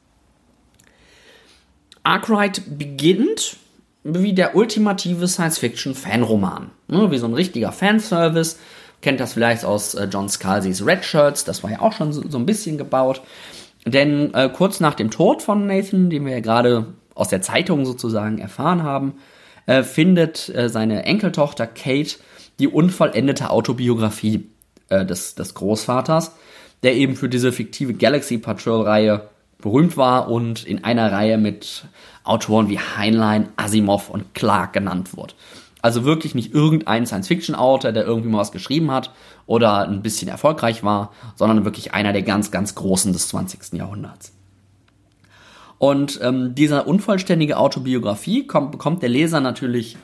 Arkwright 2.03 2.77
beginnt 2.77 3.57
wie 4.03 4.33
der 4.33 4.55
ultimative 4.55 5.27
Science-Fiction-Fanroman. 5.27 6.69
Ne, 6.87 7.11
wie 7.11 7.17
so 7.17 7.27
ein 7.27 7.33
richtiger 7.33 7.71
Fanservice 7.71 8.57
kennt 9.01 9.19
das 9.19 9.33
vielleicht 9.33 9.65
aus 9.65 9.93
äh, 9.95 10.07
John 10.11 10.29
Scalzi's 10.29 10.85
Red 10.85 11.03
Shirts, 11.03 11.43
das 11.43 11.63
war 11.63 11.71
ja 11.71 11.81
auch 11.81 11.93
schon 11.93 12.13
so, 12.13 12.23
so 12.27 12.37
ein 12.37 12.45
bisschen 12.45 12.77
gebaut. 12.77 13.21
Denn 13.85 14.33
äh, 14.33 14.49
kurz 14.49 14.79
nach 14.79 14.93
dem 14.93 15.09
Tod 15.09 15.41
von 15.41 15.65
Nathan, 15.65 16.09
den 16.09 16.25
wir 16.25 16.33
ja 16.33 16.39
gerade 16.39 16.93
aus 17.15 17.29
der 17.29 17.41
Zeitung 17.41 17.85
sozusagen 17.85 18.37
erfahren 18.37 18.83
haben, 18.83 19.13
äh, 19.65 19.83
findet 19.83 20.49
äh, 20.49 20.69
seine 20.69 21.03
Enkeltochter 21.03 21.67
Kate 21.67 22.17
die 22.59 22.67
unvollendete 22.67 23.49
Autobiografie 23.49 24.47
äh, 24.89 25.05
des, 25.05 25.35
des 25.35 25.53
Großvaters, 25.53 26.35
der 26.83 26.95
eben 26.95 27.15
für 27.15 27.29
diese 27.29 27.51
fiktive 27.51 27.93
Galaxy 27.93 28.37
Patrol-Reihe 28.37 29.29
berühmt 29.59 29.97
war 29.97 30.29
und 30.29 30.65
in 30.65 30.83
einer 30.83 31.11
Reihe 31.11 31.37
mit 31.37 31.85
Autoren 32.23 32.69
wie 32.69 32.79
Heinlein, 32.79 33.49
Asimov 33.55 34.09
und 34.09 34.33
Clark 34.33 34.73
genannt 34.73 35.15
wurde. 35.15 35.33
Also 35.81 36.05
wirklich 36.05 36.35
nicht 36.35 36.53
irgendein 36.53 37.05
Science-Fiction-Autor, 37.05 37.91
der 37.91 38.05
irgendwie 38.05 38.29
mal 38.29 38.39
was 38.39 38.51
geschrieben 38.51 38.91
hat 38.91 39.11
oder 39.47 39.87
ein 39.87 40.01
bisschen 40.01 40.27
erfolgreich 40.27 40.83
war, 40.83 41.11
sondern 41.35 41.65
wirklich 41.65 41.93
einer 41.93 42.13
der 42.13 42.21
ganz, 42.21 42.51
ganz 42.51 42.75
Großen 42.75 43.13
des 43.13 43.29
20. 43.29 43.73
Jahrhunderts. 43.73 44.33
Und 45.79 46.19
ähm, 46.21 46.53
diese 46.53 46.83
unvollständige 46.83 47.57
Autobiografie 47.57 48.45
kommt, 48.45 48.71
bekommt 48.71 49.01
der 49.01 49.09
Leser 49.09 49.41
natürlich 49.41 49.97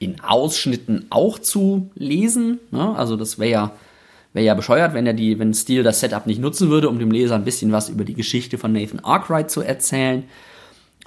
in 0.00 0.20
Ausschnitten 0.22 1.06
auch 1.10 1.38
zu 1.38 1.90
lesen. 1.94 2.58
Ne? 2.72 2.96
Also 2.96 3.14
das 3.14 3.38
wäre 3.38 3.50
ja, 3.50 3.72
wär 4.32 4.42
ja 4.42 4.54
bescheuert, 4.54 4.92
wenn 4.92 5.06
er 5.06 5.12
die, 5.12 5.38
wenn 5.38 5.54
Steele 5.54 5.84
das 5.84 6.00
Setup 6.00 6.26
nicht 6.26 6.40
nutzen 6.40 6.70
würde, 6.70 6.88
um 6.88 6.98
dem 6.98 7.12
Leser 7.12 7.36
ein 7.36 7.44
bisschen 7.44 7.70
was 7.70 7.88
über 7.88 8.04
die 8.04 8.14
Geschichte 8.14 8.58
von 8.58 8.72
Nathan 8.72 8.98
Arkwright 9.00 9.52
zu 9.52 9.60
erzählen. 9.60 10.24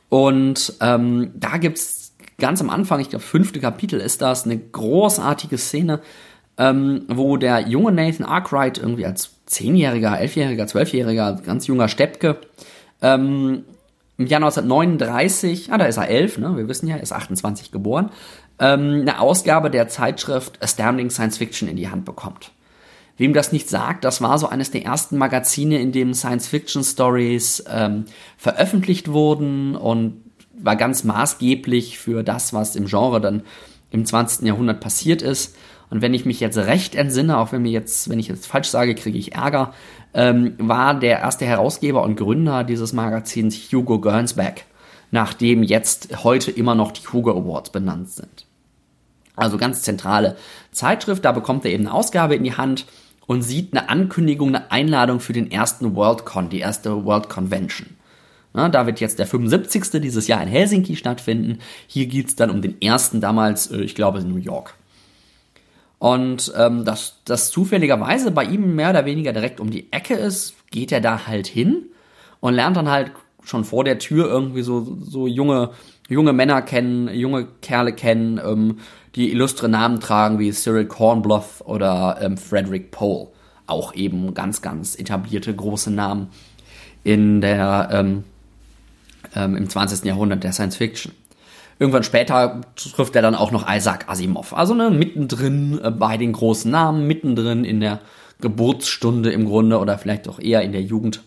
Und 0.07 0.73
ähm, 0.79 1.31
da 1.35 1.57
gibt's 1.57 2.02
ganz 2.39 2.61
am 2.61 2.69
Anfang, 2.69 2.99
ich 2.99 3.09
glaube, 3.09 3.23
fünfte 3.23 3.59
Kapitel 3.59 3.99
ist 3.99 4.21
das, 4.21 4.45
eine 4.45 4.57
großartige 4.57 5.57
Szene, 5.57 6.01
ähm, 6.57 7.05
wo 7.07 7.37
der 7.37 7.67
junge 7.67 7.91
Nathan 7.91 8.25
Arkwright 8.25 8.77
irgendwie 8.77 9.05
als 9.05 9.31
Zehnjähriger, 9.45 10.19
Elfjähriger, 10.19 10.67
Zwölfjähriger, 10.67 11.41
ganz 11.45 11.67
junger 11.67 11.87
Steppke, 11.87 12.37
ähm, 13.01 13.63
im 14.17 14.27
Jahr 14.27 14.41
1939, 14.41 15.71
ah, 15.71 15.77
da 15.77 15.85
ist 15.85 15.97
er 15.97 16.07
elf, 16.07 16.37
ne, 16.37 16.55
wir 16.55 16.67
wissen 16.67 16.87
ja, 16.87 16.97
er 16.97 17.03
ist 17.03 17.11
28 17.11 17.71
geboren, 17.71 18.11
ähm, 18.59 19.01
eine 19.01 19.19
Ausgabe 19.19 19.71
der 19.71 19.87
Zeitschrift 19.87 20.61
Astounding 20.61 21.09
Science 21.09 21.37
Fiction 21.37 21.67
in 21.67 21.75
die 21.75 21.89
Hand 21.89 22.05
bekommt. 22.05 22.51
Wem 23.17 23.33
das 23.33 23.51
nicht 23.51 23.69
sagt, 23.69 24.03
das 24.05 24.21
war 24.21 24.39
so 24.39 24.47
eines 24.47 24.71
der 24.71 24.85
ersten 24.85 25.17
Magazine, 25.17 25.79
in 25.79 25.91
dem 25.91 26.15
Science-Fiction-Stories 26.15 27.65
ähm, 27.69 28.05
veröffentlicht 28.37 29.11
wurden 29.11 29.75
und 29.75 30.22
war 30.63 30.75
ganz 30.75 31.03
maßgeblich 31.03 31.99
für 31.99 32.23
das, 32.23 32.53
was 32.53 32.75
im 32.75 32.87
Genre 32.87 33.21
dann 33.21 33.43
im 33.91 34.05
20. 34.05 34.47
Jahrhundert 34.47 34.79
passiert 34.79 35.21
ist. 35.21 35.55
Und 35.89 36.01
wenn 36.01 36.15
ich 36.15 36.25
mich 36.25 36.39
jetzt 36.39 36.57
recht 36.57 36.95
entsinne, 36.95 37.37
auch 37.37 37.51
wenn 37.51 37.61
mir 37.61 37.71
jetzt, 37.71 38.09
wenn 38.09 38.17
ich 38.17 38.27
jetzt 38.27 38.47
falsch 38.47 38.69
sage, 38.69 38.95
kriege 38.95 39.17
ich 39.17 39.35
Ärger, 39.35 39.73
ähm, 40.15 40.55
war 40.57 40.99
der 40.99 41.19
erste 41.19 41.45
Herausgeber 41.45 42.01
und 42.01 42.15
Gründer 42.15 42.63
dieses 42.63 42.93
Magazins 42.93 43.55
Hugo 43.71 43.99
Gernsback, 43.99 44.65
nachdem 45.11 45.61
jetzt 45.61 46.23
heute 46.23 46.49
immer 46.49 46.73
noch 46.73 46.91
die 46.91 47.05
Hugo 47.07 47.31
Awards 47.31 47.71
benannt 47.71 48.09
sind. 48.09 48.47
Also 49.35 49.57
ganz 49.57 49.81
zentrale 49.81 50.35
Zeitschrift, 50.71 51.25
da 51.25 51.31
bekommt 51.31 51.65
er 51.65 51.71
eben 51.71 51.85
eine 51.85 51.93
Ausgabe 51.93 52.35
in 52.35 52.43
die 52.43 52.57
Hand 52.57 52.85
und 53.25 53.41
sieht 53.41 53.75
eine 53.75 53.89
Ankündigung, 53.89 54.49
eine 54.49 54.71
Einladung 54.71 55.19
für 55.19 55.33
den 55.33 55.51
ersten 55.51 55.95
Worldcon, 55.95 56.49
die 56.49 56.59
erste 56.59 57.05
World 57.05 57.29
Convention. 57.29 57.87
Na, 58.53 58.69
da 58.69 58.85
wird 58.85 58.99
jetzt 58.99 59.19
der 59.19 59.25
75. 59.25 60.01
dieses 60.01 60.27
Jahr 60.27 60.41
in 60.41 60.47
Helsinki 60.47 60.95
stattfinden. 60.95 61.59
Hier 61.87 62.05
geht's 62.05 62.35
dann 62.35 62.51
um 62.51 62.61
den 62.61 62.81
ersten 62.81 63.19
damals, 63.19 63.71
äh, 63.71 63.81
ich 63.81 63.95
glaube, 63.95 64.19
in 64.19 64.29
New 64.29 64.37
York. 64.37 64.75
Und 65.97 66.51
ähm, 66.57 66.83
dass 66.83 67.21
das 67.25 67.49
zufälligerweise 67.49 68.31
bei 68.31 68.43
ihm 68.43 68.75
mehr 68.75 68.89
oder 68.89 69.05
weniger 69.05 69.31
direkt 69.31 69.59
um 69.59 69.71
die 69.71 69.91
Ecke 69.91 70.15
ist, 70.15 70.55
geht 70.69 70.91
er 70.91 70.99
da 71.01 71.27
halt 71.27 71.47
hin 71.47 71.83
und 72.41 72.53
lernt 72.53 72.75
dann 72.75 72.91
halt 72.91 73.13
schon 73.43 73.63
vor 73.63 73.83
der 73.83 73.99
Tür 73.99 74.27
irgendwie 74.27 74.63
so, 74.63 74.97
so 75.01 75.27
junge, 75.27 75.71
junge 76.09 76.33
Männer 76.33 76.61
kennen, 76.61 77.07
junge 77.07 77.47
Kerle 77.61 77.93
kennen, 77.93 78.39
ähm, 78.43 78.79
die 79.15 79.31
illustre 79.31 79.69
Namen 79.69 79.99
tragen 79.99 80.39
wie 80.39 80.51
Cyril 80.51 80.85
Kornbluth 80.85 81.61
oder 81.63 82.17
ähm, 82.21 82.37
Frederick 82.37 82.91
Pohl. 82.91 83.27
Auch 83.65 83.95
eben 83.95 84.33
ganz, 84.33 84.61
ganz 84.61 84.99
etablierte 84.99 85.55
große 85.55 85.91
Namen 85.91 86.27
in 87.03 87.41
der, 87.41 87.89
ähm, 87.91 88.23
ähm, 89.35 89.55
im 89.55 89.69
20. 89.69 90.05
Jahrhundert 90.05 90.43
der 90.43 90.53
Science 90.53 90.77
Fiction. 90.77 91.13
Irgendwann 91.79 92.03
später 92.03 92.61
trifft 92.75 93.15
er 93.15 93.21
dann 93.21 93.35
auch 93.35 93.51
noch 93.51 93.67
Isaac 93.69 94.07
Asimov. 94.07 94.53
Also 94.53 94.73
ne, 94.73 94.89
mittendrin 94.89 95.79
äh, 95.83 95.91
bei 95.91 96.17
den 96.17 96.33
großen 96.33 96.69
Namen, 96.69 97.07
mittendrin 97.07 97.65
in 97.65 97.79
der 97.79 97.99
Geburtsstunde 98.41 99.31
im 99.31 99.45
Grunde 99.45 99.79
oder 99.79 99.97
vielleicht 99.97 100.27
auch 100.27 100.39
eher 100.39 100.61
in 100.61 100.71
der 100.71 100.81
Jugend 100.81 101.23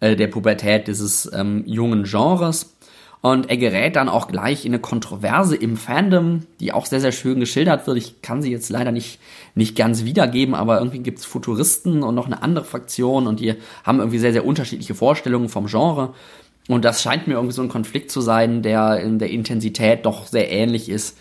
äh, 0.00 0.16
der 0.16 0.28
Pubertät 0.28 0.86
dieses 0.88 1.30
ähm, 1.32 1.64
jungen 1.66 2.04
Genres. 2.04 2.74
Und 3.22 3.48
er 3.48 3.56
gerät 3.56 3.96
dann 3.96 4.08
auch 4.08 4.26
gleich 4.26 4.66
in 4.66 4.72
eine 4.72 4.80
Kontroverse 4.80 5.54
im 5.56 5.76
Fandom, 5.76 6.40
die 6.58 6.72
auch 6.72 6.86
sehr, 6.86 7.00
sehr 7.00 7.12
schön 7.12 7.38
geschildert 7.38 7.86
wird. 7.86 7.96
Ich 7.96 8.20
kann 8.20 8.42
sie 8.42 8.50
jetzt 8.50 8.68
leider 8.68 8.90
nicht, 8.90 9.20
nicht 9.54 9.76
ganz 9.76 10.04
wiedergeben, 10.04 10.56
aber 10.56 10.78
irgendwie 10.78 10.98
gibt's 10.98 11.24
Futuristen 11.24 12.02
und 12.02 12.16
noch 12.16 12.26
eine 12.26 12.42
andere 12.42 12.64
Fraktion 12.64 13.28
und 13.28 13.38
die 13.38 13.54
haben 13.84 14.00
irgendwie 14.00 14.18
sehr, 14.18 14.32
sehr 14.32 14.44
unterschiedliche 14.44 14.96
Vorstellungen 14.96 15.48
vom 15.48 15.66
Genre. 15.66 16.14
Und 16.68 16.84
das 16.84 17.00
scheint 17.00 17.28
mir 17.28 17.34
irgendwie 17.34 17.54
so 17.54 17.62
ein 17.62 17.68
Konflikt 17.68 18.10
zu 18.10 18.20
sein, 18.20 18.62
der 18.62 18.98
in 19.00 19.20
der 19.20 19.30
Intensität 19.30 20.04
doch 20.04 20.26
sehr 20.26 20.50
ähnlich 20.50 20.88
ist 20.88 21.16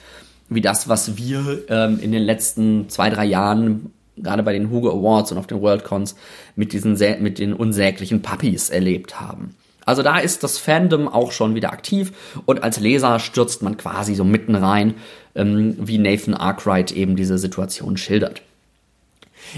wie 0.52 0.62
das, 0.62 0.90
was 0.90 1.18
wir 1.18 1.64
ähm, 1.70 1.98
in 2.02 2.12
den 2.12 2.24
letzten 2.24 2.90
zwei, 2.90 3.10
drei 3.10 3.26
Jahren 3.26 3.92
gerade 4.18 4.44
bei 4.44 4.52
den 4.52 4.70
Hugo 4.70 4.92
Awards 4.92 5.32
und 5.32 5.38
auf 5.38 5.48
den 5.48 5.62
Worldcons 5.62 6.16
mit 6.56 6.74
diesen 6.74 6.98
mit 7.22 7.40
den 7.40 7.54
unsäglichen 7.54 8.22
Puppies 8.22 8.70
erlebt 8.70 9.22
haben. 9.22 9.56
Also 9.92 10.04
da 10.04 10.20
ist 10.20 10.42
das 10.46 10.58
Fandom 10.58 11.10
auch 11.10 11.34
schon 11.34 11.54
wieder 11.54 11.74
aktiv 11.74 12.14
und 12.46 12.64
als 12.64 12.80
Leser 12.80 13.20
stürzt 13.20 13.62
man 13.62 13.76
quasi 13.76 14.16
so 14.16 14.24
mitten 14.24 14.56
rein, 14.56 14.94
ähm, 15.36 15.76
wie 15.78 15.98
Nathan 15.98 16.34
Arkwright 16.34 16.94
eben 16.94 17.18
diese 17.18 17.38
Situation 17.38 17.98
schildert. 17.98 18.42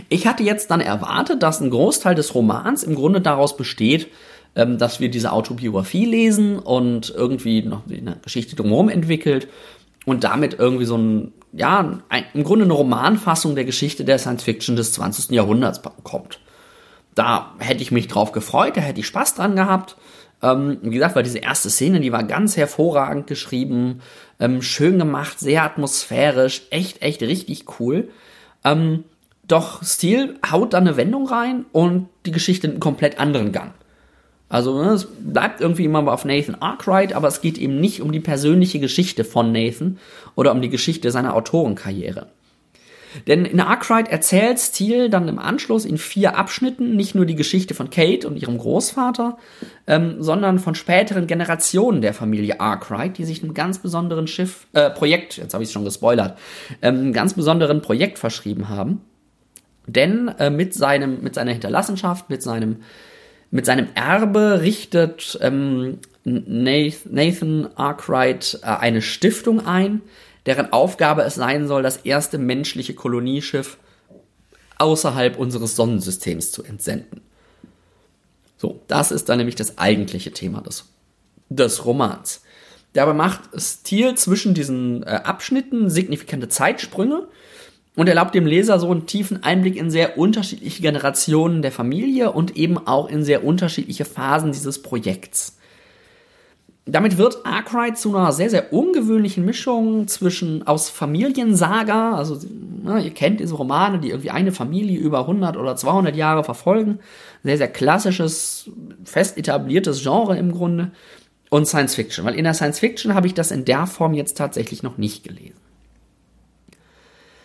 Ich 0.10 0.26
hatte 0.26 0.42
jetzt 0.42 0.72
dann 0.72 0.82
erwartet, 0.82 1.44
dass 1.44 1.62
ein 1.62 1.70
Großteil 1.70 2.16
des 2.16 2.34
Romans 2.34 2.82
im 2.82 2.96
Grunde 2.96 3.22
daraus 3.22 3.56
besteht, 3.56 4.08
ähm, 4.56 4.80
dass 4.80 5.00
wir 5.00 5.12
diese 5.12 5.34
Autobiografie 5.34 6.06
lesen 6.06 6.58
und 6.58 7.14
irgendwie 7.16 7.62
noch 7.62 7.84
eine 7.88 8.18
Geschichte 8.24 8.56
drumherum 8.56 8.90
entwickelt 8.90 9.48
und 10.04 10.24
damit 10.24 10.56
irgendwie 10.58 10.86
so 10.86 10.98
ein, 10.98 11.32
ja, 11.52 12.00
ein, 12.10 12.26
im 12.34 12.44
Grunde 12.44 12.66
eine 12.66 12.74
Romanfassung 12.74 13.54
der 13.54 13.66
Geschichte 13.66 14.04
der 14.04 14.18
Science 14.18 14.42
Fiction 14.42 14.76
des 14.78 14.94
20. 14.94 15.30
Jahrhunderts 15.30 15.80
kommt. 16.02 16.40
Da 17.14 17.54
hätte 17.60 17.84
ich 17.84 17.92
mich 17.92 18.08
drauf 18.08 18.32
gefreut, 18.32 18.78
da 18.78 18.82
hätte 18.82 19.00
ich 19.00 19.06
Spaß 19.06 19.36
dran 19.36 19.56
gehabt. 19.56 19.96
Ähm, 20.44 20.78
wie 20.82 20.92
gesagt, 20.92 21.16
weil 21.16 21.24
diese 21.24 21.40
erste 21.40 21.70
Szene, 21.70 22.02
die 22.02 22.12
war 22.12 22.26
ganz 22.26 22.58
hervorragend 22.58 23.28
geschrieben, 23.28 24.02
ähm, 24.40 24.62
schön 24.62 25.00
gemacht, 25.00 25.40
sehr 25.40 25.64
atmosphärisch, 25.64 26.64
echt, 26.70 27.02
echt 27.02 27.22
richtig 27.22 27.80
cool. 27.80 28.10
Ähm, 28.66 29.06
doch 29.48 29.84
Steel 29.84 30.36
haut 30.50 30.74
da 30.74 30.78
eine 30.78 30.98
Wendung 30.98 31.28
rein 31.28 31.66
und 31.72 32.10
die 32.26 32.32
Geschichte 32.32 32.68
in 32.68 32.74
einen 32.74 32.80
komplett 32.82 33.20
anderen 33.20 33.54
Gang. 33.54 33.74
Also 34.50 34.84
ne, 34.84 34.92
es 34.92 35.08
bleibt 35.20 35.62
irgendwie 35.62 35.86
immer 35.86 36.06
auf 36.12 36.26
Nathan 36.26 36.56
Arkwright, 36.56 37.14
aber 37.14 37.28
es 37.30 37.42
geht 37.42 37.58
eben 37.58 37.80
nicht 37.80 38.02
um 38.02 38.12
die 38.12 38.20
persönliche 38.20 38.80
Geschichte 38.80 39.24
von 39.24 39.52
Nathan 39.52 39.98
oder 40.36 40.52
um 40.52 40.62
die 40.62 40.70
Geschichte 40.70 41.10
seiner 41.10 41.36
Autorenkarriere. 41.36 42.28
Denn 43.28 43.46
in 43.46 43.60
Arkwright 43.60 44.08
erzählt 44.08 44.60
Steele 44.60 45.10
dann 45.10 45.28
im 45.28 45.40
Anschluss 45.40 45.86
in 45.86 45.98
vier 45.98 46.38
Abschnitten 46.38 46.96
nicht 46.96 47.16
nur 47.16 47.26
die 47.26 47.36
Geschichte 47.36 47.74
von 47.74 47.90
Kate 47.90 48.28
und 48.28 48.38
ihrem 48.38 48.58
Großvater, 48.58 49.38
ähm, 49.88 50.22
sondern 50.22 50.60
von 50.60 50.76
späteren 50.76 51.28
Generationen 51.28 52.02
der 52.02 52.14
Familie 52.14 52.60
Arkwright, 52.60 53.18
die 53.18 53.26
sich 53.26 53.44
einem 53.44 53.54
ganz 53.54 53.80
besonderen 53.80 54.28
Schiff, 54.28 54.68
äh, 54.74 54.90
Projekt, 54.90 55.38
jetzt 55.38 55.54
habe 55.54 55.64
ich 55.64 55.70
es 55.70 55.74
schon 55.74 55.86
gespoilert, 55.86 56.38
ähm, 56.82 57.14
ganz 57.14 57.34
besonderen 57.34 57.82
Projekt 57.82 58.20
verschrieben 58.20 58.70
haben. 58.70 59.02
Denn 59.86 60.30
äh, 60.40 60.50
mit 60.50 60.74
seinem, 60.74 61.22
mit 61.22 61.36
seiner 61.36 61.52
Hinterlassenschaft, 61.52 62.30
mit 62.30 62.42
seinem, 62.42 62.78
mit 63.52 63.66
seinem 63.66 63.88
Erbe 63.96 64.62
richtet 64.62 65.38
ähm, 65.42 66.00
Nathan 66.24 67.68
Arkwright 67.76 68.60
äh, 68.64 68.68
eine 68.68 69.02
Stiftung 69.02 69.66
ein, 69.66 70.02
deren 70.46 70.72
Aufgabe 70.74 71.24
es 71.24 71.36
sein 71.36 71.68
soll, 71.68 71.84
das 71.84 71.98
erste 71.98 72.38
menschliche 72.38 72.94
Kolonieschiff 72.94 73.78
außerhalb 74.78 75.38
unseres 75.38 75.76
Sonnensystems 75.76 76.52
zu 76.52 76.64
entsenden. 76.64 77.22
So, 78.58 78.82
das 78.88 79.12
ist 79.12 79.30
dann 79.30 79.38
nämlich 79.38 79.56
das 79.56 79.78
eigentliche 79.78 80.32
Thema 80.32 80.62
des, 80.62 80.86
des 81.50 81.86
Romans. 81.86 82.42
Dabei 82.94 83.14
macht 83.14 83.42
Stil 83.60 84.16
zwischen 84.16 84.54
diesen 84.54 85.04
äh, 85.04 85.22
Abschnitten 85.24 85.90
signifikante 85.90 86.48
Zeitsprünge 86.48 87.28
und 87.96 88.08
erlaubt 88.08 88.36
dem 88.36 88.46
Leser 88.46 88.80
so 88.80 88.90
einen 88.90 89.06
tiefen 89.06 89.44
Einblick 89.44 89.76
in 89.76 89.92
sehr 89.92 90.18
unterschiedliche 90.18 90.82
Generationen 90.82 91.62
der 91.62 91.72
Familie 91.72 92.32
und 92.32 92.56
eben 92.56 92.78
auch 92.88 93.10
in 93.10 93.24
sehr 93.24 93.44
unterschiedliche 93.44 94.06
Phasen 94.06 94.52
dieses 94.52 94.82
Projekts. 94.82 95.58
Damit 96.86 97.18
wird 97.18 97.46
Arkwright 97.46 97.98
zu 97.98 98.16
einer 98.16 98.34
sehr, 98.34 98.50
sehr 98.50 98.74
ungewöhnlichen 98.74 99.46
Mischung 99.46 100.08
zwischen 100.10 100.68
aus 100.68 100.90
Familiensaga, 100.90 102.16
also 102.16 102.38
na, 102.84 103.00
ihr 103.00 103.12
kennt 103.12 103.40
diese 103.40 103.56
Romane, 103.56 104.00
die 104.00 104.10
irgendwie 104.10 104.32
eine 104.32 104.52
Familie 104.52 105.00
über 105.00 105.20
100 105.20 105.56
oder 105.56 105.78
200 105.78 106.14
Jahre 106.14 106.44
verfolgen, 106.44 107.00
sehr, 107.42 107.58
sehr 107.58 107.70
klassisches, 107.70 108.70
fest 109.06 109.38
etabliertes 109.38 110.04
Genre 110.04 110.38
im 110.38 110.52
Grunde 110.52 110.92
und 111.50 111.68
Science 111.68 111.96
Fiction, 111.96 112.26
weil 112.26 112.36
in 112.36 112.44
der 112.44 112.54
Science 112.54 112.80
Fiction 112.80 113.14
habe 113.14 113.28
ich 113.28 113.34
das 113.34 113.52
in 113.52 113.64
der 113.64 113.88
Form 113.88 114.14
jetzt 114.14 114.38
tatsächlich 114.38 114.84
noch 114.84 114.98
nicht 114.98 115.24
gelesen. 115.24 115.56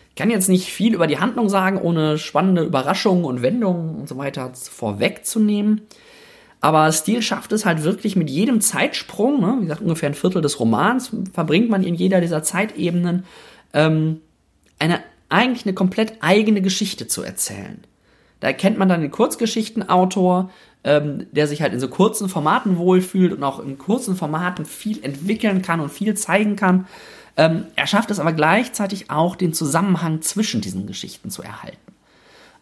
Ich 0.09 0.15
kann 0.17 0.31
jetzt 0.31 0.49
nicht 0.49 0.73
viel 0.73 0.95
über 0.95 1.07
die 1.07 1.21
Handlung 1.21 1.49
sagen, 1.49 1.79
ohne 1.81 2.19
spannende 2.19 2.63
Überraschungen 2.63 3.25
und 3.25 3.43
Wendungen 3.43 4.01
und 4.01 4.09
so 4.09 4.17
weiter 4.19 4.51
vorwegzunehmen. 4.53 5.83
Aber 6.61 6.91
Steele 6.91 7.23
schafft 7.23 7.53
es 7.53 7.65
halt 7.65 7.85
wirklich 7.85 8.17
mit 8.17 8.29
jedem 8.29 8.61
Zeitsprung, 8.61 9.41
ne, 9.41 9.57
wie 9.59 9.63
gesagt, 9.63 9.83
ungefähr 9.83 10.09
ein 10.09 10.15
Viertel 10.15 10.43
des 10.43 10.59
Romans 10.59 11.13
verbringt 11.33 11.71
man 11.71 11.85
in 11.85 11.95
jeder 11.95 12.21
dieser 12.21 12.43
Zeitebenen, 12.43 13.25
ähm, 13.73 14.21
eine 14.79 15.01
eigentlich 15.29 15.67
eine 15.67 15.75
komplett 15.75 16.15
eigene 16.21 16.63
Geschichte 16.63 17.07
zu 17.07 17.23
erzählen. 17.23 17.85
Da 18.41 18.49
erkennt 18.49 18.79
man 18.79 18.89
dann 18.89 19.03
den 19.03 19.11
Kurzgeschichtenautor, 19.11 20.51
ähm, 20.85 21.27
der 21.33 21.47
sich 21.47 21.61
halt 21.61 21.73
in 21.73 21.81
so 21.81 21.89
kurzen 21.89 22.29
Formaten 22.29 22.79
wohlfühlt 22.79 23.33
und 23.33 23.43
auch 23.43 23.59
in 23.61 23.79
kurzen 23.79 24.17
Formaten 24.17 24.65
viel 24.65 25.03
entwickeln 25.05 25.61
kann 25.61 25.81
und 25.81 25.91
viel 25.91 26.15
zeigen 26.15 26.57
kann. 26.57 26.87
Ähm, 27.37 27.67
er 27.77 27.87
schafft 27.87 28.11
es 28.11 28.21
aber 28.21 28.33
gleichzeitig 28.33 29.11
auch, 29.11 29.37
den 29.37 29.53
Zusammenhang 29.53 30.23
zwischen 30.23 30.61
diesen 30.61 30.87
Geschichten 30.87 31.31
zu 31.31 31.43
erhalten. 31.43 31.77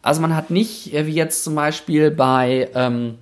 Also 0.03 0.20
man 0.20 0.34
hat 0.34 0.51
nicht, 0.51 0.94
äh, 0.94 1.07
wie 1.07 1.14
jetzt 1.14 1.44
zum 1.44 1.55
Beispiel 1.55 2.11
bei 2.11 2.70
ähm, 2.74 3.18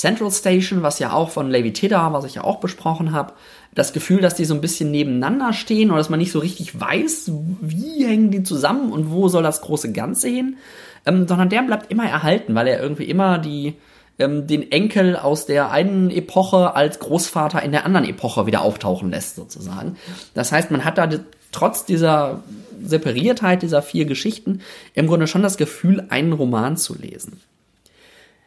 Central 0.00 0.30
Station, 0.30 0.82
was 0.82 0.98
ja 0.98 1.12
auch 1.12 1.28
von 1.28 1.50
Levi 1.50 1.74
Tidda, 1.74 2.14
was 2.14 2.24
ich 2.24 2.36
ja 2.36 2.44
auch 2.44 2.58
besprochen 2.58 3.12
habe, 3.12 3.34
das 3.74 3.92
Gefühl, 3.92 4.22
dass 4.22 4.34
die 4.34 4.46
so 4.46 4.54
ein 4.54 4.62
bisschen 4.62 4.90
nebeneinander 4.90 5.52
stehen 5.52 5.90
oder 5.90 5.98
dass 5.98 6.08
man 6.08 6.18
nicht 6.18 6.32
so 6.32 6.38
richtig 6.38 6.80
weiß, 6.80 7.30
wie 7.60 8.06
hängen 8.06 8.30
die 8.30 8.42
zusammen 8.42 8.92
und 8.92 9.10
wo 9.10 9.28
soll 9.28 9.42
das 9.42 9.60
große 9.60 9.92
Ganze 9.92 10.28
hin, 10.28 10.56
ähm, 11.04 11.28
sondern 11.28 11.50
der 11.50 11.60
bleibt 11.62 11.92
immer 11.92 12.08
erhalten, 12.08 12.54
weil 12.54 12.66
er 12.66 12.80
irgendwie 12.80 13.04
immer 13.04 13.36
die 13.36 13.74
ähm, 14.18 14.46
den 14.46 14.72
Enkel 14.72 15.16
aus 15.16 15.44
der 15.44 15.70
einen 15.70 16.10
Epoche 16.10 16.74
als 16.74 16.98
Großvater 16.98 17.62
in 17.62 17.72
der 17.72 17.84
anderen 17.84 18.08
Epoche 18.08 18.46
wieder 18.46 18.62
auftauchen 18.62 19.10
lässt, 19.10 19.36
sozusagen. 19.36 19.98
Das 20.32 20.50
heißt, 20.50 20.70
man 20.70 20.86
hat 20.86 20.96
da 20.96 21.10
trotz 21.52 21.84
dieser 21.84 22.42
Separiertheit 22.82 23.60
dieser 23.60 23.82
vier 23.82 24.06
Geschichten 24.06 24.62
im 24.94 25.06
Grunde 25.06 25.26
schon 25.26 25.42
das 25.42 25.58
Gefühl, 25.58 26.06
einen 26.08 26.32
Roman 26.32 26.78
zu 26.78 26.96
lesen. 26.96 27.42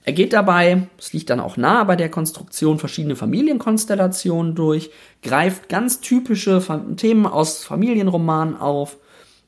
Er 0.05 0.13
geht 0.13 0.33
dabei, 0.33 0.87
es 0.97 1.13
liegt 1.13 1.29
dann 1.29 1.39
auch 1.39 1.55
nahe 1.55 1.85
bei 1.85 1.95
der 1.95 2.09
Konstruktion, 2.09 2.77
verschiedene 2.77 3.15
Familienkonstellationen 3.15 4.53
durch, 4.53 4.91
greift 5.21 5.69
ganz 5.69 6.01
typische 6.01 6.61
Themen 6.97 7.25
aus 7.25 7.63
Familienromanen 7.63 8.57
auf 8.57 8.97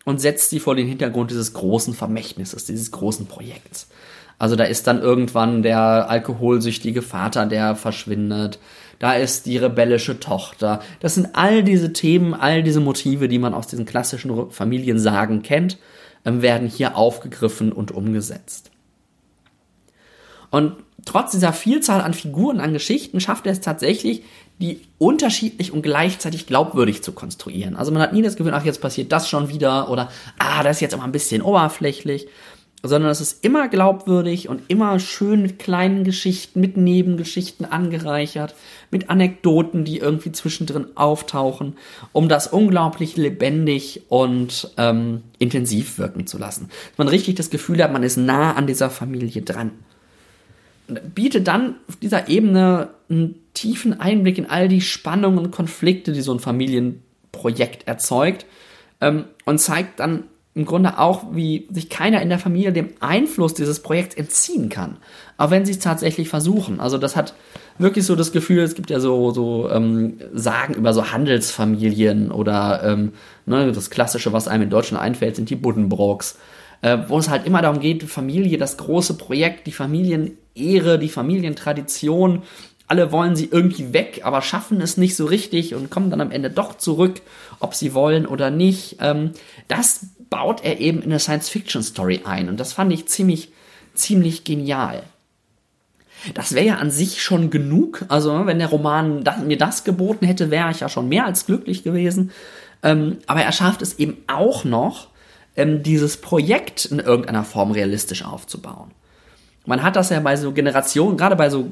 und 0.06 0.22
setzt 0.22 0.52
sie 0.52 0.62
vor 0.62 0.76
den 0.76 0.88
Hintergrund 0.88 1.32
dieses 1.32 1.54
großen 1.54 1.94
Vermächtnisses, 1.94 2.66
dieses 2.66 2.92
großen 2.92 3.26
Projekts. 3.26 3.90
Also 4.38 4.56
da 4.56 4.66
ist 4.66 4.88
dann 4.88 5.02
irgendwann 5.02 5.62
der 5.62 6.10
alkoholsüchtige 6.10 7.02
Vater, 7.02 7.46
der 7.46 7.76
verschwindet. 7.76 8.60
Da 9.00 9.14
ist 9.14 9.46
die 9.46 9.58
rebellische 9.58 10.20
Tochter. 10.20 10.82
Das 11.00 11.16
sind 11.16 11.30
all 11.34 11.64
diese 11.64 11.94
Themen, 11.94 12.34
all 12.34 12.64
diese 12.64 12.80
Motive, 12.80 13.28
die 13.28 13.40
man 13.40 13.54
aus 13.54 13.68
diesen 13.68 13.86
klassischen 13.86 14.52
Familiensagen 14.52 15.42
kennt, 15.42 15.78
ähm, 16.26 16.42
werden 16.42 16.68
hier 16.68 16.98
aufgegriffen 16.98 17.72
und 17.72 17.92
umgesetzt. 17.92 18.72
Und 20.56 20.78
trotz 21.04 21.32
dieser 21.32 21.52
Vielzahl 21.52 22.00
an 22.00 22.14
Figuren, 22.14 22.62
an 22.62 22.72
Geschichten, 22.72 23.20
schafft 23.20 23.46
er 23.46 23.52
es 23.52 23.60
tatsächlich, 23.60 24.24
die 24.62 24.80
unterschiedlich 24.98 25.74
und 25.74 25.82
gleichzeitig 25.82 26.48
glaubwürdig 26.48 27.04
zu 27.04 27.12
konstruieren. 27.12 27.76
Also 27.76 27.92
man 27.92 28.02
hat 28.02 28.14
nie 28.14 28.22
das 28.22 28.38
Gefühl, 28.38 28.54
ach, 28.54 28.64
jetzt 28.64 28.80
passiert 28.80 29.12
das 29.12 29.28
schon 29.28 29.50
wieder 29.50 29.90
oder 29.90 30.10
ah, 30.40 30.64
das 30.64 30.78
ist 30.78 30.80
jetzt 30.80 30.94
immer 30.94 31.04
ein 31.04 31.12
bisschen 31.12 31.42
oberflächlich, 31.42 32.28
sondern 32.84 33.12
es 33.12 33.20
ist 33.20 33.44
immer 33.44 33.68
glaubwürdig 33.68 34.48
und 34.48 34.62
immer 34.70 34.98
schön 35.00 35.42
mit 35.42 35.60
kleinen 35.60 36.06
Geschichten, 36.06 36.62
mit 36.62 36.78
Nebengeschichten 36.78 37.66
angereichert, 37.66 38.56
mit 38.92 39.10
Anekdoten, 39.10 39.84
die 39.84 39.98
irgendwie 39.98 40.32
zwischendrin 40.32 40.86
auftauchen, 40.96 41.76
um 42.14 42.30
das 42.30 42.48
unglaublich 42.48 43.18
lebendig 43.18 44.04
und 44.08 44.72
ähm, 44.78 45.24
intensiv 45.38 45.98
wirken 45.98 46.28
zu 46.28 46.38
lassen. 46.38 46.70
Dass 46.92 46.98
man 46.98 47.10
richtig 47.10 47.36
das 47.36 47.50
Gefühl 47.50 47.84
hat, 47.84 47.92
man 47.92 48.04
ist 48.04 48.16
nah 48.16 48.54
an 48.54 48.68
dieser 48.68 48.90
Familie 48.90 49.42
dran. 49.42 49.72
Bietet 50.88 51.48
dann 51.48 51.76
auf 51.88 51.96
dieser 51.96 52.28
Ebene 52.30 52.90
einen 53.10 53.36
tiefen 53.54 54.00
Einblick 54.00 54.38
in 54.38 54.50
all 54.50 54.68
die 54.68 54.82
Spannungen 54.82 55.40
und 55.40 55.52
Konflikte, 55.52 56.12
die 56.12 56.22
so 56.22 56.34
ein 56.34 56.40
Familienprojekt 56.40 57.88
erzeugt 57.88 58.46
ähm, 59.02 59.26
und 59.46 59.60
zeigt 59.60 60.00
dann 60.00 60.26
im 60.56 60.64
Grunde 60.64 61.00
auch, 61.00 61.36
wie 61.36 61.68
sich 61.70 61.90
keiner 61.90 62.22
in 62.22 62.30
der 62.30 62.40
Familie 62.40 62.72
dem 62.72 62.92
Einfluss 63.02 63.54
dieses 63.54 63.82
Projekts 63.82 64.16
entziehen 64.16 64.70
kann. 64.70 64.98
Auch 65.38 65.52
wenn 65.52 65.66
sie 65.66 65.74
es 65.74 65.80
tatsächlich 65.80 66.30
versuchen. 66.30 66.80
Also 66.80 66.98
das 66.98 67.18
hat 67.18 67.34
wirklich 67.78 68.06
so 68.06 68.16
das 68.16 68.32
Gefühl, 68.32 68.64
es 68.64 68.74
gibt 68.74 68.90
ja 68.90 69.02
so, 69.02 69.32
so 69.32 69.70
ähm, 69.70 70.18
Sagen 70.34 70.76
über 70.76 70.94
so 70.94 71.12
Handelsfamilien 71.12 72.32
oder 72.32 72.84
ähm, 72.86 73.12
ne, 73.46 73.74
das 73.74 73.90
Klassische, 73.90 74.32
was 74.32 74.48
einem 74.48 74.64
in 74.64 74.70
Deutschland 74.70 75.04
einfällt, 75.04 75.36
sind 75.36 75.50
die 75.50 75.58
Buddenbrooks. 75.58 76.38
Äh, 76.82 76.98
wo 77.08 77.18
es 77.18 77.30
halt 77.30 77.46
immer 77.46 77.62
darum 77.62 77.80
geht, 77.80 78.04
Familie, 78.04 78.58
das 78.58 78.78
große 78.78 79.18
Projekt, 79.18 79.68
die 79.68 79.72
Familienehre, 79.72 81.00
die 81.00 81.10
Familientradition. 81.10 82.44
Alle 82.88 83.12
wollen 83.12 83.36
sie 83.36 83.50
irgendwie 83.52 83.94
weg, 83.94 84.22
aber 84.24 84.42
schaffen 84.42 84.80
es 84.82 84.98
nicht 84.98 85.16
so 85.16 85.26
richtig 85.26 85.74
und 85.74 85.90
kommen 85.90 86.12
dann 86.12 86.22
am 86.22 86.32
Ende 86.32 86.52
doch 86.52 86.78
zurück, 86.78 87.22
ob 87.60 87.74
sie 87.74 87.94
wollen 87.94 88.26
oder 88.28 88.52
nicht. 88.52 88.98
Ähm, 89.00 89.32
das 89.68 90.08
baut 90.30 90.64
er 90.64 90.80
eben 90.80 91.00
in 91.00 91.06
eine 91.06 91.20
Science-Fiction-Story 91.20 92.22
ein. 92.26 92.50
Und 92.50 92.60
das 92.60 92.74
fand 92.74 92.92
ich 92.94 93.08
ziemlich, 93.08 93.50
ziemlich 93.94 94.44
genial. 94.44 95.04
Das 96.34 96.54
wäre 96.54 96.66
ja 96.66 96.76
an 96.76 96.92
sich 96.92 97.22
schon 97.22 97.50
genug. 97.50 98.06
Also, 98.08 98.46
wenn 98.46 98.60
der 98.60 98.70
Roman 98.70 99.24
mir 99.46 99.58
das 99.58 99.84
geboten 99.84 100.26
hätte, 100.26 100.50
wäre 100.50 100.72
ich 100.72 100.80
ja 100.80 100.90
schon 100.90 101.08
mehr 101.08 101.26
als 101.26 101.46
glücklich 101.46 101.84
gewesen. 101.84 102.32
Ähm, 102.84 103.18
aber 103.28 103.42
er 103.42 103.52
schafft 103.52 103.82
es 103.82 104.00
eben 104.00 104.18
auch 104.28 104.64
noch, 104.64 105.08
ähm, 105.56 105.84
dieses 105.84 106.18
Projekt 106.18 106.86
in 106.86 107.00
irgendeiner 107.00 107.44
Form 107.44 107.72
realistisch 107.72 108.26
aufzubauen. 108.26 108.92
Man 109.66 109.84
hat 109.84 109.96
das 109.96 110.10
ja 110.10 110.20
bei 110.20 110.36
so 110.36 110.52
Generationen, 110.52 111.18
gerade 111.18 111.36
bei 111.36 111.50
so 111.50 111.72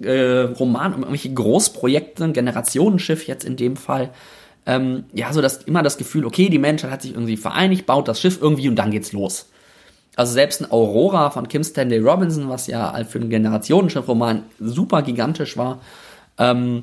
äh, 0.00 0.40
Romanen 0.40 0.98
irgendwelche 0.98 1.32
Großprojekte, 1.32 2.32
Generationenschiff 2.32 3.26
jetzt 3.26 3.44
in 3.44 3.56
dem 3.56 3.76
Fall, 3.76 4.10
ähm, 4.66 5.04
ja, 5.12 5.32
so 5.32 5.40
das, 5.40 5.64
immer 5.64 5.82
das 5.82 5.98
Gefühl, 5.98 6.24
okay, 6.24 6.48
die 6.48 6.58
Menschheit 6.58 6.90
hat 6.90 7.02
sich 7.02 7.12
irgendwie 7.12 7.36
vereinigt, 7.36 7.86
baut 7.86 8.08
das 8.08 8.20
Schiff 8.20 8.38
irgendwie 8.40 8.68
und 8.68 8.76
dann 8.76 8.90
geht's 8.90 9.12
los. 9.12 9.50
Also 10.16 10.32
selbst 10.32 10.60
ein 10.60 10.70
Aurora 10.70 11.30
von 11.30 11.48
Kim 11.48 11.62
Stanley 11.62 11.98
Robinson, 11.98 12.48
was 12.48 12.66
ja 12.66 12.92
für 13.04 13.18
einen 13.18 13.30
Generationenschiff-Roman 13.30 14.42
super 14.58 15.02
gigantisch 15.02 15.56
war, 15.56 15.80
ähm, 16.38 16.82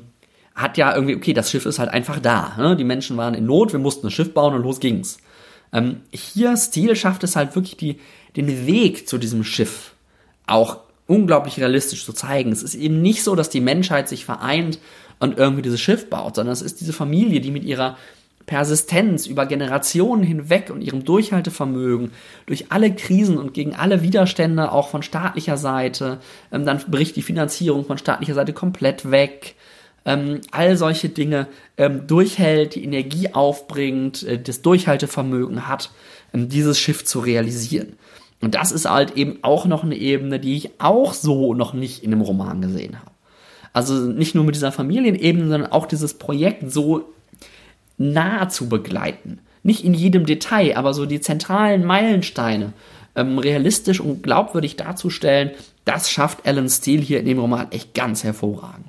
hat 0.54 0.78
ja 0.78 0.94
irgendwie, 0.94 1.16
okay, 1.16 1.34
das 1.34 1.50
Schiff 1.50 1.66
ist 1.66 1.78
halt 1.78 1.90
einfach 1.90 2.18
da. 2.18 2.54
Ne? 2.56 2.76
Die 2.76 2.84
Menschen 2.84 3.16
waren 3.18 3.34
in 3.34 3.44
Not, 3.44 3.72
wir 3.72 3.78
mussten 3.78 4.06
ein 4.06 4.10
Schiff 4.10 4.32
bauen 4.32 4.54
und 4.54 4.62
los 4.62 4.80
ging's. 4.80 5.18
Ähm, 5.72 6.00
hier, 6.10 6.56
Stil 6.56 6.96
schafft 6.96 7.24
es 7.24 7.36
halt 7.36 7.54
wirklich, 7.54 7.76
die, 7.76 7.98
den 8.36 8.66
Weg 8.66 9.08
zu 9.08 9.18
diesem 9.18 9.44
Schiff 9.44 9.92
auch 10.46 10.78
unglaublich 11.06 11.58
realistisch 11.58 12.04
zu 12.04 12.12
zeigen. 12.12 12.52
Es 12.52 12.62
ist 12.62 12.74
eben 12.74 13.00
nicht 13.02 13.22
so, 13.22 13.34
dass 13.34 13.50
die 13.50 13.60
Menschheit 13.60 14.08
sich 14.08 14.24
vereint 14.24 14.78
und 15.18 15.38
irgendwie 15.38 15.62
dieses 15.62 15.80
Schiff 15.80 16.10
baut, 16.10 16.36
sondern 16.36 16.52
es 16.52 16.62
ist 16.62 16.80
diese 16.80 16.92
Familie, 16.92 17.40
die 17.40 17.50
mit 17.50 17.64
ihrer 17.64 17.96
Persistenz 18.46 19.26
über 19.26 19.44
Generationen 19.44 20.22
hinweg 20.22 20.70
und 20.70 20.80
ihrem 20.80 21.04
Durchhaltevermögen 21.04 22.12
durch 22.46 22.70
alle 22.70 22.94
Krisen 22.94 23.38
und 23.38 23.54
gegen 23.54 23.74
alle 23.74 24.02
Widerstände 24.02 24.70
auch 24.70 24.88
von 24.88 25.02
staatlicher 25.02 25.56
Seite, 25.56 26.18
ähm, 26.52 26.64
dann 26.64 26.78
bricht 26.88 27.16
die 27.16 27.22
Finanzierung 27.22 27.84
von 27.84 27.98
staatlicher 27.98 28.34
Seite 28.34 28.52
komplett 28.52 29.10
weg, 29.10 29.56
ähm, 30.06 30.40
all 30.52 30.76
solche 30.76 31.10
Dinge 31.10 31.48
ähm, 31.76 32.06
durchhält, 32.06 32.76
die 32.76 32.84
Energie 32.84 33.34
aufbringt, 33.34 34.22
äh, 34.22 34.38
das 34.40 34.62
Durchhaltevermögen 34.62 35.68
hat, 35.68 35.90
ähm, 36.32 36.48
dieses 36.48 36.78
Schiff 36.78 37.04
zu 37.04 37.18
realisieren. 37.18 37.94
Und 38.40 38.54
das 38.54 38.70
ist 38.70 38.88
halt 38.88 39.16
eben 39.16 39.38
auch 39.42 39.66
noch 39.66 39.82
eine 39.82 39.96
Ebene, 39.96 40.38
die 40.38 40.56
ich 40.56 40.70
auch 40.80 41.12
so 41.12 41.54
noch 41.54 41.74
nicht 41.74 42.04
in 42.04 42.12
einem 42.12 42.22
Roman 42.22 42.62
gesehen 42.62 42.98
habe. 42.98 43.10
Also 43.72 43.94
nicht 43.94 44.34
nur 44.34 44.44
mit 44.44 44.54
dieser 44.54 44.72
Familienebene, 44.72 45.48
sondern 45.48 45.72
auch 45.72 45.86
dieses 45.86 46.14
Projekt 46.14 46.70
so 46.72 47.12
nah 47.98 48.48
zu 48.48 48.68
begleiten. 48.68 49.40
Nicht 49.62 49.84
in 49.84 49.92
jedem 49.92 50.24
Detail, 50.24 50.76
aber 50.76 50.94
so 50.94 51.06
die 51.06 51.20
zentralen 51.20 51.84
Meilensteine 51.84 52.72
ähm, 53.16 53.38
realistisch 53.38 54.00
und 54.00 54.22
glaubwürdig 54.22 54.76
darzustellen, 54.76 55.50
das 55.84 56.10
schafft 56.10 56.46
Alan 56.46 56.68
Steele 56.68 57.02
hier 57.02 57.20
in 57.20 57.26
dem 57.26 57.38
Roman 57.38 57.72
echt 57.72 57.94
ganz 57.94 58.22
hervorragend. 58.22 58.85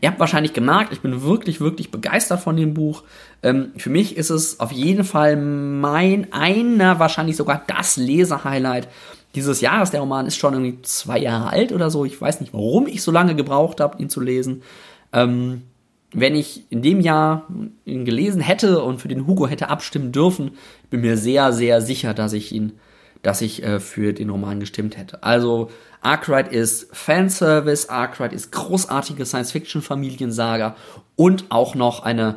Ihr 0.00 0.08
habt 0.08 0.20
wahrscheinlich 0.20 0.52
gemerkt, 0.52 0.92
ich 0.92 1.00
bin 1.00 1.22
wirklich, 1.22 1.60
wirklich 1.60 1.90
begeistert 1.90 2.40
von 2.40 2.56
dem 2.56 2.74
Buch. 2.74 3.02
Ähm, 3.42 3.72
für 3.76 3.90
mich 3.90 4.16
ist 4.16 4.30
es 4.30 4.60
auf 4.60 4.72
jeden 4.72 5.04
Fall 5.04 5.36
mein, 5.36 6.32
einer, 6.32 6.98
wahrscheinlich 6.98 7.36
sogar 7.36 7.62
das 7.66 7.96
Lesehighlight 7.96 8.88
dieses 9.34 9.60
Jahres. 9.60 9.90
Der 9.90 10.00
Roman 10.00 10.26
ist 10.26 10.36
schon 10.36 10.54
irgendwie 10.54 10.82
zwei 10.82 11.18
Jahre 11.18 11.50
alt 11.50 11.72
oder 11.72 11.90
so. 11.90 12.04
Ich 12.04 12.20
weiß 12.20 12.40
nicht, 12.40 12.52
warum 12.52 12.86
ich 12.86 13.02
so 13.02 13.10
lange 13.10 13.34
gebraucht 13.34 13.80
habe, 13.80 14.00
ihn 14.02 14.10
zu 14.10 14.20
lesen. 14.20 14.62
Ähm, 15.12 15.62
wenn 16.14 16.36
ich 16.36 16.64
in 16.70 16.80
dem 16.80 17.00
Jahr 17.00 17.46
ihn 17.84 18.04
gelesen 18.04 18.40
hätte 18.40 18.82
und 18.82 19.00
für 19.00 19.08
den 19.08 19.26
Hugo 19.26 19.48
hätte 19.48 19.68
abstimmen 19.68 20.12
dürfen, 20.12 20.52
bin 20.88 21.00
mir 21.00 21.16
sehr, 21.16 21.52
sehr 21.52 21.80
sicher, 21.80 22.14
dass 22.14 22.32
ich 22.32 22.52
ihn, 22.52 22.74
dass 23.24 23.40
ich 23.40 23.62
äh, 23.64 23.80
für 23.80 24.12
den 24.12 24.30
Roman 24.30 24.60
gestimmt 24.60 24.96
hätte. 24.96 25.22
Also 25.24 25.70
Arkwright 26.00 26.52
ist 26.52 26.94
Fanservice, 26.94 27.88
Arkwright 27.88 28.32
ist 28.32 28.52
großartige 28.52 29.26
Science-Fiction-Familiensaga 29.26 30.76
und 31.16 31.46
auch 31.48 31.74
noch 31.74 32.04
eine 32.04 32.36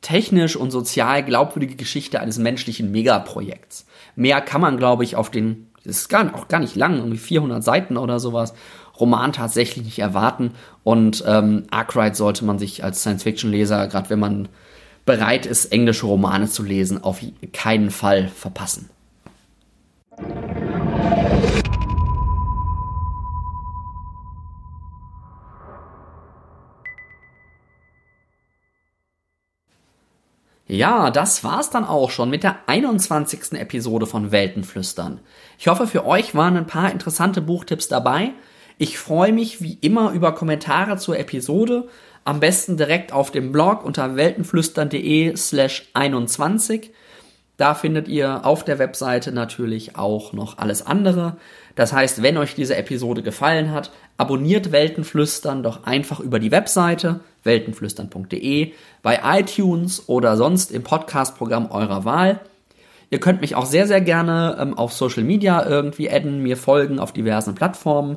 technisch 0.00 0.56
und 0.56 0.70
sozial 0.70 1.22
glaubwürdige 1.24 1.76
Geschichte 1.76 2.20
eines 2.20 2.38
menschlichen 2.38 2.90
Megaprojekts. 2.90 3.86
Mehr 4.16 4.40
kann 4.40 4.60
man, 4.60 4.76
glaube 4.78 5.04
ich, 5.04 5.16
auf 5.16 5.30
den 5.30 5.68
das 5.84 5.98
ist 5.98 6.08
gar, 6.08 6.32
auch 6.34 6.46
gar 6.46 6.60
nicht 6.60 6.76
lang, 6.76 6.98
irgendwie 6.98 7.18
400 7.18 7.62
Seiten 7.62 7.96
oder 7.96 8.20
sowas, 8.20 8.54
Roman 9.00 9.32
tatsächlich 9.32 9.84
nicht 9.84 9.98
erwarten. 9.98 10.52
Und 10.84 11.24
ähm, 11.26 11.64
Arkwright 11.70 12.14
sollte 12.14 12.44
man 12.44 12.60
sich 12.60 12.84
als 12.84 13.00
Science-Fiction-Leser, 13.00 13.88
gerade 13.88 14.10
wenn 14.10 14.20
man 14.20 14.48
bereit 15.04 15.46
ist, 15.46 15.72
englische 15.72 16.06
Romane 16.06 16.48
zu 16.48 16.62
lesen, 16.62 17.02
auf 17.02 17.20
keinen 17.52 17.90
Fall 17.90 18.28
verpassen. 18.28 18.90
Ja, 30.72 31.10
das 31.10 31.44
war's 31.44 31.70
dann 31.70 31.84
auch 31.84 32.10
schon 32.10 32.30
mit 32.30 32.42
der 32.42 32.56
21. 32.66 33.52
Episode 33.52 34.06
von 34.06 34.32
Weltenflüstern. 34.32 35.20
Ich 35.58 35.68
hoffe, 35.68 35.86
für 35.86 36.06
euch 36.06 36.34
waren 36.34 36.56
ein 36.56 36.66
paar 36.66 36.90
interessante 36.90 37.40
Buchtipps 37.40 37.88
dabei. 37.88 38.32
Ich 38.78 38.98
freue 38.98 39.32
mich 39.32 39.62
wie 39.62 39.78
immer 39.80 40.12
über 40.12 40.34
Kommentare 40.34 40.96
zur 40.96 41.18
Episode. 41.18 41.88
Am 42.24 42.40
besten 42.40 42.76
direkt 42.76 43.12
auf 43.12 43.30
dem 43.30 43.52
Blog 43.52 43.84
unter 43.84 44.16
weltenflüstern.de 44.16 45.36
slash 45.36 45.90
21. 45.94 46.90
Da 47.62 47.74
findet 47.74 48.08
ihr 48.08 48.44
auf 48.44 48.64
der 48.64 48.80
Webseite 48.80 49.30
natürlich 49.30 49.94
auch 49.94 50.32
noch 50.32 50.58
alles 50.58 50.84
andere. 50.84 51.36
Das 51.76 51.92
heißt, 51.92 52.20
wenn 52.20 52.36
euch 52.36 52.56
diese 52.56 52.74
Episode 52.74 53.22
gefallen 53.22 53.70
hat, 53.70 53.92
abonniert 54.16 54.72
Weltenflüstern 54.72 55.62
doch 55.62 55.84
einfach 55.84 56.18
über 56.18 56.40
die 56.40 56.50
Webseite 56.50 57.20
weltenflüstern.de, 57.44 58.72
bei 59.04 59.20
iTunes 59.24 60.08
oder 60.08 60.36
sonst 60.36 60.72
im 60.72 60.82
Podcast-Programm 60.82 61.70
eurer 61.70 62.04
Wahl. 62.04 62.40
Ihr 63.10 63.20
könnt 63.20 63.40
mich 63.40 63.54
auch 63.54 63.66
sehr, 63.66 63.86
sehr 63.86 64.00
gerne 64.00 64.56
ähm, 64.58 64.76
auf 64.76 64.92
Social 64.92 65.22
Media 65.22 65.64
irgendwie 65.64 66.10
adden, 66.10 66.42
mir 66.42 66.56
folgen 66.56 66.98
auf 66.98 67.12
diversen 67.12 67.54
Plattformen. 67.54 68.16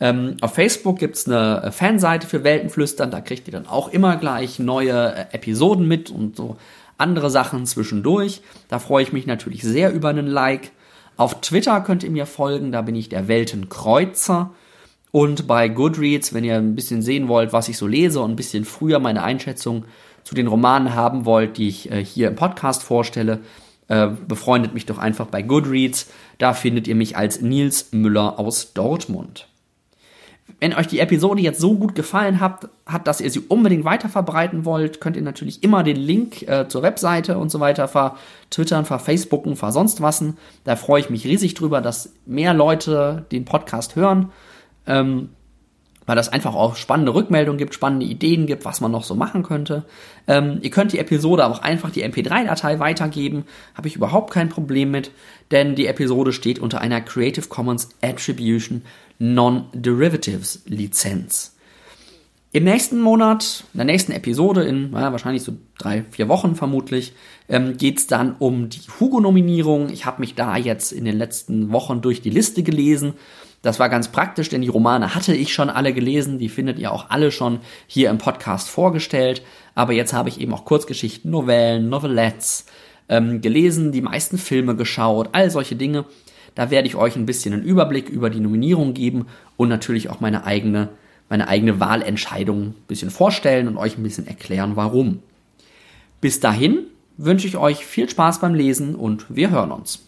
Ähm, 0.00 0.38
auf 0.40 0.54
Facebook 0.54 0.98
gibt's 0.98 1.26
eine 1.26 1.62
äh, 1.62 1.70
Fanseite 1.72 2.26
für 2.26 2.42
Weltenflüstern, 2.42 3.10
da 3.10 3.20
kriegt 3.20 3.48
ihr 3.48 3.52
dann 3.52 3.66
auch 3.66 3.88
immer 3.88 4.16
gleich 4.16 4.58
neue 4.58 5.14
äh, 5.14 5.34
Episoden 5.34 5.86
mit 5.86 6.08
und 6.08 6.36
so 6.36 6.56
andere 6.98 7.30
Sachen 7.30 7.64
zwischendurch. 7.66 8.42
Da 8.68 8.78
freue 8.78 9.02
ich 9.02 9.12
mich 9.12 9.26
natürlich 9.26 9.62
sehr 9.62 9.92
über 9.92 10.10
einen 10.10 10.26
Like. 10.26 10.72
Auf 11.16 11.40
Twitter 11.40 11.80
könnt 11.80 12.04
ihr 12.04 12.10
mir 12.10 12.26
folgen, 12.26 12.70
da 12.70 12.82
bin 12.82 12.94
ich 12.94 13.08
der 13.08 13.28
Weltenkreuzer. 13.28 14.52
Und 15.10 15.46
bei 15.46 15.68
Goodreads, 15.68 16.34
wenn 16.34 16.44
ihr 16.44 16.56
ein 16.56 16.74
bisschen 16.74 17.02
sehen 17.02 17.28
wollt, 17.28 17.52
was 17.52 17.68
ich 17.68 17.78
so 17.78 17.86
lese 17.86 18.20
und 18.20 18.32
ein 18.32 18.36
bisschen 18.36 18.64
früher 18.64 18.98
meine 18.98 19.22
Einschätzung 19.22 19.84
zu 20.22 20.34
den 20.34 20.46
Romanen 20.46 20.94
haben 20.94 21.24
wollt, 21.24 21.56
die 21.56 21.68
ich 21.68 21.90
äh, 21.90 22.04
hier 22.04 22.28
im 22.28 22.36
Podcast 22.36 22.82
vorstelle, 22.82 23.40
äh, 23.88 24.08
befreundet 24.28 24.74
mich 24.74 24.84
doch 24.84 24.98
einfach 24.98 25.26
bei 25.26 25.42
Goodreads. 25.42 26.10
Da 26.36 26.52
findet 26.52 26.86
ihr 26.86 26.94
mich 26.94 27.16
als 27.16 27.40
Nils 27.40 27.92
Müller 27.92 28.38
aus 28.38 28.74
Dortmund. 28.74 29.47
Wenn 30.60 30.74
euch 30.74 30.88
die 30.88 30.98
Episode 30.98 31.40
jetzt 31.40 31.60
so 31.60 31.74
gut 31.74 31.94
gefallen 31.94 32.40
hat, 32.40 32.68
hat, 32.84 33.06
dass 33.06 33.20
ihr 33.20 33.30
sie 33.30 33.40
unbedingt 33.40 33.84
weiter 33.84 34.08
verbreiten 34.08 34.64
wollt, 34.64 35.00
könnt 35.00 35.16
ihr 35.16 35.22
natürlich 35.22 35.62
immer 35.62 35.84
den 35.84 35.96
Link 35.96 36.42
äh, 36.48 36.66
zur 36.68 36.82
Webseite 36.82 37.38
und 37.38 37.50
so 37.50 37.60
weiter 37.60 37.86
vertwittern, 37.86 38.84
verfacebooken, 38.84 39.54
versonst 39.54 40.00
wassen. 40.00 40.36
Da 40.64 40.76
freue 40.76 41.00
ich 41.00 41.10
mich 41.10 41.24
riesig 41.24 41.54
drüber, 41.54 41.80
dass 41.80 42.12
mehr 42.26 42.54
Leute 42.54 43.26
den 43.30 43.44
Podcast 43.44 43.94
hören 43.94 44.30
ähm, 44.88 45.28
weil 46.06 46.16
das 46.16 46.30
einfach 46.30 46.54
auch 46.54 46.74
spannende 46.74 47.14
Rückmeldungen 47.14 47.58
gibt, 47.58 47.74
spannende 47.74 48.06
Ideen 48.06 48.46
gibt, 48.46 48.64
was 48.64 48.80
man 48.80 48.90
noch 48.90 49.04
so 49.04 49.14
machen 49.14 49.42
könnte. 49.42 49.84
Ähm, 50.26 50.58
ihr 50.62 50.70
könnt 50.70 50.94
die 50.94 50.98
Episode 50.98 51.44
auch 51.46 51.60
einfach 51.60 51.90
die 51.90 52.02
MP3-Datei 52.02 52.78
weitergeben, 52.78 53.44
habe 53.74 53.88
ich 53.88 53.96
überhaupt 53.96 54.32
kein 54.32 54.48
Problem 54.48 54.90
mit, 54.90 55.10
denn 55.50 55.74
die 55.74 55.86
Episode 55.86 56.32
steht 56.32 56.60
unter 56.60 56.80
einer 56.80 57.02
Creative 57.02 57.48
Commons 57.48 57.90
Attribution 58.02 58.82
Non-Derivatives 59.18 60.62
Lizenz. 60.66 61.54
Im 62.50 62.64
nächsten 62.64 63.00
Monat, 63.00 63.64
in 63.74 63.78
der 63.78 63.84
nächsten 63.84 64.12
Episode, 64.12 64.64
in 64.64 64.90
naja, 64.90 65.12
wahrscheinlich 65.12 65.42
so 65.42 65.52
drei, 65.78 66.04
vier 66.10 66.28
Wochen 66.28 66.54
vermutlich, 66.54 67.12
ähm, 67.48 67.76
geht 67.76 67.98
es 67.98 68.06
dann 68.06 68.36
um 68.38 68.70
die 68.70 68.80
Hugo-Nominierung. 68.98 69.90
Ich 69.90 70.06
habe 70.06 70.20
mich 70.20 70.34
da 70.34 70.56
jetzt 70.56 70.92
in 70.92 71.04
den 71.04 71.18
letzten 71.18 71.72
Wochen 71.72 72.00
durch 72.00 72.22
die 72.22 72.30
Liste 72.30 72.62
gelesen 72.62 73.14
das 73.62 73.80
war 73.80 73.88
ganz 73.88 74.08
praktisch, 74.08 74.48
denn 74.48 74.62
die 74.62 74.68
Romane 74.68 75.14
hatte 75.14 75.34
ich 75.34 75.52
schon 75.52 75.68
alle 75.68 75.92
gelesen, 75.92 76.38
die 76.38 76.48
findet 76.48 76.78
ihr 76.78 76.92
auch 76.92 77.10
alle 77.10 77.32
schon 77.32 77.60
hier 77.88 78.10
im 78.10 78.18
Podcast 78.18 78.68
vorgestellt. 78.68 79.42
Aber 79.74 79.92
jetzt 79.92 80.12
habe 80.12 80.28
ich 80.28 80.40
eben 80.40 80.54
auch 80.54 80.64
Kurzgeschichten, 80.64 81.30
Novellen, 81.30 81.88
Novelettes 81.88 82.66
ähm, 83.08 83.40
gelesen, 83.40 83.90
die 83.90 84.00
meisten 84.00 84.38
Filme 84.38 84.76
geschaut, 84.76 85.30
all 85.32 85.50
solche 85.50 85.74
Dinge. 85.74 86.04
Da 86.54 86.70
werde 86.70 86.88
ich 86.88 86.96
euch 86.96 87.16
ein 87.16 87.26
bisschen 87.26 87.54
einen 87.54 87.62
Überblick 87.62 88.08
über 88.08 88.30
die 88.30 88.40
Nominierung 88.40 88.94
geben 88.94 89.26
und 89.56 89.68
natürlich 89.68 90.10
auch 90.10 90.20
meine 90.20 90.44
eigene, 90.44 90.88
meine 91.28 91.48
eigene 91.48 91.80
Wahlentscheidung 91.80 92.68
ein 92.68 92.74
bisschen 92.88 93.10
vorstellen 93.10 93.68
und 93.68 93.76
euch 93.76 93.96
ein 93.96 94.02
bisschen 94.02 94.26
erklären, 94.26 94.76
warum. 94.76 95.20
Bis 96.20 96.40
dahin 96.40 96.86
wünsche 97.16 97.46
ich 97.46 97.56
euch 97.56 97.84
viel 97.84 98.08
Spaß 98.08 98.40
beim 98.40 98.54
Lesen 98.54 98.94
und 98.94 99.26
wir 99.28 99.50
hören 99.50 99.72
uns. 99.72 100.07